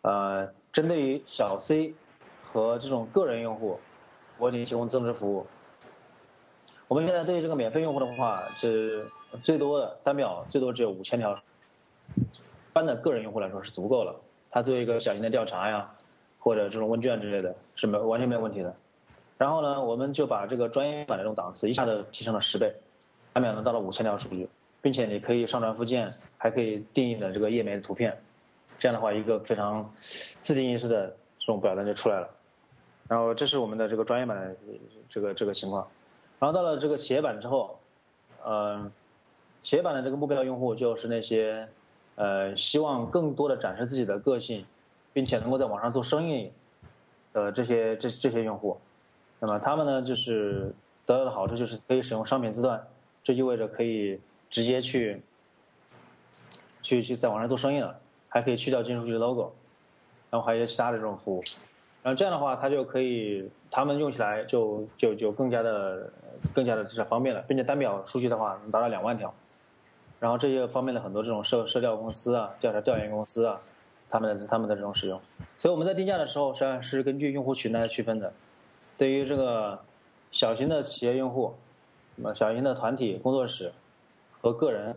[0.03, 1.95] 呃，针对于小 C
[2.43, 3.79] 和这种个人用户，
[4.37, 5.47] 我给你提供增值服务。
[6.89, 9.07] 我们现在对于这个免费用户的话，是
[9.45, 11.41] 最多的单秒最多只有五千条，
[12.73, 14.17] 般的个人用户来说是足够了。
[14.51, 15.95] 他做一个小型的调查呀，
[16.41, 18.75] 或者这种问卷之类的，是没完全没有问题的。
[19.39, 22.75] 然后呢，我们就把这个专业版的这种档次一下子提升了十倍，
[23.35, 24.49] 单秒能到了五千条数据，
[24.81, 28.19] 并且你可以上传附件，还可以定义的这个页面图片，
[28.79, 31.09] 这样的话一个非常自定义式的
[31.39, 32.31] 这种表单就出来了。
[33.09, 34.57] 然后这是我们的这个专业版的
[35.11, 35.87] 这个这个情况，
[36.39, 37.79] 然后到了这个企业版之后，
[38.45, 38.91] 嗯、
[39.61, 41.69] 企业版的这个目标用户就是那些
[42.15, 44.65] 呃希望更多的展示自己的个性，
[45.13, 46.51] 并且能够在网上做生意
[47.35, 48.79] 的这些这这些用户。
[49.39, 50.73] 那么他们呢，就是
[51.05, 52.83] 得到的好处就是可以使用商品字段，
[53.23, 54.19] 这意味着可以
[54.49, 55.23] 直接去
[56.81, 57.99] 去去在网上做生意了，
[58.29, 59.53] 还可以去掉金数据的 logo，
[60.31, 61.45] 然后还有其他的这种服务，
[62.03, 66.11] 然后这样的话，它就可以他们用起来就就就更加的
[66.55, 69.35] 更加的至少方便了，并且单表数据的话能达到两万条，
[70.19, 73.61] 然后这些方便了很多这种社社调公司啊、调查调研公司啊，
[74.09, 75.21] 他们的他们的这种使用，
[75.59, 78.33] 所以我们在定价的时候实际上是根据用户群来区分的。
[78.97, 79.81] 对于这个
[80.31, 81.55] 小型的企业用户，
[82.17, 83.73] 那么小型的团体、工作室
[84.41, 84.97] 和个人，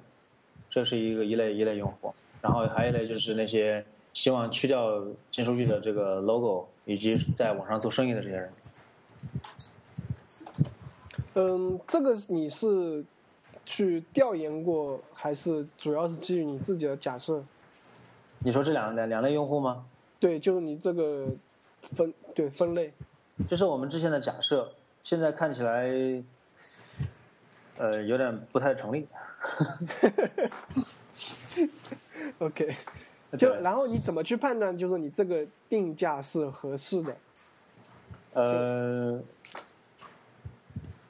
[0.69, 2.13] 这是一个一类一类用户。
[2.41, 8.53] 然后还有一类就是那些希望去掉金数据的这个 logo，以及在网上做生意的这些人。
[11.33, 13.03] 嗯，这个你是
[13.65, 17.43] 去调研过，还是主要是基于你自己的假设？
[18.39, 19.85] 你说这两两两类用户吗？
[20.17, 21.35] 对，就是你这个
[21.81, 22.93] 分对分类。
[23.47, 24.71] 这是我们之前的假设，
[25.03, 25.89] 现在看起来，
[27.77, 29.07] 呃，有点不太成立。
[32.39, 32.75] OK，
[33.37, 37.15] 就然后你怎么去判断，就是你这个定价是合适的？
[38.33, 39.21] 呃，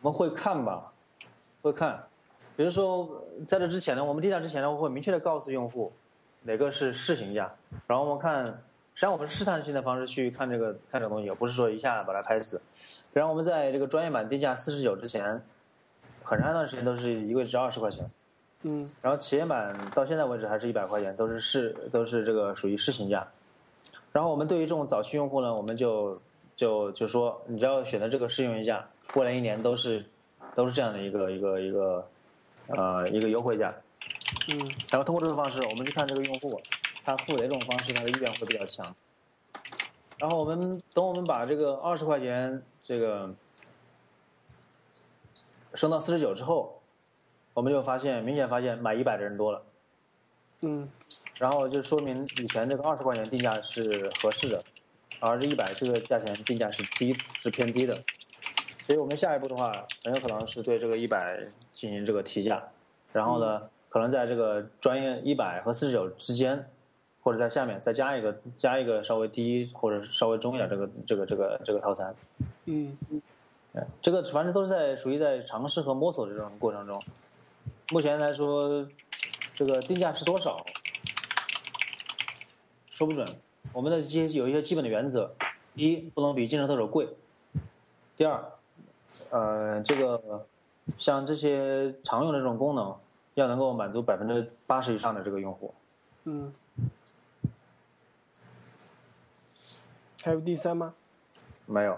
[0.01, 0.93] 我们会看吧，
[1.61, 2.03] 会看。
[2.55, 5.91] 比如说，在这之前呢，我们定价之前呢，我会明确的告诉用户
[6.43, 7.51] 哪个是试行价，
[7.87, 8.61] 然后我们看，
[8.99, 12.61] 实际上我们是试探性的方式去看这个看这个东西，不是说一下把它拍死。
[13.13, 15.41] 然后我们在这个专业版定价四十九之前，
[16.21, 18.05] 很长一段时间都是一个月只二十块钱。
[18.63, 23.25] 嗯然后企业版到现在为止还是一百块钱，都是试都是这个属于试行价。
[24.11, 26.19] 然后我们对于这种早期用户呢，我们就
[26.57, 30.03] 就就说，你只要选择这个试用一下，未来一年都是
[30.55, 32.05] 都是这样的一个一个一个
[32.67, 33.73] 呃一个优惠价。
[34.49, 34.59] 嗯
[34.89, 36.61] 然后通过这种方式，我们去看这个用户
[37.09, 38.95] 他付哪种方式他的意愿会比较强。
[40.19, 43.33] 然后我们等我们把这个二十块钱这个
[45.73, 46.79] 升到四十九之后，
[47.55, 49.63] 我们就发现明显发现买一百的人多了。
[50.61, 50.87] 嗯
[51.37, 54.63] 然后就说明以前这个二十块钱定价是合适的，
[55.19, 57.95] 而这一百这个价钱定价是低是偏低的，
[58.85, 59.71] 所以我们下一步的话，
[60.03, 61.39] 很有可能是对这个一百
[61.73, 62.61] 进行这个提价，
[63.13, 66.69] 然后呢，可能在这个专业一百和四十九之间，
[67.21, 72.13] 或者在下面再加一个加一个稍微低或者稍微中一点这个这个这个这个套餐，
[72.65, 72.97] 嗯
[73.71, 77.01] 对，这个反正都是在属于在尝试和摸索的这种过程中。
[77.91, 78.87] 目前来说，
[79.53, 80.63] 这个定价是多少，
[82.89, 83.27] 说不准。
[83.73, 85.31] 我们的这些有一些基本的原则：
[85.75, 87.05] 第一，不能比竞争对手贵；
[88.17, 88.43] 第二，
[89.29, 90.45] 呃，这个
[90.87, 92.95] 像这些常用的这种功能，
[93.35, 95.73] 要能够满足百分之八十以上的这个用户。
[96.23, 96.51] 嗯，
[100.23, 100.93] 还有第三吗？
[101.65, 101.97] 没有，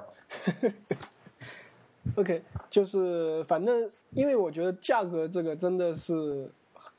[2.15, 6.49] OK，就是反正因为我觉得价格这个真的是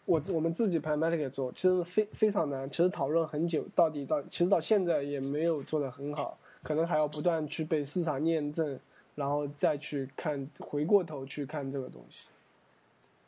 [0.04, 8.78] 我我们自己 a t i c 做，其实非非常难，其实讨论很久，到底到其实到现在也没有做得很好，可能还要不断去被市场验证，
[9.14, 12.28] 然后再去看回过头去看这个东西。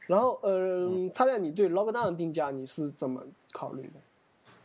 [0.07, 3.23] 然后，嗯，差在你对 Lockdown 定价你是怎么
[3.53, 4.01] 考虑的？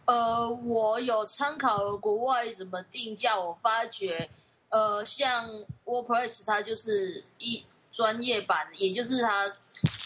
[0.10, 4.28] 呃，我有参考国外怎么定价，我发觉，
[4.70, 5.48] 呃，像
[5.86, 9.46] WordPress 它就是一专业版，也就是它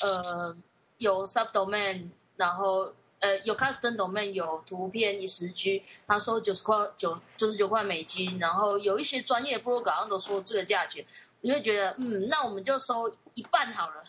[0.01, 0.53] 呃
[0.97, 11.05] 有 subdomain，然后呃有 custom domain，有图片一十 G，它收九十块九九十九块美金，然后有一些专业部落格好像都说这个价钱，
[11.39, 14.03] 你会觉得嗯，那我们就收一半好了，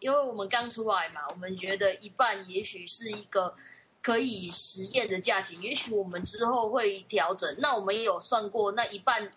[0.00, 3.54] 因为我们刚出来嘛，我们觉得一半也许是一个。
[4.02, 7.54] 可以实验的价钱，也许我们之后会调整。
[7.58, 9.30] 那我们也有算过，那一半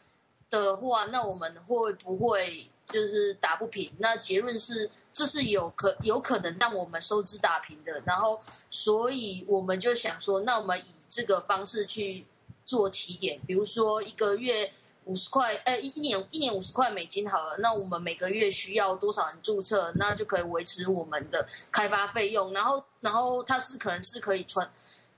[0.49, 3.91] 的话，那我们会不会就是打不平？
[3.97, 8.01] 那结论是，这是有可有可能让我们收支打平的。
[8.05, 12.25] 然后，所以我们就想说，那我们以这个方式去
[12.63, 14.71] 做起点，比如说一个月。
[15.05, 17.57] 五十块，呃，一年一年五十块美金好了。
[17.59, 22.53] 那我们每个月需要多少人注册，那就可以维持我们的开发费用。
[22.53, 24.69] 然后，然后它是可能是可以传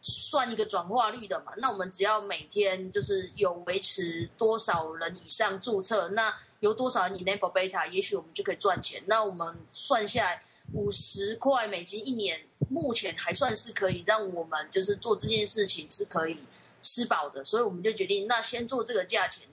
[0.01, 1.53] 算一个转化率的嘛？
[1.57, 9.03] 那我们只要每天就是有维持多少人以上注册，那有多少人 enable beta，也许我们就可以赚钱。
[9.07, 10.41] 那我们算下来
[10.73, 12.39] 五十块美金一年，
[12.69, 16.39] 目前还算是可以让我们就是做这件事情是可以
[16.81, 19.47] 吃饱的，所以我们就决定那先做这个价钱。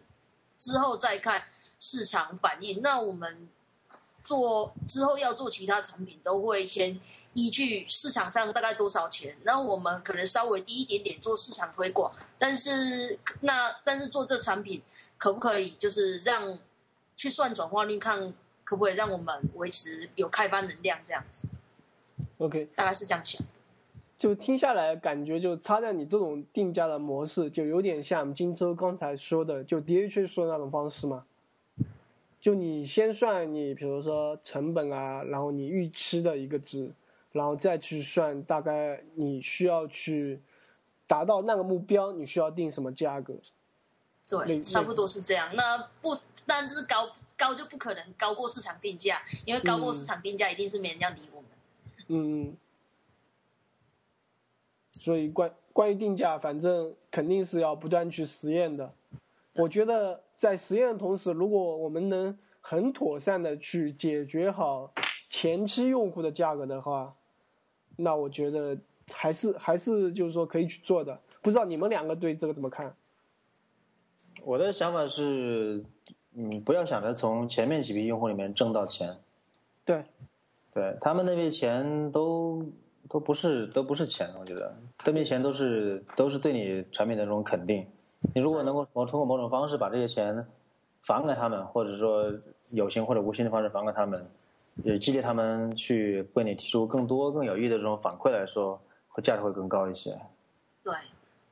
[0.62, 1.42] 之后再看
[1.80, 2.80] 市场反应。
[2.80, 3.48] 那我们
[4.22, 7.00] 做之后要做其他产品，都会先
[7.34, 12.14] 依据市场上大概多少钱，那我们可能稍微低一点点做市场推广。
[12.38, 14.80] 但是那但是做这产品
[15.18, 16.56] 可不可以就是让
[17.16, 18.32] 去算转化率，看
[18.62, 21.48] 可不可以让我们维持有开发能量这样子
[22.38, 23.44] ？OK，大概是这样想。
[24.22, 31.24] 就听下来，感觉就插在你这种定价的模式，就有点像金州刚才说的，就 DHA 说的那种方式嘛。
[32.40, 36.88] 就你先算你，比如说成本啊，然后你预期的一个值，
[37.32, 40.40] 然后再去算大概你需要去
[41.08, 43.34] 达到那个目标，你需要定什么价格。
[44.28, 45.50] 对，差不多是这样。
[45.56, 46.16] 那不，
[46.46, 51.50] 但是高高就不可能高过市场定价，因为高过市场定价一定是没人要理我们。
[52.06, 52.56] 嗯，嗯。
[55.02, 58.88] 所以关关于定价，反正肯定是要不断去实验的。
[59.56, 64.92] 我觉得在实验的同时，如果我们能很妥善的去解决好
[65.28, 67.12] 前期用户的价格的话，
[67.96, 68.78] 那我觉得
[69.10, 71.18] 还是还是就是说可以去做的。
[71.40, 72.94] 不知道你们两个对这个怎么看？
[74.44, 75.82] 我的想法是，
[76.34, 79.16] 嗯，不要想着从前面几批用户里面挣到钱，
[79.84, 80.04] 对，
[80.72, 82.64] 对他们那边钱都
[83.12, 84.74] 都不是都不是钱，我觉得
[85.04, 87.86] 这笔钱都是都是对你产品的这种肯定。
[88.34, 90.46] 你如果能够通过某种方式把这些钱
[91.02, 92.24] 返给他们，或者说
[92.70, 94.26] 有形或者无形的方式返给他们，
[94.82, 100.18] 也激励他们去为你提出更多更有益的这种反馈来说，会价值会更高一些。
[100.82, 100.94] 对，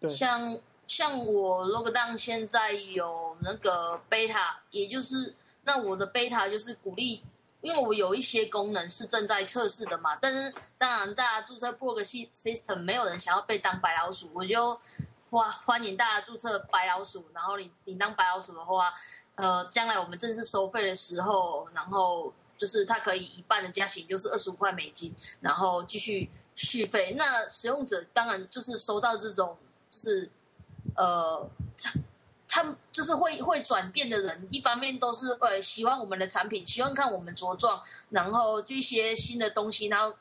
[0.01, 0.57] 对像
[0.87, 5.35] 像我 Logdown 现在有那个 beta，也就是
[5.65, 7.21] 那我的 beta 就是鼓励，
[7.61, 14.79] 因为我有一些功能是正在测试的嘛，但是当然大家注册 blog system 没有人想要被当白老鼠，我就
[15.31, 18.93] 欢欢迎大家注册白老鼠，然后你你当白老鼠的话，
[19.35, 27.13] 呃，将来我们正式收费的时候，然后就是它可以一半的价钱就是二十五块美金，然后继续续费。
[27.17, 29.57] 那使用者当然就是收到这种
[29.91, 30.31] 就是
[30.97, 31.49] 呃，
[32.53, 40.13] 他们就是会会转变的人，一方面都是呃喜欢我们的产品，喜欢看我们茁壮，然后就一些新的东西，然后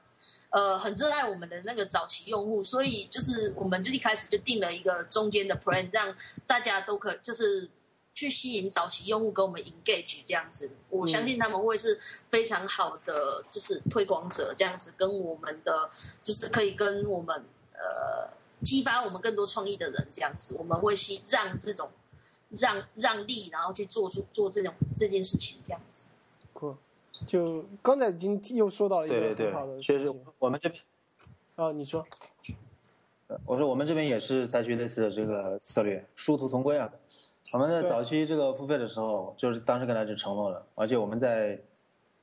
[0.51, 6.15] 呃很热爱我们的那个早期用户，所以就是我们就一开始就定了一个中间的 plan，让
[6.45, 7.67] 大家都可就是
[8.13, 10.69] 去吸引早期用户跟我们 engage 这样子。
[10.89, 11.99] 我相信他们会是
[12.29, 15.89] 非常好的就是推广者这样子，跟我们的
[16.21, 17.35] 就是可以跟我们
[17.73, 18.29] 呃
[18.61, 21.89] 激发我们更多创意的人这样子，我们会希让这种
[22.49, 26.09] 让让利，然后去做出做这种这件事情这样子。
[26.53, 26.75] 酷。
[27.27, 30.81] 就刚才已经又说到了一对对对个很好的，确实事情我们这边，
[31.55, 32.01] 啊，你说，
[33.45, 36.89] 我说我们这边也是采取类似的这个策略，殊途同归啊。
[37.51, 41.59] 我们在早期这个付费的时候，就是当时跟大家承诺了，而且我们在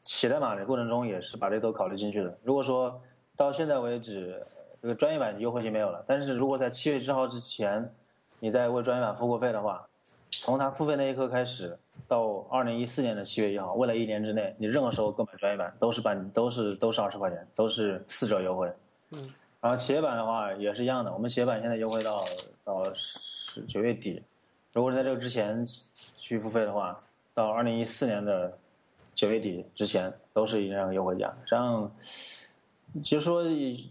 [0.00, 2.38] 写代码的过程中也是把这都考虑进去的。
[2.42, 2.98] 如果说
[3.36, 4.42] 到现在为止，
[4.80, 7.92] 这个专业版优惠期没有了，但是如果在七月一号之前，
[8.38, 9.86] 你在为专业版付过费的话，
[10.30, 18.72] 从他付费那一刻开始，到二零一四年的七月一号，未来一年之内，你任何时候购买专业版都是半都是都是二十块钱，都是四折优惠。
[19.10, 19.30] 嗯。
[19.58, 22.24] 然后企业版的话也是一样的，我们企业版现在优惠到
[22.62, 24.22] 到十九月底，
[24.72, 25.66] 如果是在这个之前
[26.18, 26.96] 去付费的话，
[27.34, 28.56] 到二零一四年的
[29.14, 31.34] 九月底之前都是一样优惠价。
[31.46, 31.90] 这样，
[33.02, 33.42] 就是说，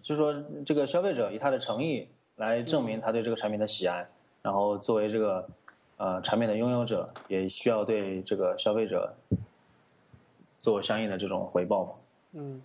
[0.01, 0.33] 就是说，
[0.65, 2.07] 这个消费者以他的诚意
[2.37, 4.07] 来证明他对这个产品的喜爱，
[4.41, 5.45] 然后作为这个
[5.97, 9.13] 呃产品的拥有者，也需要对这个消费者
[10.59, 11.91] 做相应的这种回报嘛。
[12.34, 12.61] 嗯，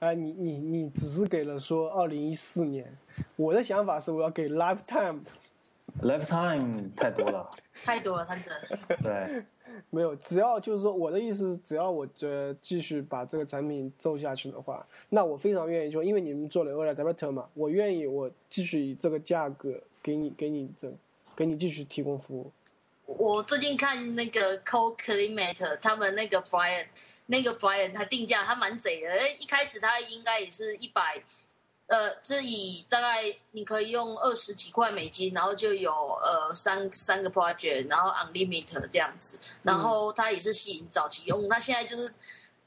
[0.00, 2.96] 哎，你你你只是给了说二零一四年，
[3.36, 7.50] 我的想法是我要给 lifetime，Lifetime 太多了，
[7.84, 8.78] 太多了，他真的。
[9.02, 9.44] 对。
[9.90, 20.92] 没有，只要就是说我的意思，只要我这继续把这个产品做下去的话，那我非常愿意说，因为你们做了 early adapter 嘛，我愿意我继续以这个价格给你给你这
[21.34, 22.52] 给你继续提供服务。
[23.06, 26.86] 我最近看那个 Co Climate 他们那个 Brian，
[27.26, 31.22] 那个 Brian 他定价他蛮贼的，诶一开始他应该也是一百，
[31.86, 33.22] 呃，就以大概
[33.52, 42.12] 你可以用二十几块美金，然后就有呃三三个 project，然后 unlimited 这样子，然后他也是吸引早期用户，他现在就是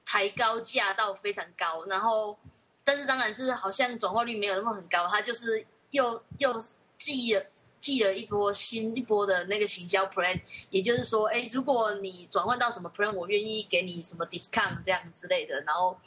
[0.05, 2.37] 抬高价到非常高，然后
[2.83, 6.63] 但是当然是好像转化率没有那么很高，他就是又又
[6.95, 7.43] 记了。
[7.79, 10.39] 寄了一波新一波的那个行销 plan，
[10.69, 15.97] 也就是说，哎，如果你转换到什么 plan，我愿意给你什么 discount 这样之类的，然后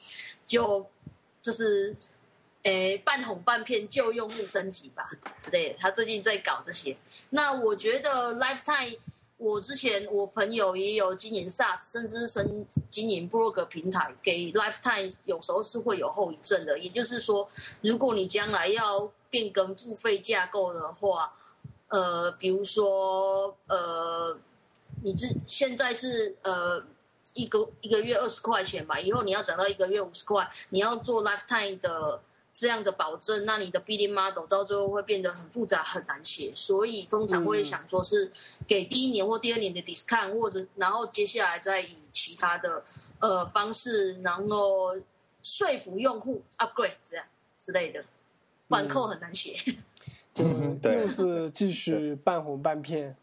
[0.45, 0.87] 就
[1.41, 1.95] 就是，
[2.65, 5.77] 哎，半哄半骗旧用户升级吧之类的。
[5.79, 6.97] 他最近在搞这些。
[7.31, 8.99] 那我觉得 lifetime，
[9.39, 12.47] 我之前我朋友也有经营 SaaS，甚至是
[12.91, 16.79] 经营 blog 平台，给 lifetime 有时候是会有后遗症的。
[16.79, 17.49] 也就是说，
[17.81, 21.33] 如果你将来要变更付费架构的话，
[21.91, 24.39] 呃，比如说，呃，
[25.03, 26.83] 你这现在是呃
[27.35, 32.23] 一个一个月二十块钱嘛，以后你要涨到一个月五十块，你要做 lifetime 的
[32.55, 38.31] 这样的保证，那你的 billing model 到最后会变得很复杂很难写，所以通常会想说是
[38.69, 42.85] 给第一年或第二年的 discount，或者然后接下来再以其他的
[43.19, 44.95] 呃方式，然后
[45.43, 47.27] 说服用户 upgrade 这样
[47.59, 48.05] 之类的，
[48.69, 49.61] 不然扣很难写。
[49.67, 49.77] 嗯
[50.35, 53.17] 对又是继 续半哄半骗。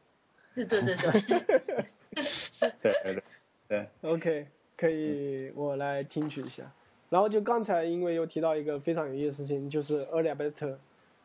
[0.53, 1.11] 对对对对。
[1.21, 3.23] 对对对
[3.67, 6.71] 对， OK，可以，我来听取一下。
[7.09, 10.77] 然后就刚才因为又提到一个非常有意思的事情，就是 early adapter。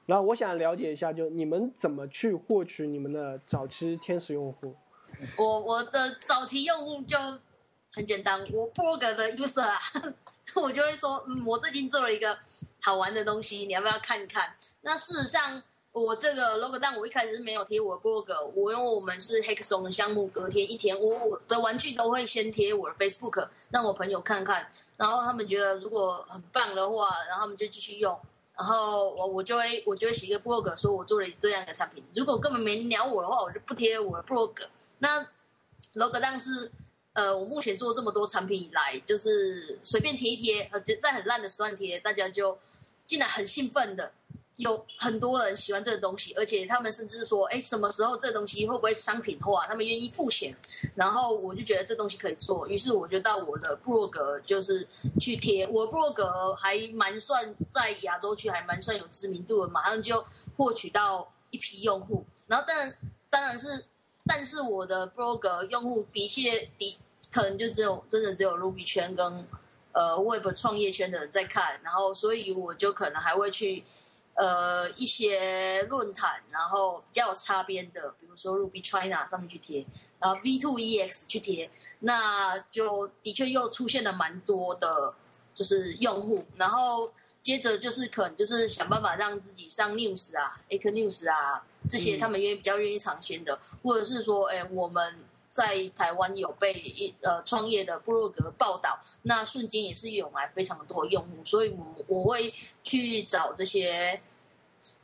[0.07, 4.75] 然后我想了解一下，就你们怎么去获取你们的早期天使用户？
[5.37, 7.17] 我我的早期用户就
[7.93, 9.79] 很简单，我 blog 的 user 啊，
[10.57, 12.37] 我就会说，嗯，我最近做了一个
[12.81, 14.53] 好玩的东西，你要不要看看？
[14.83, 24.67] 那事实上，我这个 logo 但我一开始是没有贴我的 blog，我因为我们是 Hackathon 的项目，隔天一天，我我的玩具都会先贴我的 Facebook，让我朋友看看，
[24.97, 28.19] 然后他们觉得如果很棒的话，然后他们就继续用。
[28.57, 34.53] 然后我我就会我就会写一个 blog 说我做了这样的产品，如果根本没鸟我的话，我就不贴我的 blog。
[34.99, 35.21] 那
[35.95, 36.73] logo 但是
[37.13, 42.59] 呃，我目前做这么多产品以来，就是随便贴一贴，呃，在很烂的时段贴，大家就
[43.05, 44.11] 进来很兴奋的。
[44.63, 49.67] 有很多人喜欢这个东西，而且他们甚至说：“哎，什么时候这个东西会不会商品化？
[49.67, 50.57] 他们愿意付钱。”
[50.95, 54.87] 然后我就觉得这东西可以做，于是我就到我的部落格就是
[55.19, 55.67] 去贴。
[55.67, 60.25] 我部落格还蛮算在亚洲区还蛮算有知名度的，马上就
[60.57, 62.25] 获取到一批用户。
[62.47, 62.97] 然后当然
[63.29, 63.85] 当然是，
[64.25, 66.99] 但是我的部落格用户比些的
[67.33, 69.45] 可能就只有真的只有 Ruby 圈跟
[69.91, 73.83] 呃 Web 创业圈的人在看，然后所以我就可能还会去。
[74.35, 79.85] 呃，一些论坛，然后比较有擦边的，比如说 Ruby China 上面去贴，
[80.19, 85.15] 然后 V Two EX 去贴，那就的确又出现了蛮多的，
[85.55, 86.45] 就是用户。
[86.57, 95.25] 然后接着就是可能就是想办法让自己上 News 啊，A K News 啊这些，他们愿意比较愿意尝鲜的，或者是说，哎，我们。
[95.53, 102.51] 在台湾有被一呃创业的部落格报道，那瞬间也是涌来非常多用户，所以我我会
[102.83, 104.19] 去找这些，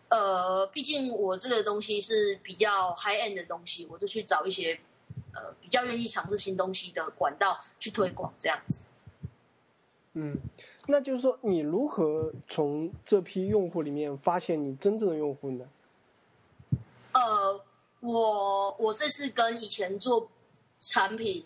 [0.09, 4.81] 呃，毕竟我这个东西是比较 high end 的东西，我就去找一些
[5.35, 8.87] 呃比较愿意尝试新东西的管道去推广这样子。
[10.15, 10.35] 嗯，
[10.87, 15.69] 那就是说，你如何从这批用户里面发现你真正的用户呢？
[17.13, 17.61] 呃，
[18.01, 20.31] 我我这次跟以前做。
[20.81, 21.45] 产品，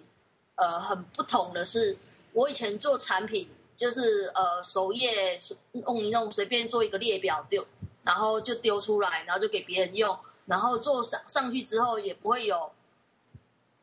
[0.56, 1.96] 呃，很不同的是，
[2.32, 5.40] 我以前做产品就是呃，首页
[5.72, 7.66] 弄一弄，随便做一个列表丢，
[8.04, 12.70] 然后就丢出来，然后就给别人用，然后做上上去之后也不会有，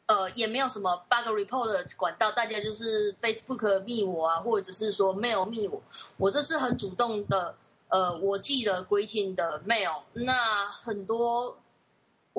[0.05, 5.81] 呃，也没有什么 bug report 的管道，大家就是 Facebook 密我啊，或者是说 mail 密我，
[6.17, 7.55] 我这是很主动的，
[7.87, 11.57] 呃，我寄了 greeting 的 mail，那很多。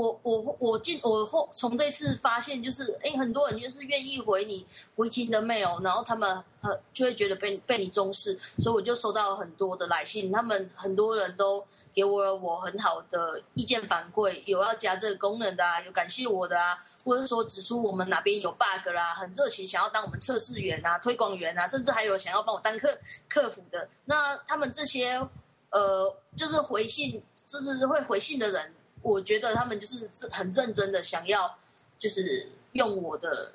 [0.01, 4.67] 我我我进我后从这次发现就是哎很多人就是愿意回你
[4.97, 11.63] 回听的 mail，然后他们很就会觉得被被你重视，所以我就收到了很多的来信，他们很多人都
[11.93, 22.99] 给我了我很好的意见反馈，有要加这个功能的啊，有感谢我的啊，或者说指出我们哪边有 bug 啦，很热情想要当我们测试员啊、推广员啊，甚至还有想要帮我当客
[23.29, 23.87] 客服的。
[24.07, 25.21] 那他们这些
[25.69, 28.73] 呃就是回信就是会回信的人。
[29.03, 31.59] 我觉得他们就是很认真的想要，
[31.97, 33.53] 就是用我的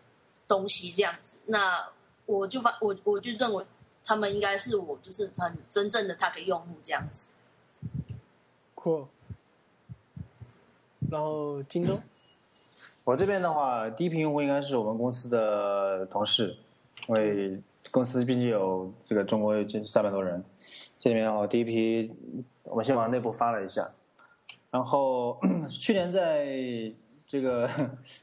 [0.48, 1.40] 东西这样子。
[1.46, 1.88] 那
[2.26, 3.64] 我就发我我就认为
[4.04, 7.34] 他们应该是我就是很真正的他的用户这样子。
[8.74, 9.08] 酷。
[11.12, 12.02] 然后京东，
[13.04, 16.58] 我这边的话，第一批用户应该是我们公司的同事，
[17.08, 17.62] 因为
[17.92, 20.44] 公司毕竟有这个中国有近三百多人，
[20.98, 22.12] 这里面哦第一批
[22.64, 23.92] 我先往内部发了一下。
[24.76, 25.40] 然后
[25.70, 26.46] 去年在
[27.26, 27.66] 这个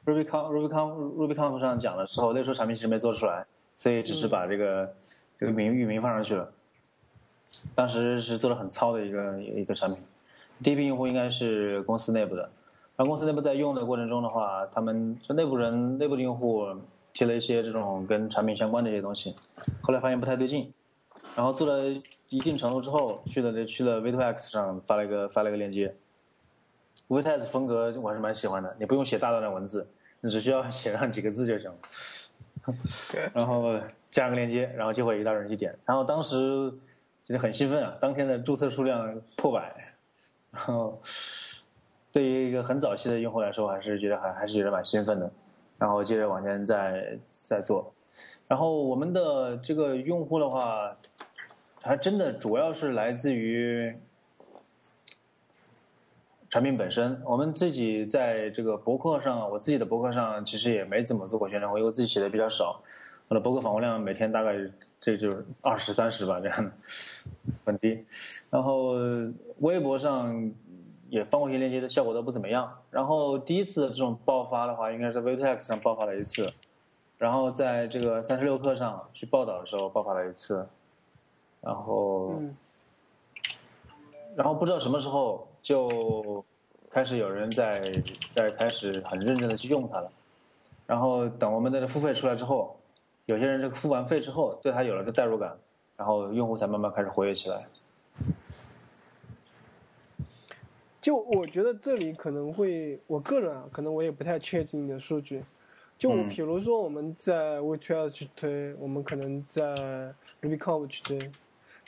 [0.04, 4.94] RubyCon RubyCon RubyCon 上讲的时候，那时候产品其实没做出来，所以只是把这个
[5.40, 6.52] 这个名域名放上去了。
[7.74, 10.04] 当时是做的很糙的一个一个产品。
[10.62, 12.42] 第一批用户应该是公司内部的，
[12.96, 16.66] 然后公司内部在用的过程中的话，他们就内部人内部的用户
[17.14, 19.34] 提了一些这种跟产品相关的一些东西，
[19.80, 20.70] 后来发现不太对劲，
[21.34, 21.82] 然后做了
[22.28, 25.94] 一定程度之后，去了去了 V2X 上发了一个发了一个链接。
[27.12, 29.86] V t e s 风格我还是蛮喜欢的，你不用写大段的文字，
[30.20, 31.76] 你只需要 写上几个字就行了。
[33.34, 33.78] 然后
[34.10, 35.76] 加个链接，然后就会一大人去点。
[35.84, 36.72] 然后当时
[37.24, 39.94] 觉得很兴奋啊，当天的注册数量破百。
[40.50, 40.98] 然后
[42.12, 45.30] 对于一个很早期的用户来说，还是觉得还还是觉得蛮兴奋的。
[45.78, 47.92] 然后接着往前再再做。
[48.48, 50.96] 然后我们的这个用户的话，
[51.82, 53.94] 还真的主要是来自于。
[56.52, 62.78] 产品本身，我们自己在这个博客上，我自己的博客上其实也没怎么做过宣传，因为我自己写的比较少，
[63.28, 64.54] 我的博客访问量每天大概
[65.00, 66.70] 这就是二十三十吧，这样的
[67.64, 68.04] 很低。
[68.50, 68.96] 然后
[69.60, 70.52] 微博上
[71.08, 72.70] 也放过一些链接，的效果都不怎么样。
[72.90, 76.52] 然后第一次这种爆发的话，应该是在 VTEX 上爆发了一次，
[77.16, 80.68] 然后在这个三十六课上去报道的时候爆发了一次，
[81.62, 82.42] 然后，
[84.36, 85.48] 然后不知道什么时候。
[85.62, 86.44] 就
[86.90, 87.92] 开始有人在
[88.34, 90.10] 在开始很认真的去用它了，
[90.86, 92.76] 然后等我们的付费出来之后，
[93.26, 95.56] 有些人这个付完费之后，对它有了个代入感，
[95.96, 97.64] 然后用户才慢慢开始活跃起来。
[101.00, 105.42] 就我觉得这里可能会，我个人啊，可能我也不太确定你的数据。
[105.98, 111.30] 就我比如说我们在 w t w 去推，我们可能在 RubyConf 去推。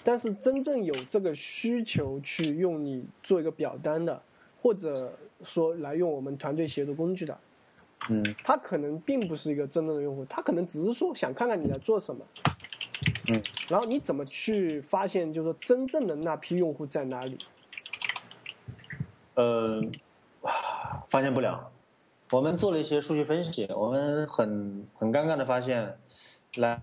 [0.05, 4.20] 但是真正有这个需求去用你做一个表单的，
[4.60, 5.12] 或者
[5.43, 7.36] 说来用我们团队协作工具的，
[8.10, 12.24] 嗯他可能并不是一个真正的用户，他可能只是说想看看你在做什么。
[13.28, 17.39] 嗯，然后你怎么去发现，就是说真正的那批用户在哪里？
[19.35, 19.82] 呃，
[21.09, 21.70] 发现不了。
[22.31, 25.97] 我们做了一些数据分析，我们很很尴尬的发现，
[26.56, 26.82] 来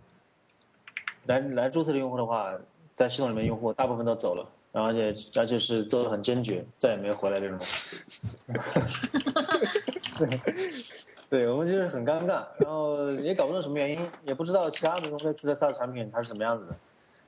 [1.25, 2.53] 来来注册的用户的话，
[2.95, 7.57] 在系统里面用户大部分都走了，然后而且而且是走的很坚决，再也没有回来这种。
[11.29, 16.75] 对，我们就是很尴尬，然后也搞不懂什么原因，也不知道其他的这种类似的 SaaS 产品它是什么样子的。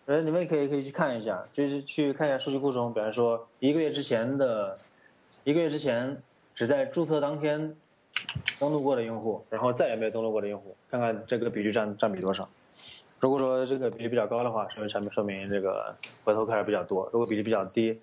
[0.05, 4.75] 呃，你们可以可以去看一下，就是去看一下数据库中，比方说一个月之前的，
[5.45, 6.21] 一个月之前
[6.53, 7.73] 只在注册当天
[8.59, 12.47] 登录过的用户，然后再也没有登录过的用户，看看这个比率占占比多少。
[13.23, 15.95] 如果说这个比例比较高的话，说明产品说明这个
[16.25, 17.97] 回头客还比较多；如果比例比较低，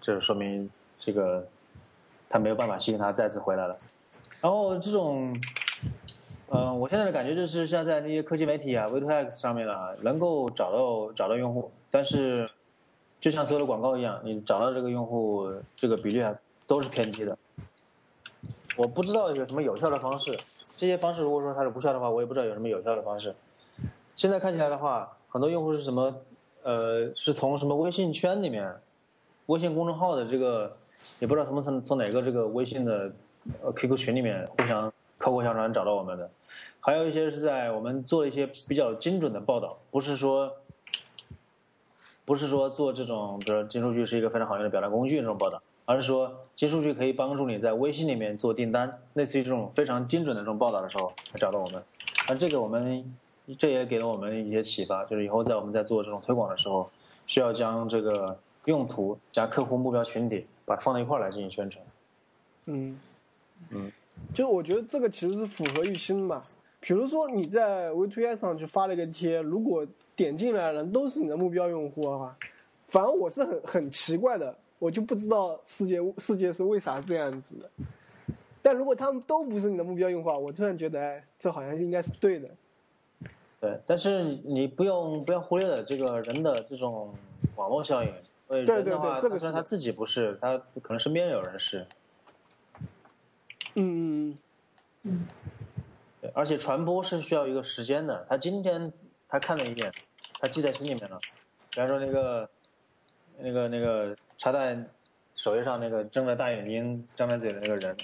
[0.00, 1.46] 就是说明这个
[2.30, 3.76] 他没有办法吸引他再次回来了。
[4.40, 5.38] 然后这种，
[6.48, 12.48] 嗯、我现在的感觉就是像在那些科技媒体啊、V2X 上面啊，能够找到找到用户，但是
[13.20, 15.46] 就像所有的广告一样，你找到这个用户，
[15.76, 16.34] 这个比例还
[16.66, 17.36] 都是偏低的。
[18.78, 20.34] 我不知道有什么有效的方式，
[20.74, 23.34] 这些方式如果说它是无效的话，我也不知道有什么有效的方式。
[24.14, 26.14] 现在看起来的话，很多用户是什么？
[26.62, 28.74] 呃，是从什么微信圈里面、
[29.46, 30.74] 微信公众号的这个，
[31.18, 33.12] 也不知道他们从从哪个这个微信的
[33.62, 36.30] 呃 QQ 群里面互相口口相传找到我们的，
[36.80, 40.50] 还有一些是在我们做一些比较精准的报道，不是说
[42.24, 51.82] 不是说做这种，比如金数据是一个非常好用的表达工具这种报道，而是说金数据可以帮助你在微信里面做订单，类似于这种非常精准的这种报道的时候来找到我们。
[52.26, 53.14] 而这个我们
[53.58, 56.88] 这也给了我们一些启发，就是以后在我们在做这种推广的时候，
[57.26, 61.84] 需要将这个用途加客户目标群体把它放在一块儿来进行宣传。
[62.66, 62.98] 嗯，
[63.70, 63.92] 嗯，
[64.32, 66.42] 就我觉得这个其实是符合预期的嘛。
[66.80, 72.36] 比如说你在 V2I 上去发了一个贴，如果点进来的人都是你的目标用户的话，
[72.84, 77.70] 反而我是很很奇怪的，我就不知道世界世界是为啥这样子的。
[78.62, 82.48] 但如果他们都不是你的目标用户啊，我突然觉得，哎，这好像应该是对的。
[83.64, 87.14] 对，但是你不用不要忽略了这个人的这种
[87.56, 88.12] 网络效应。
[88.46, 91.86] 对对人的话，对这个是他自己不是，他可能身边有人是。
[93.76, 94.36] 嗯，
[96.20, 98.26] 对，而且传播是需要一个时间的。
[98.28, 98.92] 他今天
[99.26, 99.90] 他看了一眼，
[100.38, 101.18] 他记在心里面了。
[101.70, 102.50] 比方说那个
[103.38, 104.78] 那个那个插在
[105.34, 107.96] 首页上那个睁着大眼睛、张着嘴的那个人，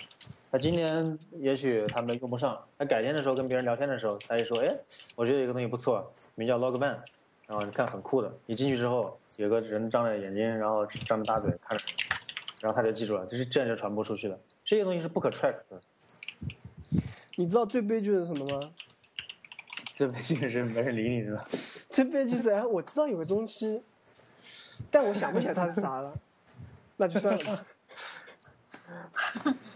[0.51, 4.77] 他今天也许他们用不上，他改天的时候跟别人聊天的时候，他就说，哎，
[5.15, 6.99] 我觉得有个东西不错，名叫 Logman，
[7.47, 8.33] 然后你看很酷的。
[8.47, 11.93] 你进去之后，有个人张着眼睛，然后张着大嘴看着你，
[12.61, 14.39] 然后他就记住了，就是这样就传播出去的。
[14.65, 15.81] 这些东西是不可 track 的。
[17.37, 18.73] 你知道最悲剧的是什么吗？
[19.95, 21.49] 最悲剧的是没人理你是吧？
[21.91, 23.83] 最悲剧是，哎，我知道有个东西，
[24.91, 26.15] 但我想不起来它是啥了，
[26.99, 27.67] 那就算了吧。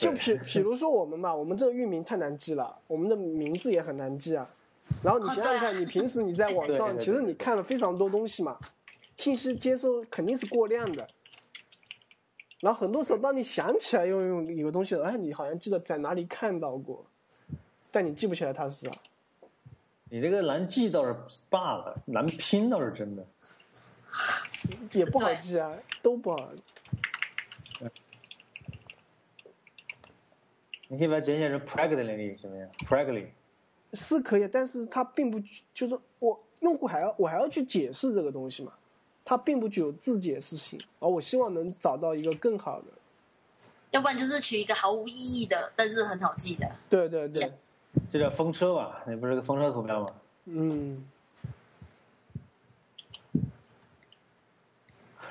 [0.00, 4.48] 就比比如说我们吧，我们这个域名太难记了，我们的名字也很难记啊。
[5.02, 8.58] 然后你想想看，你平时你在网上，其实你看了非常多东西嘛，
[9.16, 11.06] 信息接收肯定是过量的。
[12.60, 17.04] 然后很多时候，当你想起来用用一个东西了，哎，你好像记得在哪里看到过，
[17.90, 18.92] 但你记不起来它是啥。
[20.10, 21.14] 你这个难记倒是
[21.48, 23.24] 罢了，难拼倒是真的。
[24.92, 25.72] 也不好记啊，
[26.02, 26.50] 都不好。
[30.92, 33.26] 你可以把它简写成 Pragly 行不行？Pragly，
[33.92, 35.40] 是可以，但是它并不
[35.72, 38.72] 就是我用户还要我还要去解释这个东西嘛，
[39.24, 42.86] 它并不具有自解释性，而我希望能找到一个更好的。
[43.92, 46.68] 要不然就是取一个毫无意义的，但是很好记的。
[46.88, 47.52] 对对对，
[48.10, 49.04] 这叫风车吧？
[49.06, 50.08] 那不是个风车图标吗？
[50.46, 51.08] 嗯。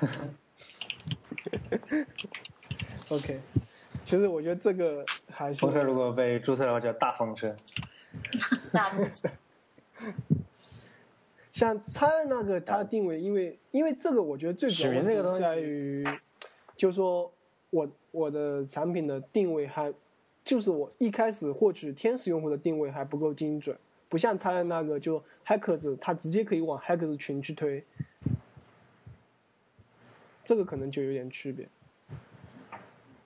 [3.10, 3.40] OK，
[4.10, 7.54] 其实我觉得这个还是风车如果被注册的话叫大风车。
[8.74, 9.30] 大风车，
[11.52, 16.04] 像餐那个它定位，因为因为这个我觉得最主要在于，
[16.74, 17.32] 就是说
[17.70, 19.94] 我我的产品的定位还，
[20.44, 23.78] 就是我一开始获取天使用户的定位还不够精准，
[24.08, 27.84] 不像餐那个就 hackers 它直接可以往 hackers 群去推，
[30.44, 31.68] 这个可能就有点区别。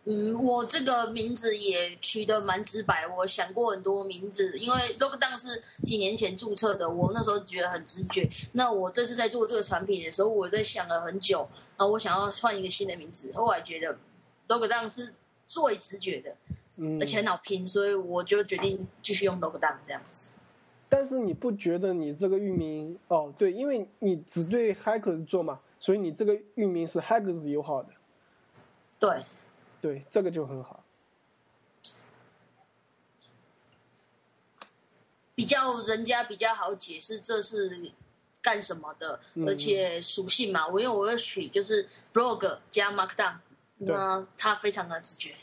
[0.06, 8.28] 嗯，我这个名字也取得蛮直白，我想过很多名字，因为 Lockdown 是几年前注册的，我那时候觉得很直觉。
[8.52, 11.48] 那我这次在做这个产品的时候，我在想了很久，
[11.78, 13.96] 然后我想要换一个新的名字，后来觉得
[14.48, 15.14] Lockdown 是
[15.46, 16.36] 最直觉的，
[16.76, 20.34] 嗯而且很好拼，所以我就决定继续用 Logodan 这样子。
[20.88, 27.88] 但是你不觉得你这个域名哦，对，因为你只对 Hackers 做嘛，所以你这个域名是 Hackers 友好的，
[29.00, 29.24] 对，
[29.84, 30.82] 对，这个就很好。
[35.34, 37.92] 比较人家比较好解释这是
[38.40, 43.36] 干什么的，嗯而且属性嘛，我因为我要取就是 blog 加 Markdown，
[43.78, 45.34] 对那它非常的直觉。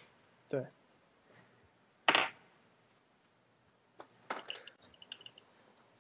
[0.50, 0.66] 对。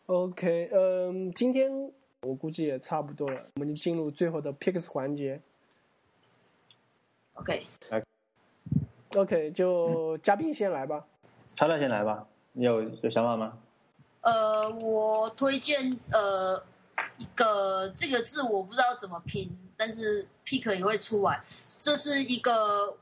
[0.07, 5.39] OK，嗯，今天我估计也差不多了，我们就进入最后的 Picks 环节。
[7.35, 7.65] OK，
[9.15, 11.05] OK，就嘉宾先来吧。
[11.55, 13.57] 超超先来吧，你有有想法吗？
[14.21, 16.63] 呃，我推荐呃
[17.17, 21.43] 一个这个字我不知道怎么拼，但是 pick 也会出来。
[21.77, 22.95] 这是一个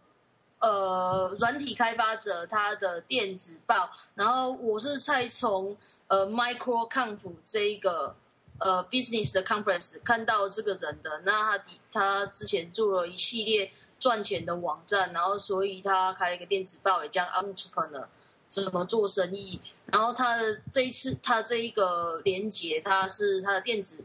[0.60, 5.78] 呃软体开发者他的电子报，然后我是在从
[6.08, 8.16] 呃 MicroConf 这一个
[8.58, 11.22] 呃 business 的 conference 看到这个人的。
[11.24, 18.06] 那他底他之前做了一系列赚钱的网站，然后所以他开了一个电子报，也叫 Entrepreneur。
[18.48, 19.62] 怎么做生意，
[19.92, 24.00] 然后他的这一次他这一个连接，他是他的电子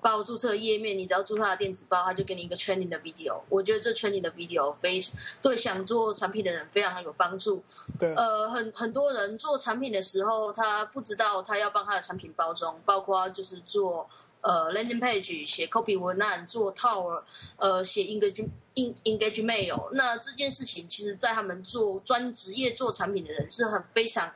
[0.00, 3.40] 报注册页面，你只要注册他的电子报，他就给你一个 training 的 video。
[3.48, 5.00] 我觉得这 training 的 video 非
[5.42, 7.64] 对想做产品的人非常有帮助。
[7.98, 14.08] 对，呃，很很多人做产品的时候，他不知道他要帮他的产品包装，包括就是做
[14.40, 17.22] 呃 landing page、写 copy 文案、做 tower、
[17.56, 19.90] 呃写 engage in engage mail。
[19.92, 24.32] 那这件事情，其实在他们做专职业做产品的人是很非常。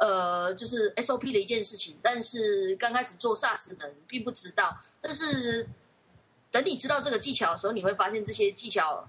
[0.00, 4.76] 呃，就是 SOP 的一件事情，但是刚开始做 SaaS 的人并不知道。
[5.00, 5.68] 但是
[6.50, 9.06] 等你知道这个技巧的时候，你会发现这些技巧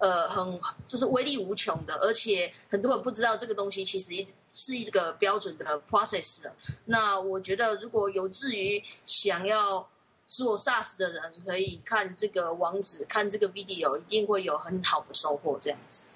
[0.00, 6.52] 呃，很就是威力无穷的，而且很多人不知道这个东西其实一是一个标准的 process 的。
[6.86, 9.88] 那我觉得，如果有志于想要
[10.26, 15.56] 做 SaaS 的人，可以看这个网址，看这个 video，一定会有很好的收获。
[15.60, 16.08] 这样子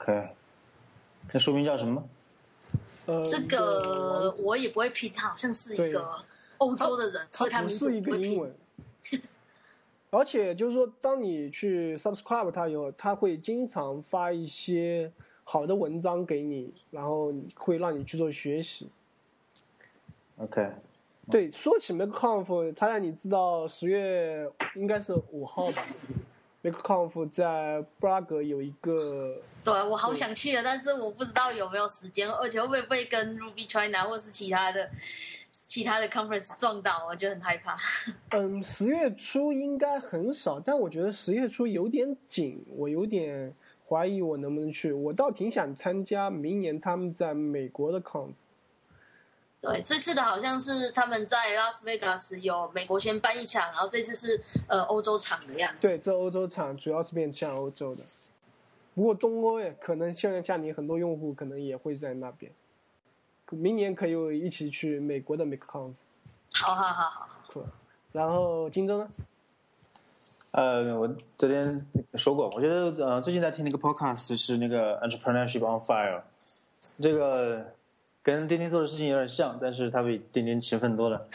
[0.00, 0.34] ，OK，
[1.30, 2.08] 这书名叫什么？
[3.04, 6.24] 呃，这个我也不会拼，他好像是一个
[6.56, 8.54] 欧洲的人，所以他名字是一不会拼。
[10.10, 15.12] 而且就是说，当你去 subscribe 它以后，它会经常发一些
[15.44, 18.88] 好的文章给你，然后会让你去做学习。
[20.38, 20.70] OK，
[21.30, 25.86] 对，说起 MakeConf，他让你知道十月应该是五号吧
[26.62, 34.90] ？MakeConf 在布拉格有一个，对我好想去啊，但是我不知道有没有时间，而且会不会跟 Ruby China 或是其他的
[35.66, 37.76] 其他的 conference 撞到，我就很害怕。
[38.30, 43.52] 嗯，十月初应该很少，但我觉得十月初有点紧，我有点
[43.88, 44.92] 怀疑我能不能去。
[44.92, 48.36] 我倒挺想参加明年他们在美国的 conference。
[49.60, 55.78] 对，这次的好像是他们在拉斯维加斯有美国先办一场，然后这次是呃欧洲场的样子。
[55.80, 58.04] 对，这欧洲场主要是面向欧洲的，
[58.94, 62.52] 不过东欧也可能像像你很多用户可能也会在那边。
[63.50, 65.92] 明年可以一起去美国的 MakeConf。
[66.52, 67.64] 好好好好，酷
[68.12, 69.08] 然后荆州呢？
[70.52, 71.06] 呃，我
[71.36, 76.22] 昨天说过，我觉得呃，最近在听那个 podcast 是那个 Entrepreneurship on Fire，
[76.94, 77.72] 这个
[78.22, 81.28] 跟钉钉做的事情有点像，但是它比钉钉勤奋多了。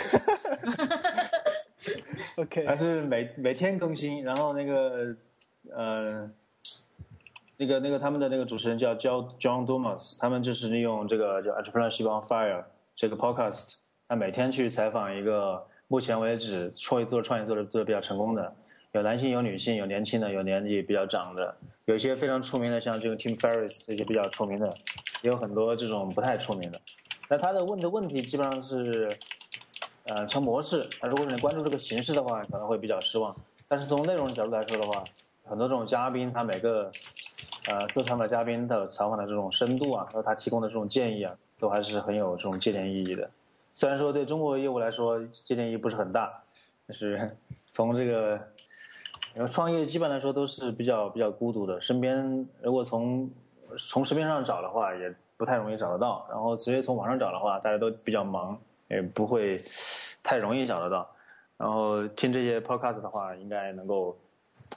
[2.38, 5.16] OK，还是每每天更新，然后那个
[5.70, 6.28] 呃，
[7.62, 12.64] 那个那个他们的那个主持人叫叫 John Dumas，他们就是利用这个叫 Entrepreneurship on Fire
[12.96, 13.76] 这个 podcast，
[14.08, 18.52] 他每天去采访一个目前为止创业做创业做的做的比较成功的，
[18.94, 21.56] 有男性有女性，有年轻的，有年纪比较长的，
[21.86, 24.68] 有一些非常出名的，像这个 Tim Ferriss 这些比较出名的，
[25.22, 26.82] 也有很多这种不太出名的。
[27.30, 29.16] 那他的问的问题基本上是。
[30.06, 30.90] 呃，成模式。
[31.00, 33.34] 那如果你关注这个形式的话，可能会比较失望。
[33.68, 35.04] 但是从内容角度来说的话，
[35.46, 36.92] 很多这种嘉宾，他每个
[37.68, 43.30] 呃自场的嘉宾的采访的这种深度啊，和他提供的这种建议啊，都还是很有这种借鉴意义的。
[43.74, 46.32] 虽然说对中国业务来说借鉴意义不是很大，
[46.88, 48.40] 但是 从这个
[49.36, 53.30] 因为创业基本来说都是比较比较孤独的，身边如果从
[53.90, 56.26] 从市面上找的话，也不太容易找得到。
[56.30, 58.60] 然后直接从网上找的话，大家都比较忙。
[58.90, 59.64] 也不会
[60.22, 61.10] 太容易找得到，
[61.56, 64.18] 然后听这些 podcast 的话，应该能够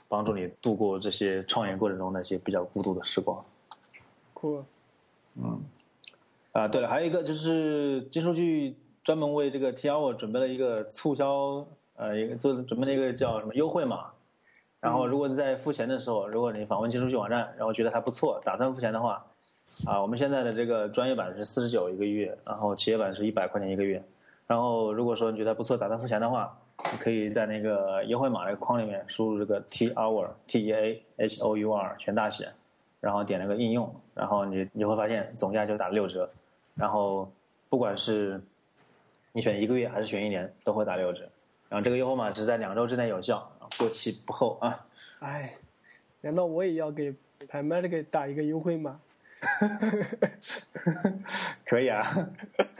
[0.07, 3.43] 帮助你度过这些创业过程中那些比较孤独的时光。
[4.33, 4.63] 酷，
[5.35, 5.61] 嗯，
[6.51, 11.65] 啊，对了，还有一个就是金数据专门为这个 T Hour 准备了一个促销，
[11.95, 14.11] 呃，一个做准备了一个叫什么优惠码，
[14.79, 19.25] 然后如果你在付钱的时候，如果你访问金数据网站，然后觉得还不错，打算付钱的话，
[19.85, 24.03] 啊，我们现在的这个专业版是四十九一个月，然后企业版是一百块钱一个月。
[24.47, 26.55] 然后如果说你觉得不错，打算付钱的话，
[26.91, 32.49] 你可以在那个优惠码那个框里面输入这个 T hour T E A H O U R 全大写，
[32.99, 36.29] 然后点那个应用，然后你你会发现总价就打六折，
[36.75, 37.31] 然后
[37.69, 38.39] 不管是
[39.31, 41.27] 你选一个月还是选一年，都会打六折。
[41.67, 44.85] 然后这个优惠码只在两周之内有效，过期不候啊。
[45.19, 45.55] 哎，
[46.21, 47.13] 难道我也要给
[47.47, 48.95] 拍卖的给打一个优惠码？
[51.65, 52.03] 可以啊。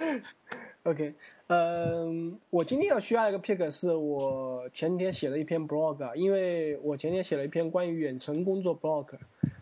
[0.84, 1.16] OK，
[1.48, 9.06] 嗯，我今天要需要一个 pick 是我前天写了一篇 blog，啊因为我前天写了一篇关于远程工作 blog，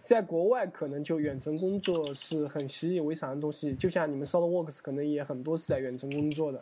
[0.02, 6.60] 在国外可能就远程工作是很习以为常的东西，就像你们 SolidWorks 可能也很多是在远程工作的，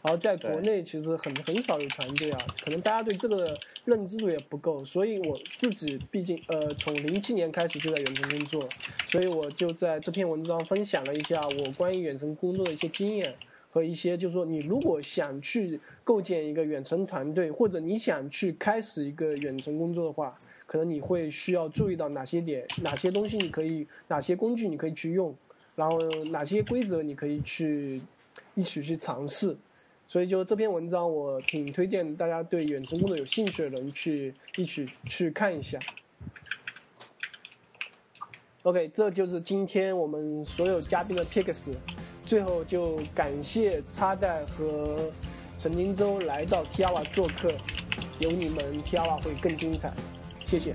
[0.00, 3.54] 而在国内其实很很少有团队啊，可能大家对这个
[3.84, 8.66] 认知度也不够，所以我自己毕竟呃从零七年开始就在远程工作，
[9.04, 13.34] 所以我就在这篇文章分享了一下我关于远程工作的一些经验。
[13.78, 20.28] 和一些就是说，你如果想去构建一个远程团队，或者你想去开始一个远程工作的话，
[20.66, 25.32] 可能你会需要注意到哪些点，哪些东西你可以，哪些工具你可以去用，
[25.76, 25.96] 然后
[26.32, 28.00] 哪些规则你可以去
[28.56, 29.56] 一起去尝试。
[30.08, 35.78] 所以就这篇文章，我挺推荐大家对远程工作有兴趣的人去一起去看一下。
[38.64, 41.72] OK，这就是今天我们所有嘉宾的 picks。
[42.28, 45.10] 最后就感谢插袋和
[45.58, 47.50] 陈金洲来到 Tiawa 做客，
[48.18, 49.90] 有你们 Tiawa 会更精彩，
[50.44, 50.74] 谢谢，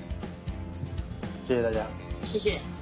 [1.48, 1.86] 谢谢大家，
[2.24, 2.73] 谢谢。